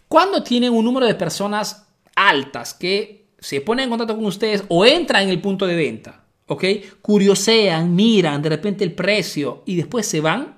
Cuando 0.09 0.43
tienen 0.43 0.72
un 0.72 0.85
número 0.85 1.07
de 1.07 1.14
personas 1.14 1.87
altas 2.16 2.72
que 2.72 3.27
se 3.39 3.61
ponen 3.61 3.85
en 3.85 3.91
contacto 3.91 4.16
con 4.16 4.25
ustedes 4.25 4.64
o 4.68 4.87
entran 4.87 5.25
en 5.25 5.29
el 5.29 5.43
punto 5.43 5.66
de 5.66 5.77
venta, 5.77 6.25
¿ok? 6.47 6.64
Curiosean, 7.03 7.95
miran 7.95 8.41
de 8.41 8.49
repente 8.49 8.85
el 8.85 8.95
precio 8.95 9.62
y 9.66 9.77
después 9.77 10.07
se 10.07 10.22
van, 10.22 10.54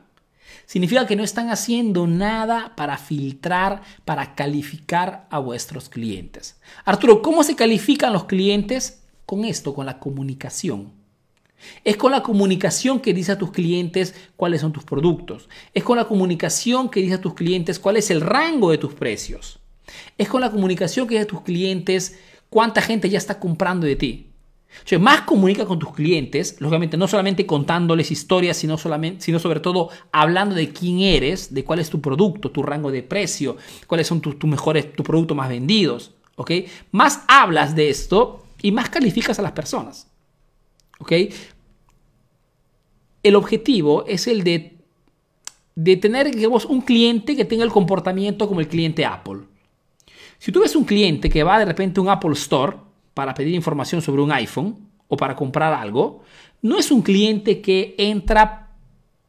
significa 0.67 1.07
que 1.07 1.17
no 1.17 1.25
están 1.25 1.51
haciendo 1.51 2.07
nada 2.07 2.75
para 2.77 2.99
filtrar, 2.99 3.83
para 4.05 4.35
calificar 4.35 5.27
a 5.31 5.39
vuestros 5.39 5.89
clientes. 5.89 6.61
Arturo, 6.85 7.23
¿cómo 7.23 7.43
se 7.43 7.57
califican 7.57 8.13
los 8.13 8.25
clientes? 8.25 9.03
Con 9.25 9.45
esto, 9.45 9.75
con 9.75 9.87
la 9.87 9.99
comunicación. 9.99 10.93
Es 11.85 11.97
con 11.97 12.13
la 12.13 12.23
comunicación 12.23 13.01
que 13.01 13.15
dice 13.15 13.33
a 13.33 13.39
tus 13.39 13.51
clientes 13.51 14.15
cuáles 14.37 14.61
son 14.61 14.73
tus 14.73 14.85
productos. 14.85 15.49
Es 15.73 15.83
con 15.83 15.97
la 15.97 16.05
comunicación 16.05 16.91
que 16.91 17.01
dice 17.01 17.15
a 17.15 17.21
tus 17.21 17.35
clientes 17.35 17.79
cuál 17.79 17.97
es 17.97 18.11
el 18.11 18.21
rango 18.21 18.71
de 18.71 18.79
tus 18.79 18.95
precios. 18.95 19.59
Es 20.19 20.29
con 20.29 20.41
la 20.41 20.51
comunicación 20.51 21.07
que 21.07 21.15
dice 21.15 21.25
a 21.25 21.29
tus 21.29 21.41
clientes 21.41 22.19
cuánta 22.51 22.83
gente 22.83 23.09
ya 23.09 23.19
está 23.19 23.41
comprando 23.41 23.87
de 23.87 23.97
ti 23.97 24.36
más 25.01 25.23
comunica 25.23 25.67
con 25.67 25.79
tus 25.79 25.93
clientes, 25.93 26.57
lógicamente 26.61 26.97
no 26.97 27.09
solamente 27.09 27.45
contándoles 27.45 28.11
historias, 28.11 28.57
sino 28.57 28.79
sobre 28.79 29.61
todo 29.61 29.91
hablando 30.13 30.55
de 30.55 30.71
quién 30.71 31.01
eres, 31.01 31.53
de 31.53 31.65
cuál 31.65 31.81
es 31.81 31.91
tu 31.91 32.01
producto, 32.01 32.51
tu 32.51 32.63
rango 32.63 32.91
de 32.91 33.03
precio, 33.03 33.57
cuáles 33.87 34.07
son 34.07 34.21
tus 34.21 34.37
mejores, 34.45 34.93
tus 34.93 35.05
productos 35.05 35.37
más 35.37 35.49
vendidos. 35.49 36.13
¿ok? 36.37 36.51
Más 36.93 37.23
hablas 37.27 37.75
de 37.75 37.89
esto 37.89 38.45
y 38.63 38.71
más 38.71 38.89
calificas 38.89 39.39
a 39.39 39.43
las 39.43 39.53
personas. 39.53 40.09
¿ok? 41.01 41.13
El 43.23 43.35
objetivo 43.35 44.05
es 44.07 44.29
el 44.29 44.45
de, 44.45 44.79
de 45.75 45.97
tener 45.97 46.33
digamos, 46.35 46.65
un 46.65 46.81
cliente 46.81 47.35
que 47.35 47.45
tenga 47.45 47.65
el 47.65 47.73
comportamiento 47.73 48.47
como 48.47 48.61
el 48.61 48.69
cliente 48.69 49.05
Apple. 49.05 49.41
Si 50.39 50.53
tú 50.53 50.61
ves 50.61 50.77
un 50.77 50.85
cliente 50.85 51.29
que 51.29 51.43
va 51.43 51.59
de 51.59 51.65
repente 51.65 51.99
a 51.99 52.03
un 52.03 52.09
Apple 52.09 52.33
Store, 52.33 52.77
para 53.17 53.33
pedir 53.33 53.55
información 53.55 54.03
sobre 54.03 54.21
un 54.21 54.31
iPhone 54.31 54.77
o 55.09 55.17
para 55.17 55.35
comprar 55.35 55.73
algo, 55.73 56.23
no 56.61 56.77
es 56.79 56.91
un 56.91 57.01
cliente 57.01 57.63
que 57.63 57.95
entra 57.97 58.69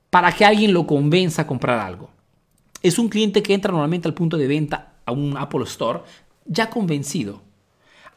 para 0.09 0.29
que 0.33 0.43
alguien 0.43 0.73
lo 0.73 0.85
convenza 0.85 1.43
a 1.43 1.47
comprar 1.47 1.79
algo. 1.79 2.09
Es 2.83 2.99
un 2.99 3.07
cliente 3.07 3.41
que 3.41 3.53
entra 3.53 3.71
normalmente 3.71 4.05
al 4.05 4.13
punto 4.13 4.35
de 4.35 4.45
venta 4.45 4.95
a 5.05 5.13
un 5.13 5.37
Apple 5.37 5.63
Store 5.63 6.01
ya 6.45 6.69
convencido. 6.69 7.41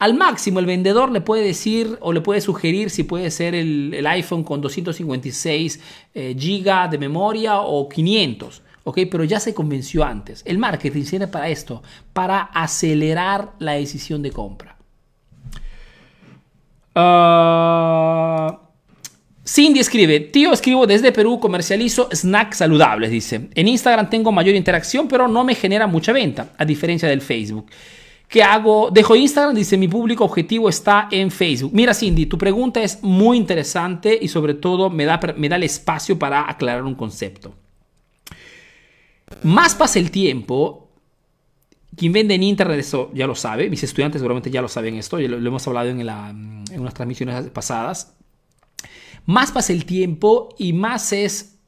Al 0.01 0.15
máximo 0.15 0.59
el 0.59 0.67
vendedor 0.67 1.13
le 1.13 1.21
puede 1.21 1.45
decir 1.45 1.97
o 2.01 2.13
le 2.13 2.21
puede 2.21 2.41
sugerir 2.41 2.91
si 2.91 3.05
puede 3.05 3.31
ser 3.31 3.55
el, 3.55 4.05
iPhone 4.09 4.43
con 4.43 4.61
256 4.61 5.81
eh, 6.15 6.35
GB 6.35 6.91
de 6.91 6.99
memoria 6.99 7.61
o 7.61 7.89
500. 7.89 8.63
¿ok? 8.83 8.99
Pero 9.09 9.23
ya 9.23 9.39
se 9.39 9.55
convenció 9.55 10.03
antes. 10.03 10.43
El 10.47 10.59
marketing 10.59 11.05
sirve 11.05 11.29
para 11.29 11.49
esto, 11.49 11.85
para 12.13 12.41
acelerar 12.41 13.53
la 13.61 13.75
decisión 13.75 14.21
de 14.21 14.33
compra. 14.33 14.80
Uh, 16.95 18.57
Cindy 19.45 19.81
escribe, 19.81 20.21
tío, 20.21 20.53
escribo 20.53 20.87
desde 20.87 21.13
Perú, 21.13 21.41
comercializo 21.41 22.09
snacks 22.13 22.59
saludables, 22.59 23.11
dice. 23.11 23.49
En 23.55 23.69
Instagram 23.69 24.11
tengo 24.11 24.33
mayor 24.33 24.55
interacción, 24.55 25.09
pero 25.09 25.29
no 25.29 25.45
me 25.45 25.55
genera 25.55 25.87
mucha 25.87 26.13
venta, 26.13 26.53
a 26.57 26.65
diferencia 26.65 27.09
del 27.09 27.21
Facebook. 27.21 27.67
¿Qué 28.29 28.45
hago? 28.45 28.91
Dejo 28.93 29.17
Instagram, 29.17 29.57
dice, 29.57 29.77
mi 29.77 29.89
público 29.89 30.25
objetivo 30.25 30.69
está 30.69 31.09
en 31.11 31.33
Facebook. 31.33 31.73
Mira, 31.75 31.95
Cindy, 31.95 32.27
tu 32.27 32.39
pregunta 32.39 32.81
es 32.81 33.03
muy 33.03 33.37
interesante 33.37 34.17
y 34.21 34.29
sobre 34.29 34.55
todo 34.55 34.89
me 34.89 35.05
da, 35.05 35.19
me 35.37 35.49
da 35.49 35.57
el 35.57 35.65
espacio 35.65 36.17
para 36.17 36.49
aclarar 36.49 36.85
un 36.85 36.95
concepto. 36.95 37.53
Más 39.43 39.75
pasa 39.75 39.99
el 39.99 40.13
tiempo, 40.13 40.90
quien 42.01 42.15
vende 42.15 42.35
en 42.35 42.43
Internet, 42.43 42.79
eso 42.79 43.11
ya 43.13 43.27
lo 43.27 43.35
sabe, 43.35 43.69
mis 43.69 43.83
estudiantes 43.83 44.21
seguramente 44.23 44.51
ya 44.51 44.63
lo 44.63 44.69
saben 44.69 44.95
esto, 44.95 45.21
lo, 45.21 45.39
lo 45.39 45.49
hemos 45.49 45.67
hablado 45.69 45.91
en, 45.91 46.01
en 46.01 46.81
unas 46.81 46.95
transmisiones 46.95 47.51
pasadas. 47.51 48.15
Más 49.27 49.53
pasa 49.53 49.75
el 49.75 49.85
tiempo 49.85 50.55
y 50.57 50.73
más 50.73 51.13
es 51.13 51.59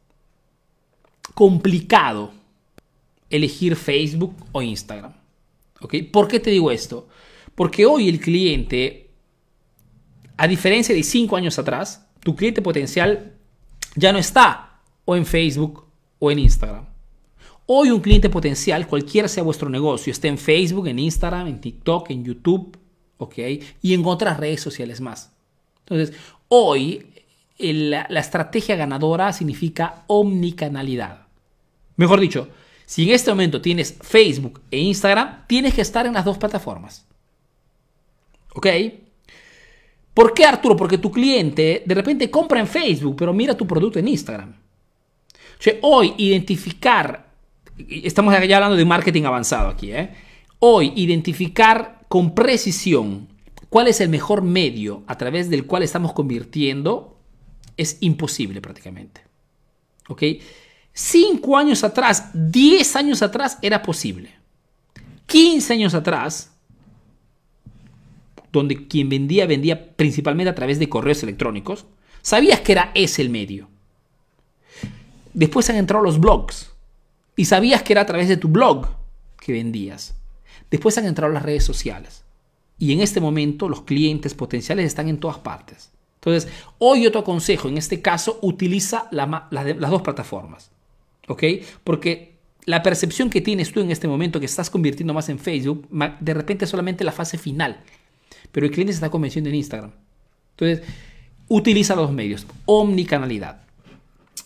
complicado 1.35 2.33
elegir 3.28 3.76
Facebook 3.76 4.35
o 4.53 4.62
Instagram. 4.62 5.12
¿ok? 5.83 5.97
¿Por 6.11 6.28
qué 6.28 6.41
te 6.41 6.49
digo 6.49 6.70
esto? 6.70 7.09
Porque 7.55 7.85
hoy 7.85 8.09
el 8.09 8.18
cliente, 8.18 9.11
a 10.39 10.49
diferencia 10.49 10.95
de 10.95 11.03
cinco 11.03 11.37
años 11.37 11.59
atrás, 11.59 12.09
tu 12.20 12.35
cliente 12.35 12.62
potencial 12.62 13.35
ya 13.97 14.14
no 14.14 14.18
está 14.18 14.80
o 15.05 15.14
en 15.14 15.26
Facebook 15.26 15.85
o 16.18 16.30
en 16.30 16.39
Instagram. 16.39 16.87
Hoy 17.66 17.90
un 17.90 18.00
cliente 18.00 18.28
potencial, 18.28 18.86
cualquiera 18.86 19.28
sea 19.28 19.42
vuestro 19.42 19.68
negocio, 19.68 20.10
esté 20.10 20.28
en 20.28 20.38
Facebook, 20.38 20.88
en 20.88 20.98
Instagram, 20.98 21.46
en 21.46 21.60
TikTok, 21.60 22.10
en 22.10 22.24
YouTube, 22.24 22.76
¿ok? 23.18 23.38
Y 23.82 23.94
en 23.94 24.04
otras 24.04 24.38
redes 24.38 24.60
sociales 24.60 25.00
más. 25.00 25.32
Entonces, 25.80 26.16
hoy 26.48 27.06
la, 27.58 28.20
estrategia 28.20 28.76
ganadora 28.76 29.32
significa 29.32 30.04
omnicanalidad. 30.08 31.26
Mejor 31.96 32.18
dicho, 32.20 32.48
si 32.84 33.04
en 33.04 33.14
este 33.14 33.30
momento 33.30 33.60
tienes 33.60 33.96
Facebook 34.00 34.60
e 34.70 34.78
Instagram, 34.78 35.46
tienes 35.46 35.74
que 35.74 35.82
estar 35.82 36.06
en 36.06 36.14
las 36.14 36.24
dos 36.24 36.38
plataformas. 36.38 37.06
¿Ok? 38.54 38.66
¿Por 40.12 40.34
qué, 40.34 40.44
Arturo? 40.44 40.76
Porque 40.76 40.98
tu 40.98 41.10
cliente 41.10 41.84
de 41.86 41.94
repente 41.94 42.30
compra 42.30 42.60
en 42.60 42.66
Facebook, 42.66 43.16
pero 43.16 43.32
mira 43.32 43.56
tu 43.56 43.66
producto 43.66 43.98
en 43.98 44.08
Instagram. 44.08 44.50
O 44.50 45.62
sea, 45.62 45.74
hoy 45.82 46.14
identificar 46.18 47.32
estamos 47.89 48.33
ya 48.33 48.57
hablando 48.57 48.76
de 48.76 48.85
marketing 48.85 49.24
avanzado 49.24 49.68
aquí, 49.68 49.93
¿eh? 49.93 50.11
Hoy, 50.59 50.93
identificar 50.97 52.03
con 52.09 52.35
precisión 52.35 53.28
cuál 53.68 53.89
es 53.89 54.01
el 54.01 54.09
mejor 54.09 54.43
medio 54.43 55.03
a 55.07 55.16
través 55.16 55.51
del 55.51 55.66
cual 55.66 55.83
estamos 55.83 56.12
convirtiendo 56.12 57.16
es 57.76 57.97
imposible 58.01 58.61
prácticamente. 58.61 59.22
¿Ok? 60.09 60.22
Cinco 60.93 61.57
años 61.57 61.83
atrás, 61.85 62.30
diez 62.35 62.97
años 62.97 63.22
atrás 63.22 63.59
era 63.62 63.83
posible. 63.83 64.35
15 65.26 65.72
años 65.72 65.95
atrás, 65.95 66.53
donde 68.53 68.87
quien 68.87 69.09
vendía 69.09 69.47
vendía 69.47 69.97
principalmente 69.97 70.51
a 70.51 70.55
través 70.55 70.78
de 70.78 70.91
correos 70.91 71.22
electrónicos, 71.22 71.87
sabías 72.20 72.61
que 72.61 72.72
era 72.72 72.93
ese 72.95 73.22
el 73.22 73.30
medio. 73.30 73.68
Después 75.33 75.70
han 75.70 75.76
entrado 75.76 76.05
los 76.05 76.20
blogs 76.20 76.71
y 77.37 77.45
sabías 77.47 77.83
que 77.83 77.93
era 77.93 78.03
a 78.03 78.07
través 78.07 78.28
de 78.28 78.37
tu 78.37 78.49
blog 78.49 78.87
que 79.41 79.53
vendías. 79.53 80.14
Después 80.70 80.97
han 80.99 81.07
entrado 81.07 81.33
las 81.33 81.43
redes 81.43 81.64
sociales. 81.64 82.24
Y 82.78 82.93
en 82.93 83.01
este 83.01 83.20
momento 83.20 83.68
los 83.68 83.83
clientes 83.83 84.35
potenciales 84.35 84.87
están 84.87 85.09
en 85.09 85.18
todas 85.18 85.39
partes. 85.39 85.93
Entonces, 86.14 86.51
hoy 86.78 87.03
yo 87.03 87.12
te 87.12 87.18
aconsejo, 87.18 87.68
en 87.68 87.78
este 87.78 88.01
caso, 88.01 88.39
utiliza 88.43 89.09
las 89.11 89.91
dos 89.91 90.03
plataformas. 90.03 90.70
¿Ok? 91.28 91.43
Porque 91.85 92.37
la 92.64 92.83
percepción 92.83 93.28
que 93.28 93.41
tienes 93.41 93.72
tú 93.72 93.80
en 93.80 93.91
este 93.91 94.09
momento, 94.09 94.41
que 94.41 94.47
estás 94.47 94.70
convirtiendo 94.70 95.14
más 95.14 95.28
en 95.28 95.39
Facebook, 95.39 95.89
de 96.20 96.35
repente 96.35 96.64
es 96.64 96.70
solamente 96.70 97.05
la 97.05 97.12
fase 97.12 97.39
final. 97.39 97.80
Pero 98.51 98.66
el 98.66 98.72
cliente 98.72 98.93
se 98.93 98.99
está 98.99 99.11
convenciendo 99.11 99.51
en 99.51 99.57
Instagram. 99.57 99.93
Entonces, 100.57 100.87
utiliza 101.49 101.97
los 101.97 102.12
medios. 102.12 102.47
Omnicanalidad. 102.66 103.62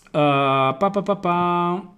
Uh, 0.08 0.78
pa, 0.78 0.92
pa, 0.92 1.20
pa. 1.20 1.95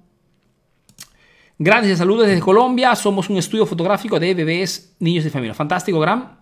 Grandes 1.58 1.98
saludos 1.98 2.26
desde 2.28 2.40
Colombia. 2.40 2.94
Somos 2.94 3.28
un 3.28 3.36
estudio 3.36 3.66
fotográfico 3.66 4.20
de 4.20 4.32
bebés, 4.32 4.94
niños 5.00 5.26
y 5.26 5.30
familia. 5.30 5.54
Fantástico, 5.54 5.98
Gran. 5.98 6.38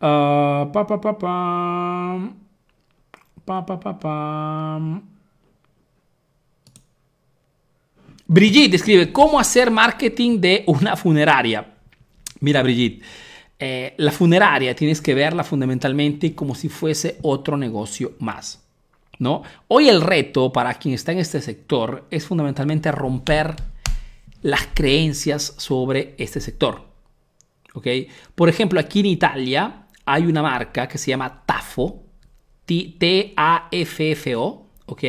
Ah, 0.00 0.68
Pa, 0.72 0.86
pa, 3.66 3.80
pa, 3.80 3.98
pa. 3.98 5.02
Brigitte 8.26 8.74
escribe, 8.76 9.10
¿cómo 9.12 9.40
hacer 9.40 9.70
marketing 9.72 10.40
de 10.40 10.62
una 10.66 10.96
funeraria? 10.96 11.66
Mira, 12.40 12.62
Brigitte, 12.62 13.04
eh, 13.58 13.94
la 13.96 14.12
funeraria 14.12 14.74
tienes 14.76 15.00
que 15.00 15.14
verla 15.14 15.42
fundamentalmente 15.42 16.32
como 16.34 16.54
si 16.54 16.68
fuese 16.68 17.18
otro 17.22 17.56
negocio 17.56 18.12
más. 18.20 18.59
¿No? 19.20 19.42
Hoy 19.68 19.88
el 19.88 20.00
reto 20.00 20.52
para 20.52 20.74
quien 20.74 20.94
está 20.94 21.12
en 21.12 21.18
este 21.18 21.40
sector 21.40 22.06
es 22.10 22.26
fundamentalmente 22.26 22.90
romper 22.90 23.54
las 24.42 24.68
creencias 24.74 25.54
sobre 25.58 26.14
este 26.18 26.40
sector. 26.40 26.88
Por 28.34 28.48
ejemplo, 28.48 28.80
aquí 28.80 29.00
en 29.00 29.06
Italia 29.06 29.86
hay 30.04 30.26
una 30.26 30.42
marca 30.42 30.88
que 30.88 30.98
se 30.98 31.10
llama 31.10 31.44
Tafo, 31.46 32.02
T-A-F-F-O, 32.64 34.66
¿ok? 34.86 35.04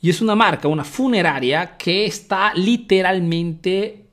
Y 0.00 0.10
es 0.10 0.20
una 0.20 0.34
marca, 0.34 0.66
una 0.66 0.84
funeraria 0.84 1.76
que 1.76 2.06
está 2.06 2.52
literalmente 2.54 4.06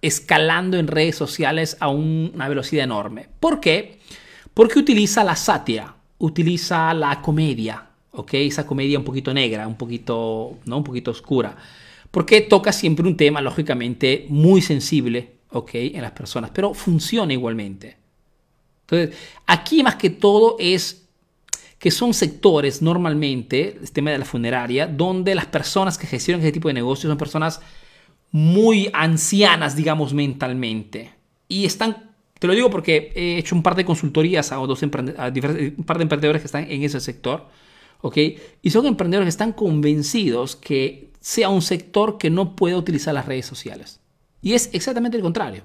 escalando 0.00 0.78
en 0.78 0.86
redes 0.86 1.16
sociales 1.16 1.76
a 1.80 1.88
una 1.88 2.48
velocidad 2.48 2.84
enorme. 2.84 3.28
¿Por 3.40 3.60
qué? 3.60 3.98
Porque 4.54 4.78
utiliza 4.78 5.24
la 5.24 5.36
sátira, 5.36 5.96
utiliza 6.18 6.94
la 6.94 7.20
comedia, 7.20 7.87
¿ok? 8.18 8.34
Esa 8.34 8.66
comedia 8.66 8.98
un 8.98 9.04
poquito 9.04 9.32
negra, 9.32 9.66
un 9.68 9.76
poquito, 9.76 10.58
¿no? 10.64 10.78
Un 10.78 10.84
poquito 10.84 11.12
oscura. 11.12 11.56
Porque 12.10 12.40
toca 12.40 12.72
siempre 12.72 13.06
un 13.06 13.16
tema, 13.16 13.40
lógicamente, 13.40 14.26
muy 14.28 14.60
sensible, 14.60 15.34
¿ok? 15.50 15.70
En 15.74 16.02
las 16.02 16.12
personas, 16.12 16.50
pero 16.52 16.74
funciona 16.74 17.32
igualmente. 17.32 17.96
Entonces, 18.82 19.16
aquí 19.46 19.82
más 19.82 19.96
que 19.96 20.10
todo 20.10 20.56
es 20.58 21.04
que 21.78 21.92
son 21.92 22.12
sectores 22.12 22.82
normalmente, 22.82 23.78
el 23.80 23.92
tema 23.92 24.10
de 24.10 24.18
la 24.18 24.24
funeraria, 24.24 24.88
donde 24.88 25.36
las 25.36 25.46
personas 25.46 25.96
que 25.96 26.08
gestionan 26.08 26.42
ese 26.42 26.50
tipo 26.50 26.66
de 26.66 26.74
negocios 26.74 27.08
son 27.08 27.18
personas 27.18 27.60
muy 28.32 28.90
ancianas, 28.92 29.76
digamos, 29.76 30.12
mentalmente. 30.12 31.12
Y 31.46 31.66
están, 31.66 32.10
te 32.40 32.48
lo 32.48 32.54
digo 32.54 32.68
porque 32.68 33.12
he 33.14 33.38
hecho 33.38 33.54
un 33.54 33.62
par 33.62 33.76
de 33.76 33.84
consultorías 33.84 34.50
a, 34.50 34.56
dos 34.56 34.82
un 34.82 34.90
par 34.90 35.32
de 35.98 36.02
emprendedores 36.02 36.42
que 36.42 36.46
están 36.46 36.68
en 36.68 36.82
ese 36.82 36.98
sector, 36.98 37.46
¿ok? 38.00 38.16
Y 38.62 38.70
son 38.70 38.86
emprendedores 38.86 39.26
que 39.26 39.30
están 39.30 39.52
convencidos 39.52 40.56
que 40.56 41.10
sea 41.20 41.48
un 41.48 41.62
sector 41.62 42.18
que 42.18 42.30
no 42.30 42.56
puede 42.56 42.76
utilizar 42.76 43.14
las 43.14 43.26
redes 43.26 43.46
sociales. 43.46 44.00
Y 44.40 44.52
es 44.54 44.70
exactamente 44.72 45.16
el 45.16 45.22
contrario, 45.22 45.62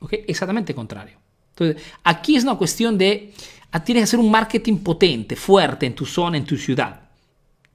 ¿ok? 0.00 0.14
Exactamente 0.26 0.72
el 0.72 0.76
contrario. 0.76 1.18
Entonces, 1.50 1.82
aquí 2.02 2.36
es 2.36 2.42
una 2.42 2.56
cuestión 2.56 2.98
de 2.98 3.32
Ah, 3.74 3.82
tienes 3.82 4.02
que 4.02 4.04
hacer 4.04 4.20
un 4.20 4.30
marketing 4.30 4.78
potente, 4.78 5.34
fuerte 5.34 5.84
en 5.84 5.96
tu 5.96 6.06
zona, 6.06 6.36
en 6.36 6.44
tu 6.44 6.56
ciudad. 6.56 7.08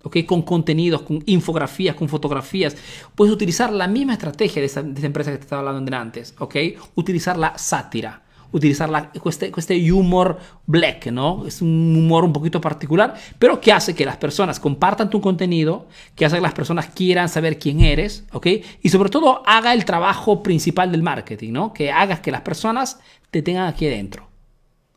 ¿okay? 0.01 0.23
Con 0.23 0.43
contenidos, 0.43 1.01
con 1.01 1.21
infografías, 1.25 1.93
con 1.93 2.07
fotografías. 2.07 2.73
Puedes 3.13 3.33
utilizar 3.33 3.69
la 3.73 3.85
misma 3.85 4.13
estrategia 4.13 4.61
de 4.61 4.67
esta, 4.67 4.79
empresa 4.79 5.29
que 5.29 5.39
te 5.39 5.43
estaba 5.43 5.67
hablando 5.67 5.97
antes. 5.97 6.35
¿okay? 6.39 6.77
Utilizar 6.95 7.37
la 7.37 7.57
sátira. 7.57 8.23
Utilizar 8.51 8.89
la, 8.89 9.11
este, 9.25 9.51
este 9.55 9.91
humor 9.91 10.39
black, 10.65 11.07
¿no? 11.07 11.45
Es 11.45 11.61
un 11.61 11.95
humor 11.95 12.23
un 12.23 12.33
poquito 12.33 12.59
particular, 12.59 13.15
pero 13.37 13.61
que 13.61 13.71
hace 13.71 13.93
que 13.93 14.05
las 14.05 14.17
personas 14.17 14.59
compartan 14.59 15.09
tu 15.09 15.21
contenido, 15.21 15.87
que 16.15 16.25
hace 16.25 16.37
que 16.37 16.41
las 16.41 16.53
personas 16.53 16.87
quieran 16.87 17.29
saber 17.29 17.59
quién 17.59 17.81
eres, 17.81 18.25
¿ok? 18.31 18.47
Y 18.81 18.89
sobre 18.89 19.09
todo 19.09 19.43
haga 19.45 19.73
el 19.73 19.85
trabajo 19.85 20.41
principal 20.41 20.91
del 20.91 21.03
marketing, 21.03 21.51
¿no? 21.51 21.73
Que 21.73 21.91
hagas 21.91 22.21
que 22.21 22.31
las 22.31 22.41
personas 22.41 22.99
te 23.31 23.41
tengan 23.41 23.67
aquí 23.67 23.85
adentro, 23.85 24.27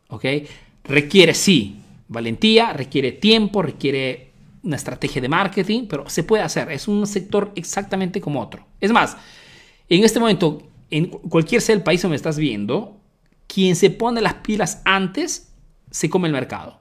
¿ok? 0.09 0.25
Requiere, 0.83 1.33
sí, 1.33 1.79
valentía, 2.07 2.73
requiere 2.73 3.11
tiempo, 3.11 3.61
requiere 3.61 4.31
una 4.63 4.77
estrategia 4.77 5.21
de 5.21 5.29
marketing, 5.29 5.87
pero 5.87 6.09
se 6.09 6.23
puede 6.23 6.43
hacer. 6.43 6.71
Es 6.71 6.87
un 6.87 7.05
sector 7.05 7.51
exactamente 7.55 8.21
como 8.21 8.41
otro. 8.41 8.65
Es 8.79 8.91
más, 8.91 9.17
en 9.89 10.03
este 10.03 10.19
momento, 10.19 10.63
en 10.89 11.07
cualquier 11.07 11.61
sea 11.61 11.75
el 11.75 11.83
país 11.83 12.01
donde 12.01 12.15
estás 12.15 12.37
viendo, 12.37 12.97
quien 13.53 13.75
se 13.75 13.89
pone 13.89 14.21
las 14.21 14.35
pilas 14.35 14.81
antes 14.85 15.53
se 15.91 16.09
come 16.09 16.27
el 16.27 16.33
mercado. 16.33 16.79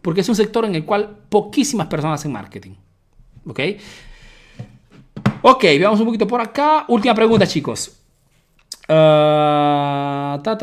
Porque 0.00 0.22
es 0.22 0.28
un 0.28 0.36
sector 0.36 0.64
en 0.64 0.74
el 0.74 0.84
cual 0.84 1.18
poquísimas 1.28 1.88
personas 1.88 2.20
hacen 2.20 2.32
marketing. 2.32 2.72
¿Ok? 3.46 3.60
Ok, 5.42 5.62
veamos 5.62 6.00
un 6.00 6.06
poquito 6.06 6.26
por 6.26 6.40
acá. 6.40 6.84
Última 6.88 7.14
pregunta, 7.14 7.46
chicos. 7.46 7.94
Uh, 8.90 10.40
ta, 10.40 10.56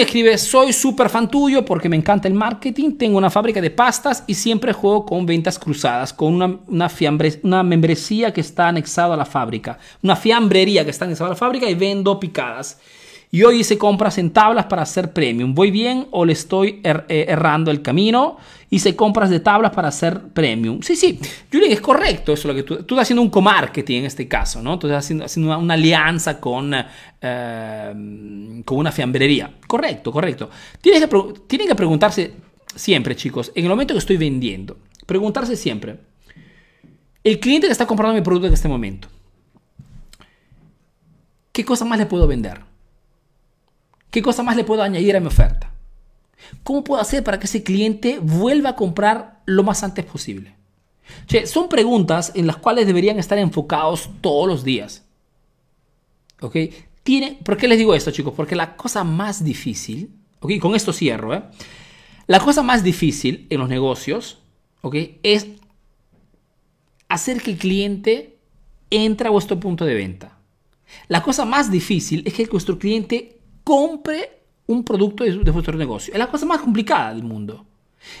escribe, 0.00 0.36
soy 0.36 0.70
súper 0.74 1.08
fan 1.08 1.30
tuyo 1.30 1.64
porque 1.64 1.88
me 1.88 1.96
encanta 1.96 2.28
el 2.28 2.34
marketing, 2.34 2.98
tengo 2.98 3.16
una 3.16 3.30
fábrica 3.30 3.62
de 3.62 3.70
pastas 3.70 4.22
y 4.26 4.34
siempre 4.34 4.74
juego 4.74 5.06
con 5.06 5.24
ventas 5.24 5.58
cruzadas, 5.58 6.12
con 6.12 6.34
una, 6.34 6.58
una, 6.66 6.90
una 7.42 7.62
membresía 7.62 8.34
que 8.34 8.42
está 8.42 8.68
anexada 8.68 9.14
a 9.14 9.16
la 9.16 9.24
fábrica, 9.24 9.78
una 10.02 10.14
fiambrería 10.14 10.84
que 10.84 10.90
está 10.90 11.06
anexada 11.06 11.28
a 11.28 11.32
la 11.32 11.36
fábrica 11.36 11.70
y 11.70 11.74
vendo 11.74 12.20
picadas. 12.20 12.78
Y 13.30 13.42
hoy 13.42 13.60
hice 13.60 13.76
compras 13.76 14.18
en 14.18 14.30
tablas 14.30 14.66
para 14.66 14.82
hacer 14.82 15.12
premium. 15.12 15.54
¿Voy 15.54 15.70
bien 15.70 16.06
o 16.12 16.24
le 16.24 16.32
estoy 16.32 16.80
er, 16.84 17.04
eh, 17.08 17.26
errando 17.28 17.70
el 17.70 17.82
camino? 17.82 18.36
Hice 18.70 18.94
compras 18.94 19.28
de 19.28 19.40
tablas 19.40 19.72
para 19.72 19.88
hacer 19.88 20.20
premium. 20.28 20.80
Sí, 20.82 20.94
sí, 20.94 21.18
Julian, 21.50 21.72
es 21.72 21.80
correcto 21.80 22.32
eso 22.32 22.48
lo 22.48 22.54
que 22.54 22.62
tú, 22.62 22.74
estás 22.74 22.98
haciendo 22.98 23.22
un 23.22 23.30
co-marketing 23.30 24.00
en 24.00 24.04
este 24.04 24.28
caso, 24.28 24.62
¿no? 24.62 24.78
Tú 24.78 24.86
estás 24.86 25.04
haciendo, 25.04 25.24
haciendo 25.24 25.58
una, 25.58 25.74
alianza 25.74 26.38
con, 26.38 26.72
eh, 27.20 28.62
con 28.64 28.78
una 28.78 28.92
fiambrería. 28.92 29.50
Correcto, 29.66 30.12
correcto. 30.12 30.50
Tienes 30.80 31.04
que, 31.04 31.34
tienen 31.48 31.66
que 31.66 31.74
preguntarse 31.74 32.34
siempre, 32.74 33.16
chicos, 33.16 33.52
en 33.54 33.64
el 33.64 33.70
momento 33.70 33.94
que 33.94 33.98
estoy 33.98 34.16
vendiendo, 34.16 34.78
preguntarse 35.06 35.56
siempre, 35.56 35.98
el 37.22 37.40
cliente 37.40 37.66
que 37.66 37.72
está 37.72 37.86
comprando 37.86 38.14
mi 38.14 38.22
producto 38.22 38.46
en 38.46 38.52
este 38.52 38.68
momento, 38.68 39.08
¿qué 41.52 41.64
cosa 41.64 41.84
más 41.84 41.98
le 41.98 42.06
puedo 42.06 42.26
vender? 42.26 42.60
¿Qué 44.14 44.22
cosa 44.22 44.44
más 44.44 44.54
le 44.54 44.62
puedo 44.62 44.80
añadir 44.80 45.16
a 45.16 45.20
mi 45.20 45.26
oferta? 45.26 45.72
¿Cómo 46.62 46.84
puedo 46.84 47.02
hacer 47.02 47.24
para 47.24 47.40
que 47.40 47.46
ese 47.46 47.64
cliente 47.64 48.20
vuelva 48.20 48.68
a 48.68 48.76
comprar 48.76 49.42
lo 49.44 49.64
más 49.64 49.82
antes 49.82 50.04
posible? 50.04 50.54
son 51.46 51.68
preguntas 51.68 52.30
en 52.36 52.46
las 52.46 52.58
cuales 52.58 52.86
deberían 52.86 53.18
estar 53.18 53.38
enfocados 53.38 54.08
todos 54.20 54.46
los 54.46 54.62
días. 54.62 55.04
¿Ok? 56.40 56.56
Tiene, 57.02 57.40
¿Por 57.42 57.56
qué 57.56 57.66
les 57.66 57.76
digo 57.76 57.92
esto, 57.92 58.12
chicos? 58.12 58.34
Porque 58.36 58.54
la 58.54 58.76
cosa 58.76 59.02
más 59.02 59.42
difícil, 59.42 60.10
¿ok? 60.38 60.60
Con 60.60 60.76
esto 60.76 60.92
cierro, 60.92 61.34
¿eh? 61.34 61.42
La 62.28 62.38
cosa 62.38 62.62
más 62.62 62.84
difícil 62.84 63.48
en 63.50 63.58
los 63.58 63.68
negocios, 63.68 64.38
¿ok? 64.82 64.94
Es 65.24 65.48
hacer 67.08 67.42
que 67.42 67.50
el 67.50 67.58
cliente 67.58 68.38
entre 68.90 69.26
a 69.26 69.32
vuestro 69.32 69.58
punto 69.58 69.84
de 69.84 69.94
venta. 69.94 70.38
La 71.08 71.20
cosa 71.24 71.44
más 71.44 71.72
difícil 71.72 72.22
es 72.26 72.34
que 72.34 72.46
vuestro 72.46 72.78
cliente 72.78 73.33
compre 73.64 74.42
un 74.66 74.84
producto 74.84 75.24
de, 75.24 75.50
vuestro 75.50 75.76
negocio. 75.76 76.12
Es 76.12 76.18
la 76.18 76.28
cosa 76.28 76.46
más 76.46 76.60
complicada 76.60 77.12
del 77.12 77.24
mundo. 77.24 77.66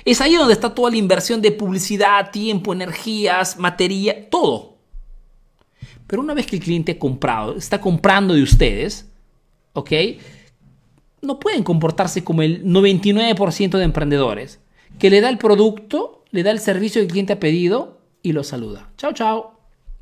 Es 0.04 0.20
ahí 0.20 0.34
donde 0.34 0.54
está 0.54 0.74
toda 0.74 0.90
la 0.90 0.96
inversión 0.96 1.42
de 1.42 1.52
publicidad, 1.52 2.30
tiempo, 2.30 2.72
energías, 2.72 3.58
materia, 3.58 4.28
todo. 4.30 4.76
Pero 6.06 6.22
una 6.22 6.34
vez 6.34 6.46
que 6.46 6.56
el 6.56 6.62
cliente 6.62 6.92
ha 6.92 6.98
comprado, 6.98 7.56
está 7.56 7.80
comprando 7.80 8.34
de 8.34 8.42
ustedes, 8.42 9.10
¿ok? 9.74 9.92
No 11.22 11.38
pueden 11.38 11.62
comportarse 11.62 12.24
como 12.24 12.42
el 12.42 12.64
99% 12.64 13.78
de 13.78 13.84
emprendedores, 13.84 14.60
que 14.98 15.10
le 15.10 15.20
da 15.20 15.28
el 15.28 15.38
producto, 15.38 16.24
le 16.30 16.42
da 16.42 16.50
el 16.50 16.60
servicio 16.60 17.00
que 17.00 17.06
el 17.06 17.10
cliente 17.10 17.32
ha 17.34 17.40
pedido 17.40 18.00
y 18.22 18.32
lo 18.32 18.42
saluda. 18.42 18.90
Chao, 18.96 19.12
chao. 19.12 19.58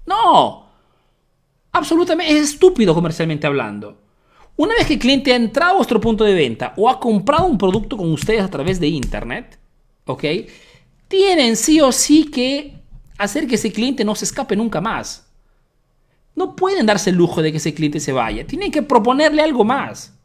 No. 0.06 0.66
Absolutamente 1.72 2.32
es 2.36 2.50
estúpido 2.50 2.94
comercialmente 2.94 3.46
hablando. 3.46 4.01
Una 4.62 4.76
vez 4.76 4.86
que 4.86 4.92
el 4.92 5.00
cliente 5.00 5.32
ha 5.32 5.36
entrado 5.36 5.72
a 5.72 5.76
vuestro 5.78 6.00
punto 6.00 6.22
de 6.22 6.34
venta 6.34 6.72
o 6.76 6.88
ha 6.88 7.00
comprado 7.00 7.46
un 7.46 7.58
producto 7.58 7.96
con 7.96 8.12
ustedes 8.12 8.42
a 8.42 8.48
través 8.48 8.78
de 8.78 8.86
Internet, 8.86 9.58
¿ok? 10.04 10.22
Tienen 11.08 11.56
sí 11.56 11.80
o 11.80 11.90
sí 11.90 12.30
que 12.30 12.74
hacer 13.18 13.48
que 13.48 13.56
ese 13.56 13.72
cliente 13.72 14.04
no 14.04 14.14
se 14.14 14.24
escape 14.24 14.54
nunca 14.54 14.80
más. 14.80 15.28
No 16.36 16.54
pueden 16.54 16.86
darse 16.86 17.10
el 17.10 17.16
lujo 17.16 17.42
de 17.42 17.50
que 17.50 17.58
ese 17.58 17.74
cliente 17.74 17.98
se 17.98 18.12
vaya. 18.12 18.46
Tienen 18.46 18.70
que 18.70 18.82
proponerle 18.82 19.42
algo 19.42 19.64
más. 19.64 20.16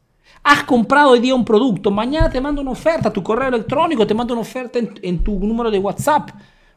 Has 0.44 0.66
comprado 0.66 1.10
hoy 1.10 1.20
día 1.20 1.34
un 1.34 1.44
producto, 1.44 1.90
mañana 1.90 2.30
te 2.30 2.40
mando 2.40 2.62
una 2.62 2.70
oferta, 2.70 3.12
tu 3.12 3.24
correo 3.24 3.48
electrónico 3.48 4.06
te 4.06 4.14
mando 4.14 4.36
una 4.36 4.42
oferta 4.42 4.78
en, 4.78 5.24
tu 5.24 5.40
número 5.40 5.72
de 5.72 5.80
WhatsApp, 5.80 6.30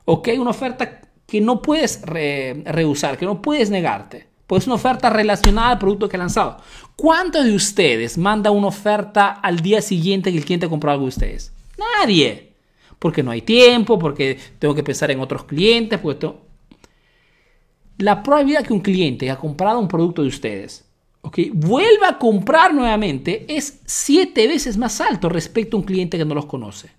¿ok? 0.07 0.31
Una 0.39 0.53
oferta 0.53 1.03
que 1.27 1.43
no 1.43 1.61
puedes 1.61 2.01
rehusar, 2.07 3.19
que 3.19 3.27
no 3.27 3.43
puedes 3.43 3.69
negarte. 3.69 4.30
Pues 4.51 4.65
es 4.65 4.67
una 4.67 4.75
oferta 4.75 5.11
relacionada 5.11 5.71
al 5.71 5.79
producto 5.79 6.09
que 6.09 6.17
ha 6.17 6.19
lanzado. 6.19 6.57
¿Cuántos 6.97 7.45
de 7.45 7.55
ustedes 7.55 8.19
manda 8.19 8.51
una 8.51 8.67
oferta 8.67 9.29
al 9.29 9.61
día 9.61 9.81
siguiente 9.81 10.33
que 10.33 10.39
el 10.39 10.45
cliente 10.45 10.67
ha 10.67 10.69
comprado 10.69 10.95
algo 10.95 11.05
de 11.05 11.11
ustedes? 11.11 11.53
Nadie. 11.79 12.55
Porque 12.99 13.23
no 13.23 13.31
hay 13.31 13.43
tiempo, 13.43 13.97
porque 13.97 14.37
tengo 14.59 14.75
que 14.75 14.83
pensar 14.83 15.13
en 15.13 15.21
otros 15.21 15.45
clientes. 15.45 16.01
Porque 16.01 16.35
La 17.99 18.25
probabilidad 18.25 18.65
que 18.65 18.73
un 18.73 18.81
cliente 18.81 19.27
que 19.27 19.31
ha 19.31 19.39
comprado 19.39 19.79
un 19.79 19.87
producto 19.87 20.23
de 20.23 20.29
ustedes 20.29 20.85
okay, 21.23 21.53
vuelva 21.55 22.09
a 22.09 22.19
comprar 22.19 22.75
nuevamente 22.75 23.47
es 23.49 23.79
siete 23.87 24.49
veces 24.49 24.77
más 24.77 25.01
alto 25.01 25.29
respecto 25.29 25.77
a 25.77 25.79
un 25.81 25.87
cliente 25.87 26.19
que 26.19 26.25
no 26.25 26.35
los 26.35 26.47
conoce. 26.47 26.91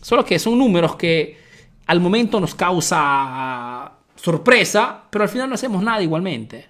Solo 0.00 0.24
que 0.24 0.38
son 0.38 0.56
números 0.56 0.94
que 0.94 1.38
al 1.86 1.98
momento 1.98 2.38
nos 2.38 2.54
causa 2.54 3.81
sorpresa, 4.22 5.04
pero 5.10 5.24
al 5.24 5.28
final 5.28 5.48
no 5.48 5.56
hacemos 5.56 5.82
nada 5.82 6.00
igualmente. 6.00 6.66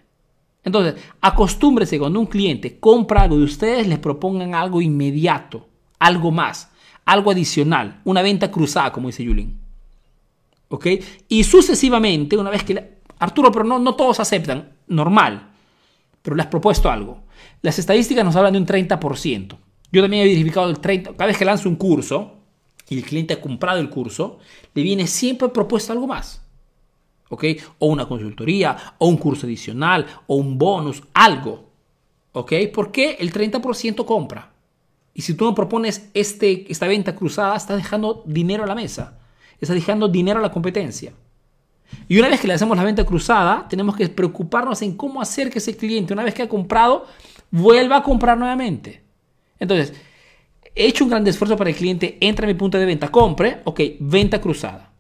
Entonces, 0.65 0.95
acostúmbrese 1.21 1.99
cuando 1.99 2.19
un 2.19 2.27
cliente 2.27 2.79
compra 2.79 3.23
algo 3.23 3.37
de 3.37 3.45
ustedes, 3.45 3.87
les 3.87 3.99
propongan 3.99 4.55
algo 4.55 4.81
inmediato, 4.81 5.69
algo 5.99 6.31
más, 6.31 6.71
algo 7.05 7.31
adicional, 7.31 8.01
una 8.05 8.23
venta 8.23 8.51
cruzada, 8.51 8.93
como 8.93 9.09
dice 9.09 9.25
Yulín. 9.25 9.61
¿Ok? 10.69 10.87
Y 11.29 11.45
sucesivamente, 11.45 12.37
una 12.37 12.51
vez 12.51 12.65
que... 12.65 13.03
Arturo, 13.19 13.53
pero 13.53 13.65
no, 13.65 13.79
no 13.79 13.95
todos 13.95 14.19
aceptan, 14.19 14.73
normal, 14.87 15.51
pero 16.23 16.35
le 16.35 16.43
has 16.43 16.49
propuesto 16.49 16.91
algo. 16.91 17.23
Las 17.61 17.79
estadísticas 17.79 18.25
nos 18.25 18.35
hablan 18.35 18.55
de 18.55 18.61
un 18.61 18.67
30%. 18.67 19.57
Yo 19.93 20.03
también 20.03 20.23
he 20.23 20.29
verificado 20.29 20.71
el 20.71 20.81
30%. 20.81 21.17
Cada 21.17 21.27
vez 21.27 21.37
que 21.37 21.45
lanzo 21.45 21.69
un 21.69 21.77
curso 21.77 22.39
y 22.89 22.97
el 22.97 23.05
cliente 23.05 23.35
ha 23.35 23.41
comprado 23.41 23.79
el 23.79 23.91
curso, 23.91 24.39
le 24.75 24.83
viene 24.83 25.07
siempre 25.07 25.51
propuesto 25.51 25.93
algo 25.93 26.07
más. 26.07 26.41
O 27.78 27.87
una 27.87 28.07
consultoría, 28.07 28.76
o 28.99 29.09
un 29.09 29.16
curso 29.16 29.47
adicional, 29.47 30.07
o 30.26 30.37
un 30.37 30.59
bonus, 30.59 31.03
algo. 31.14 31.70
¿Ok? 32.33 32.53
Porque 32.72 33.16
el 33.20 33.33
30% 33.33 34.05
compra. 34.05 34.53
Y 35.14 35.22
si 35.22 35.35
tú 35.35 35.45
no 35.45 35.55
propones 35.55 36.11
este, 36.14 36.70
esta 36.70 36.87
venta 36.87 37.14
cruzada, 37.14 37.57
estás 37.57 37.76
dejando 37.76 38.22
dinero 38.26 38.64
a 38.64 38.66
la 38.66 38.74
mesa. 38.74 39.18
Estás 39.61 39.76
dejando 39.76 40.09
dinero 40.09 40.39
a 40.39 40.43
la 40.43 40.51
competencia. 40.51 41.12
Y 42.09 42.18
una 42.18 42.28
vez 42.28 42.41
que 42.41 42.49
le 42.49 42.55
hacemos 42.55 42.76
la 42.76 42.85
venta 42.85 43.05
cruzada, 43.05 43.66
tenemos 43.68 43.97
que 43.97 44.09
preocuparnos 44.09 44.80
en 44.83 44.97
cómo 44.97 45.20
hacer 45.20 45.51
que 45.51 45.59
ese 45.59 45.76
cliente, 45.76 46.12
una 46.12 46.24
vez 46.24 46.35
que 46.35 46.43
ha 46.43 46.49
comprado, 46.49 47.07
vuelva 47.51 47.99
a 47.99 48.03
comprar 48.03 48.39
nuevamente. 48.39 49.03
Entonces, 49.59 49.93
he 50.74 50.87
hecho 50.87 51.05
un 51.05 51.11
gran 51.11 51.26
esfuerzo 51.26 51.57
para 51.57 51.70
el 51.70 51.76
cliente, 51.76 52.16
entra 52.20 52.47
a 52.47 52.49
mi 52.49 52.55
punto 52.55 52.78
de 52.78 52.87
venta, 52.87 53.11
compre, 53.11 53.61
ok, 53.64 53.80
venta 54.01 54.41
cruzada. 54.41 54.91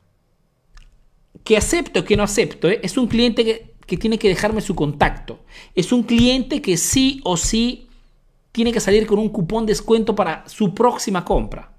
Que 1.44 1.56
acepto 1.56 2.04
que 2.04 2.16
no 2.16 2.22
acepto, 2.22 2.68
¿eh? 2.68 2.80
es 2.82 2.96
un 2.96 3.08
cliente 3.08 3.44
que, 3.44 3.74
que 3.86 3.96
tiene 3.96 4.18
que 4.18 4.28
dejarme 4.28 4.60
su 4.60 4.74
contacto. 4.74 5.40
Es 5.74 5.92
un 5.92 6.02
cliente 6.04 6.62
que 6.62 6.76
sí 6.76 7.20
o 7.24 7.36
sí 7.36 7.88
tiene 8.52 8.72
que 8.72 8.80
salir 8.80 9.06
con 9.06 9.18
un 9.18 9.30
cupón 9.30 9.66
de 9.66 9.72
descuento 9.72 10.14
para 10.14 10.48
su 10.48 10.74
próxima 10.74 11.24
compra. 11.24 11.72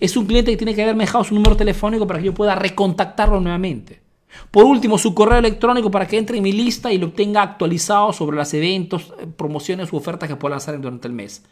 Es 0.00 0.16
un 0.16 0.26
cliente 0.26 0.50
que 0.50 0.56
tiene 0.56 0.74
que 0.74 0.82
haberme 0.82 1.04
dejado 1.04 1.24
su 1.24 1.34
número 1.34 1.56
telefónico 1.56 2.06
para 2.06 2.18
que 2.18 2.26
yo 2.26 2.34
pueda 2.34 2.54
recontactarlo 2.54 3.40
nuevamente. 3.40 4.02
Por 4.50 4.64
último, 4.64 4.98
su 4.98 5.14
correo 5.14 5.38
electrónico 5.38 5.90
para 5.90 6.08
que 6.08 6.18
entre 6.18 6.38
en 6.38 6.42
mi 6.42 6.52
lista 6.52 6.92
y 6.92 6.98
lo 6.98 7.08
obtenga 7.08 7.42
actualizado 7.42 8.12
sobre 8.12 8.36
los 8.36 8.52
eventos, 8.54 9.12
eh, 9.20 9.26
promociones 9.26 9.92
u 9.92 9.96
ofertas 9.96 10.28
que 10.28 10.36
pueda 10.36 10.54
lanzar 10.54 10.80
durante 10.80 11.08
el 11.08 11.14
mes. 11.14 11.44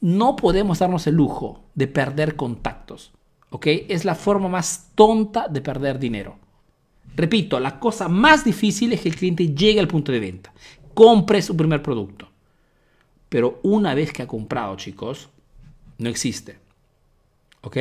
No 0.00 0.36
podemos 0.36 0.78
darnos 0.78 1.06
el 1.06 1.14
lujo 1.14 1.64
de 1.74 1.86
perder 1.86 2.36
contactos. 2.36 3.12
¿Ok? 3.50 3.66
Es 3.88 4.04
la 4.04 4.14
forma 4.14 4.48
más 4.48 4.90
tonta 4.94 5.48
de 5.48 5.60
perder 5.60 5.98
dinero. 5.98 6.36
Repito, 7.16 7.60
la 7.60 7.78
cosa 7.78 8.08
más 8.08 8.44
difícil 8.44 8.92
es 8.92 9.00
que 9.00 9.08
el 9.08 9.16
cliente 9.16 9.54
llegue 9.54 9.80
al 9.80 9.88
punto 9.88 10.12
de 10.12 10.20
venta, 10.20 10.52
compre 10.94 11.42
su 11.42 11.56
primer 11.56 11.82
producto. 11.82 12.28
Pero 13.28 13.60
una 13.62 13.94
vez 13.94 14.12
que 14.12 14.22
ha 14.22 14.26
comprado, 14.26 14.76
chicos, 14.76 15.28
no 15.98 16.08
existe. 16.08 16.58
¿Ok? 17.62 17.76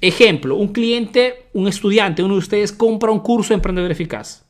Ejemplo, 0.00 0.56
un 0.56 0.68
cliente, 0.68 1.48
un 1.52 1.68
estudiante, 1.68 2.22
uno 2.22 2.34
de 2.34 2.40
ustedes 2.40 2.72
compra 2.72 3.10
un 3.10 3.20
curso 3.20 3.50
de 3.50 3.56
emprendedor 3.56 3.90
eficaz. 3.90 4.44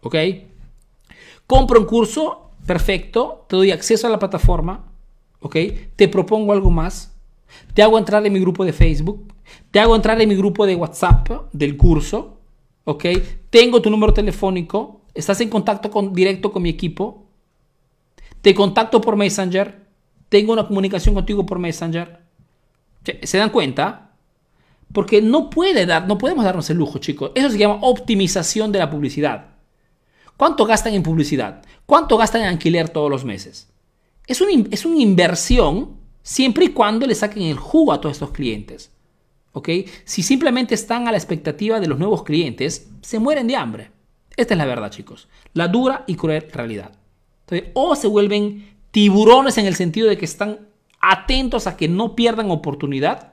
¿Ok? 0.00 0.16
Compra 1.46 1.78
un 1.78 1.84
curso, 1.84 2.50
perfecto, 2.66 3.44
te 3.48 3.56
doy 3.56 3.70
acceso 3.70 4.06
a 4.06 4.10
la 4.10 4.18
plataforma, 4.18 4.86
¿ok? 5.40 5.56
Te 5.96 6.08
propongo 6.08 6.52
algo 6.52 6.70
más, 6.70 7.14
te 7.74 7.82
hago 7.82 7.98
entrar 7.98 8.24
en 8.24 8.32
mi 8.32 8.40
grupo 8.40 8.64
de 8.64 8.72
Facebook, 8.72 9.32
te 9.70 9.80
hago 9.80 9.94
entrar 9.94 10.20
en 10.20 10.28
mi 10.28 10.34
grupo 10.34 10.66
de 10.66 10.76
WhatsApp 10.76 11.28
del 11.52 11.76
curso, 11.76 12.31
¿ok? 12.84 13.04
Tengo 13.50 13.82
tu 13.82 13.90
número 13.90 14.12
telefónico, 14.12 15.02
estás 15.14 15.40
en 15.40 15.48
contacto 15.48 15.90
con, 15.90 16.12
directo 16.12 16.52
con 16.52 16.62
mi 16.62 16.70
equipo, 16.70 17.26
te 18.40 18.54
contacto 18.54 19.00
por 19.00 19.16
Messenger, 19.16 19.86
tengo 20.28 20.52
una 20.52 20.66
comunicación 20.66 21.14
contigo 21.14 21.46
por 21.46 21.58
Messenger. 21.58 22.20
¿Se 23.22 23.38
dan 23.38 23.50
cuenta? 23.50 24.12
Porque 24.92 25.22
no 25.22 25.50
puede 25.50 25.86
dar, 25.86 26.06
no 26.06 26.18
podemos 26.18 26.44
darnos 26.44 26.68
el 26.70 26.78
lujo, 26.78 26.98
chicos. 26.98 27.32
Eso 27.34 27.50
se 27.50 27.58
llama 27.58 27.78
optimización 27.82 28.72
de 28.72 28.78
la 28.78 28.90
publicidad. 28.90 29.52
¿Cuánto 30.36 30.64
gastan 30.64 30.94
en 30.94 31.02
publicidad? 31.02 31.62
¿Cuánto 31.86 32.16
gastan 32.16 32.42
en 32.42 32.48
alquiler 32.48 32.88
todos 32.88 33.10
los 33.10 33.24
meses? 33.24 33.70
Es, 34.26 34.40
es 34.70 34.84
una 34.86 35.00
inversión 35.00 35.96
siempre 36.22 36.66
y 36.66 36.68
cuando 36.68 37.06
le 37.06 37.14
saquen 37.14 37.44
el 37.44 37.58
jugo 37.58 37.92
a 37.92 38.00
todos 38.00 38.16
estos 38.16 38.30
clientes. 38.30 38.90
¿Ok? 39.52 39.68
Si 40.04 40.22
simplemente 40.22 40.74
están 40.74 41.08
a 41.08 41.10
la 41.10 41.18
expectativa 41.18 41.80
de 41.80 41.86
los 41.86 41.98
nuevos 41.98 42.22
clientes, 42.22 42.90
se 43.02 43.18
mueren 43.18 43.46
de 43.46 43.56
hambre. 43.56 43.90
Esta 44.36 44.54
es 44.54 44.58
la 44.58 44.64
verdad, 44.64 44.90
chicos. 44.90 45.28
La 45.52 45.68
dura 45.68 46.04
y 46.06 46.14
cruel 46.14 46.48
realidad. 46.52 46.92
o 47.74 47.94
se 47.96 48.06
vuelven 48.06 48.76
tiburones 48.90 49.58
en 49.58 49.66
el 49.66 49.74
sentido 49.74 50.08
de 50.08 50.16
que 50.16 50.24
están 50.24 50.60
atentos 51.00 51.66
a 51.66 51.76
que 51.76 51.88
no 51.88 52.14
pierdan 52.14 52.50
oportunidad 52.50 53.32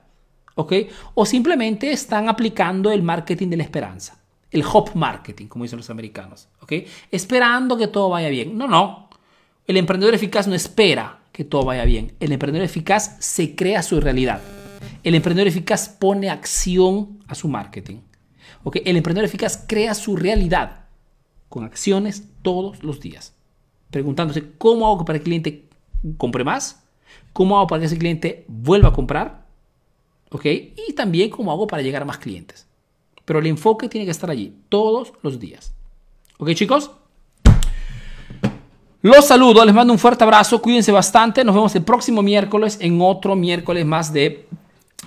¿ok? 0.60 0.74
O 1.14 1.26
simplemente 1.26 1.92
están 1.92 2.28
aplicando 2.28 2.92
el 2.92 3.02
marketing 3.02 3.48
de 3.48 3.58
la 3.58 3.64
esperanza, 3.64 4.20
el 4.52 4.64
hop 4.66 4.92
marketing, 4.94 5.48
como 5.48 5.64
dicen 5.64 5.78
los 5.78 5.90
americanos, 5.90 6.50
¿ok? 6.62 6.74
Esperando 7.12 7.78
que 7.78 7.88
todo 7.88 8.10
vaya 8.10 8.28
bien. 8.28 8.58
No, 8.58 8.68
no. 8.68 9.10
El 9.66 9.78
emprendedor 9.78 10.14
eficaz 10.14 10.48
no 10.48 10.56
espera 10.56 11.20
que 11.32 11.46
todo 11.46 11.64
vaya 11.64 11.86
bien. 11.86 12.14
El 12.20 12.34
emprendedor 12.34 12.66
eficaz 12.66 13.16
se 13.20 13.56
crea 13.56 13.82
su 13.84 14.02
realidad. 14.02 14.42
El 15.04 15.16
emprendedor 15.16 15.48
eficaz 15.48 15.90
pone 15.90 16.30
acción 16.30 17.20
a 17.28 17.36
su 17.36 17.48
marketing. 17.48 17.98
¿ok? 18.64 18.78
El 18.86 18.98
emprendedor 18.98 19.26
eficaz 19.26 19.66
crea 19.68 19.94
su 19.94 20.16
realidad 20.16 20.86
con 21.50 21.64
acciones 21.64 22.24
todos 22.42 22.84
los 22.84 23.00
días. 23.00 23.34
Preguntándose 23.92 24.52
cómo 24.58 24.88
hago 24.88 25.06
para 25.06 25.20
que 25.20 25.22
el 25.22 25.24
cliente 25.24 25.70
compre 26.18 26.44
más, 26.44 26.84
cómo 27.34 27.58
hago 27.58 27.68
para 27.68 27.80
que 27.82 27.86
ese 27.88 27.98
cliente 27.98 28.46
vuelva 28.48 28.90
a 28.90 28.94
comprar 28.94 29.50
¿Ok? 30.32 30.46
Y 30.46 30.94
también 30.94 31.30
cómo 31.30 31.52
hago 31.52 31.68
para 31.68 31.82
llegar 31.82 32.04
a 32.04 32.06
más 32.06 32.18
clientes. 32.18 32.68
Pero 33.26 33.40
el 33.40 33.48
enfoque 33.48 33.90
tiene 33.90 34.06
que 34.06 34.12
estar 34.12 34.30
allí 34.30 34.54
todos 34.70 35.14
los 35.22 35.40
días. 35.40 35.74
¿Ok, 36.38 36.52
chicos? 36.54 36.92
Los 39.02 39.26
saludo, 39.26 39.64
les 39.64 39.74
mando 39.74 39.94
un 39.94 40.00
fuerte 40.00 40.26
abrazo, 40.26 40.62
cuídense 40.62 40.92
bastante, 40.92 41.44
nos 41.46 41.56
vemos 41.56 41.74
el 41.74 41.84
próximo 41.84 42.22
miércoles 42.22 42.78
en 42.82 43.00
otro 43.02 43.34
miércoles 43.34 43.86
más 43.86 44.12
de, 44.12 44.46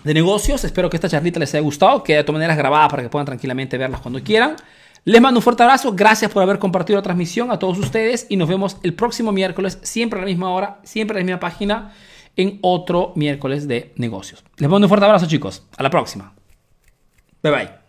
de 0.05 0.15
negocios. 0.15 0.65
Espero 0.65 0.91
que 0.91 0.97
esta 0.97 1.09
charlita 1.09 1.39
les 1.41 1.55
haya 1.55 1.63
gustado, 1.63 2.03
que 2.03 2.17
de 2.17 2.25
todas 2.25 2.35
maneras 2.35 2.57
grabada 2.57 2.89
para 2.89 3.03
que 3.03 3.09
puedan 3.09 3.27
tranquilamente 3.27 3.79
verlas 3.79 4.01
cuando 4.01 4.23
quieran. 4.23 4.57
Les 5.05 5.21
mando 5.21 5.39
un 5.39 5.43
fuerte 5.43 5.65
abrazo, 5.65 5.93
gracias 5.93 6.31
por 6.31 6.43
haber 6.43 6.59
compartido 6.59 6.97
la 6.97 7.03
transmisión 7.03 7.51
a 7.51 7.59
todos 7.59 7.79
ustedes 7.79 8.27
y 8.29 8.37
nos 8.37 8.49
vemos 8.49 8.77
el 8.85 8.95
próximo 8.95 9.33
miércoles, 9.33 9.79
siempre 9.83 10.21
a 10.21 10.23
la 10.23 10.27
misma 10.27 10.51
hora, 10.51 10.79
siempre 10.85 11.17
a 11.17 11.21
la 11.21 11.25
misma 11.25 11.41
página 11.41 11.93
en 12.37 12.59
otro 12.63 13.13
miércoles 13.17 13.67
de 13.67 13.93
negocios. 13.97 14.45
Les 14.59 14.71
mando 14.71 14.87
un 14.87 14.89
fuerte 14.89 15.07
abrazo 15.07 15.27
chicos. 15.27 15.65
A 15.77 15.83
la 15.83 15.91
próxima. 15.91 16.33
Bye 17.43 17.53
bye. 17.53 17.82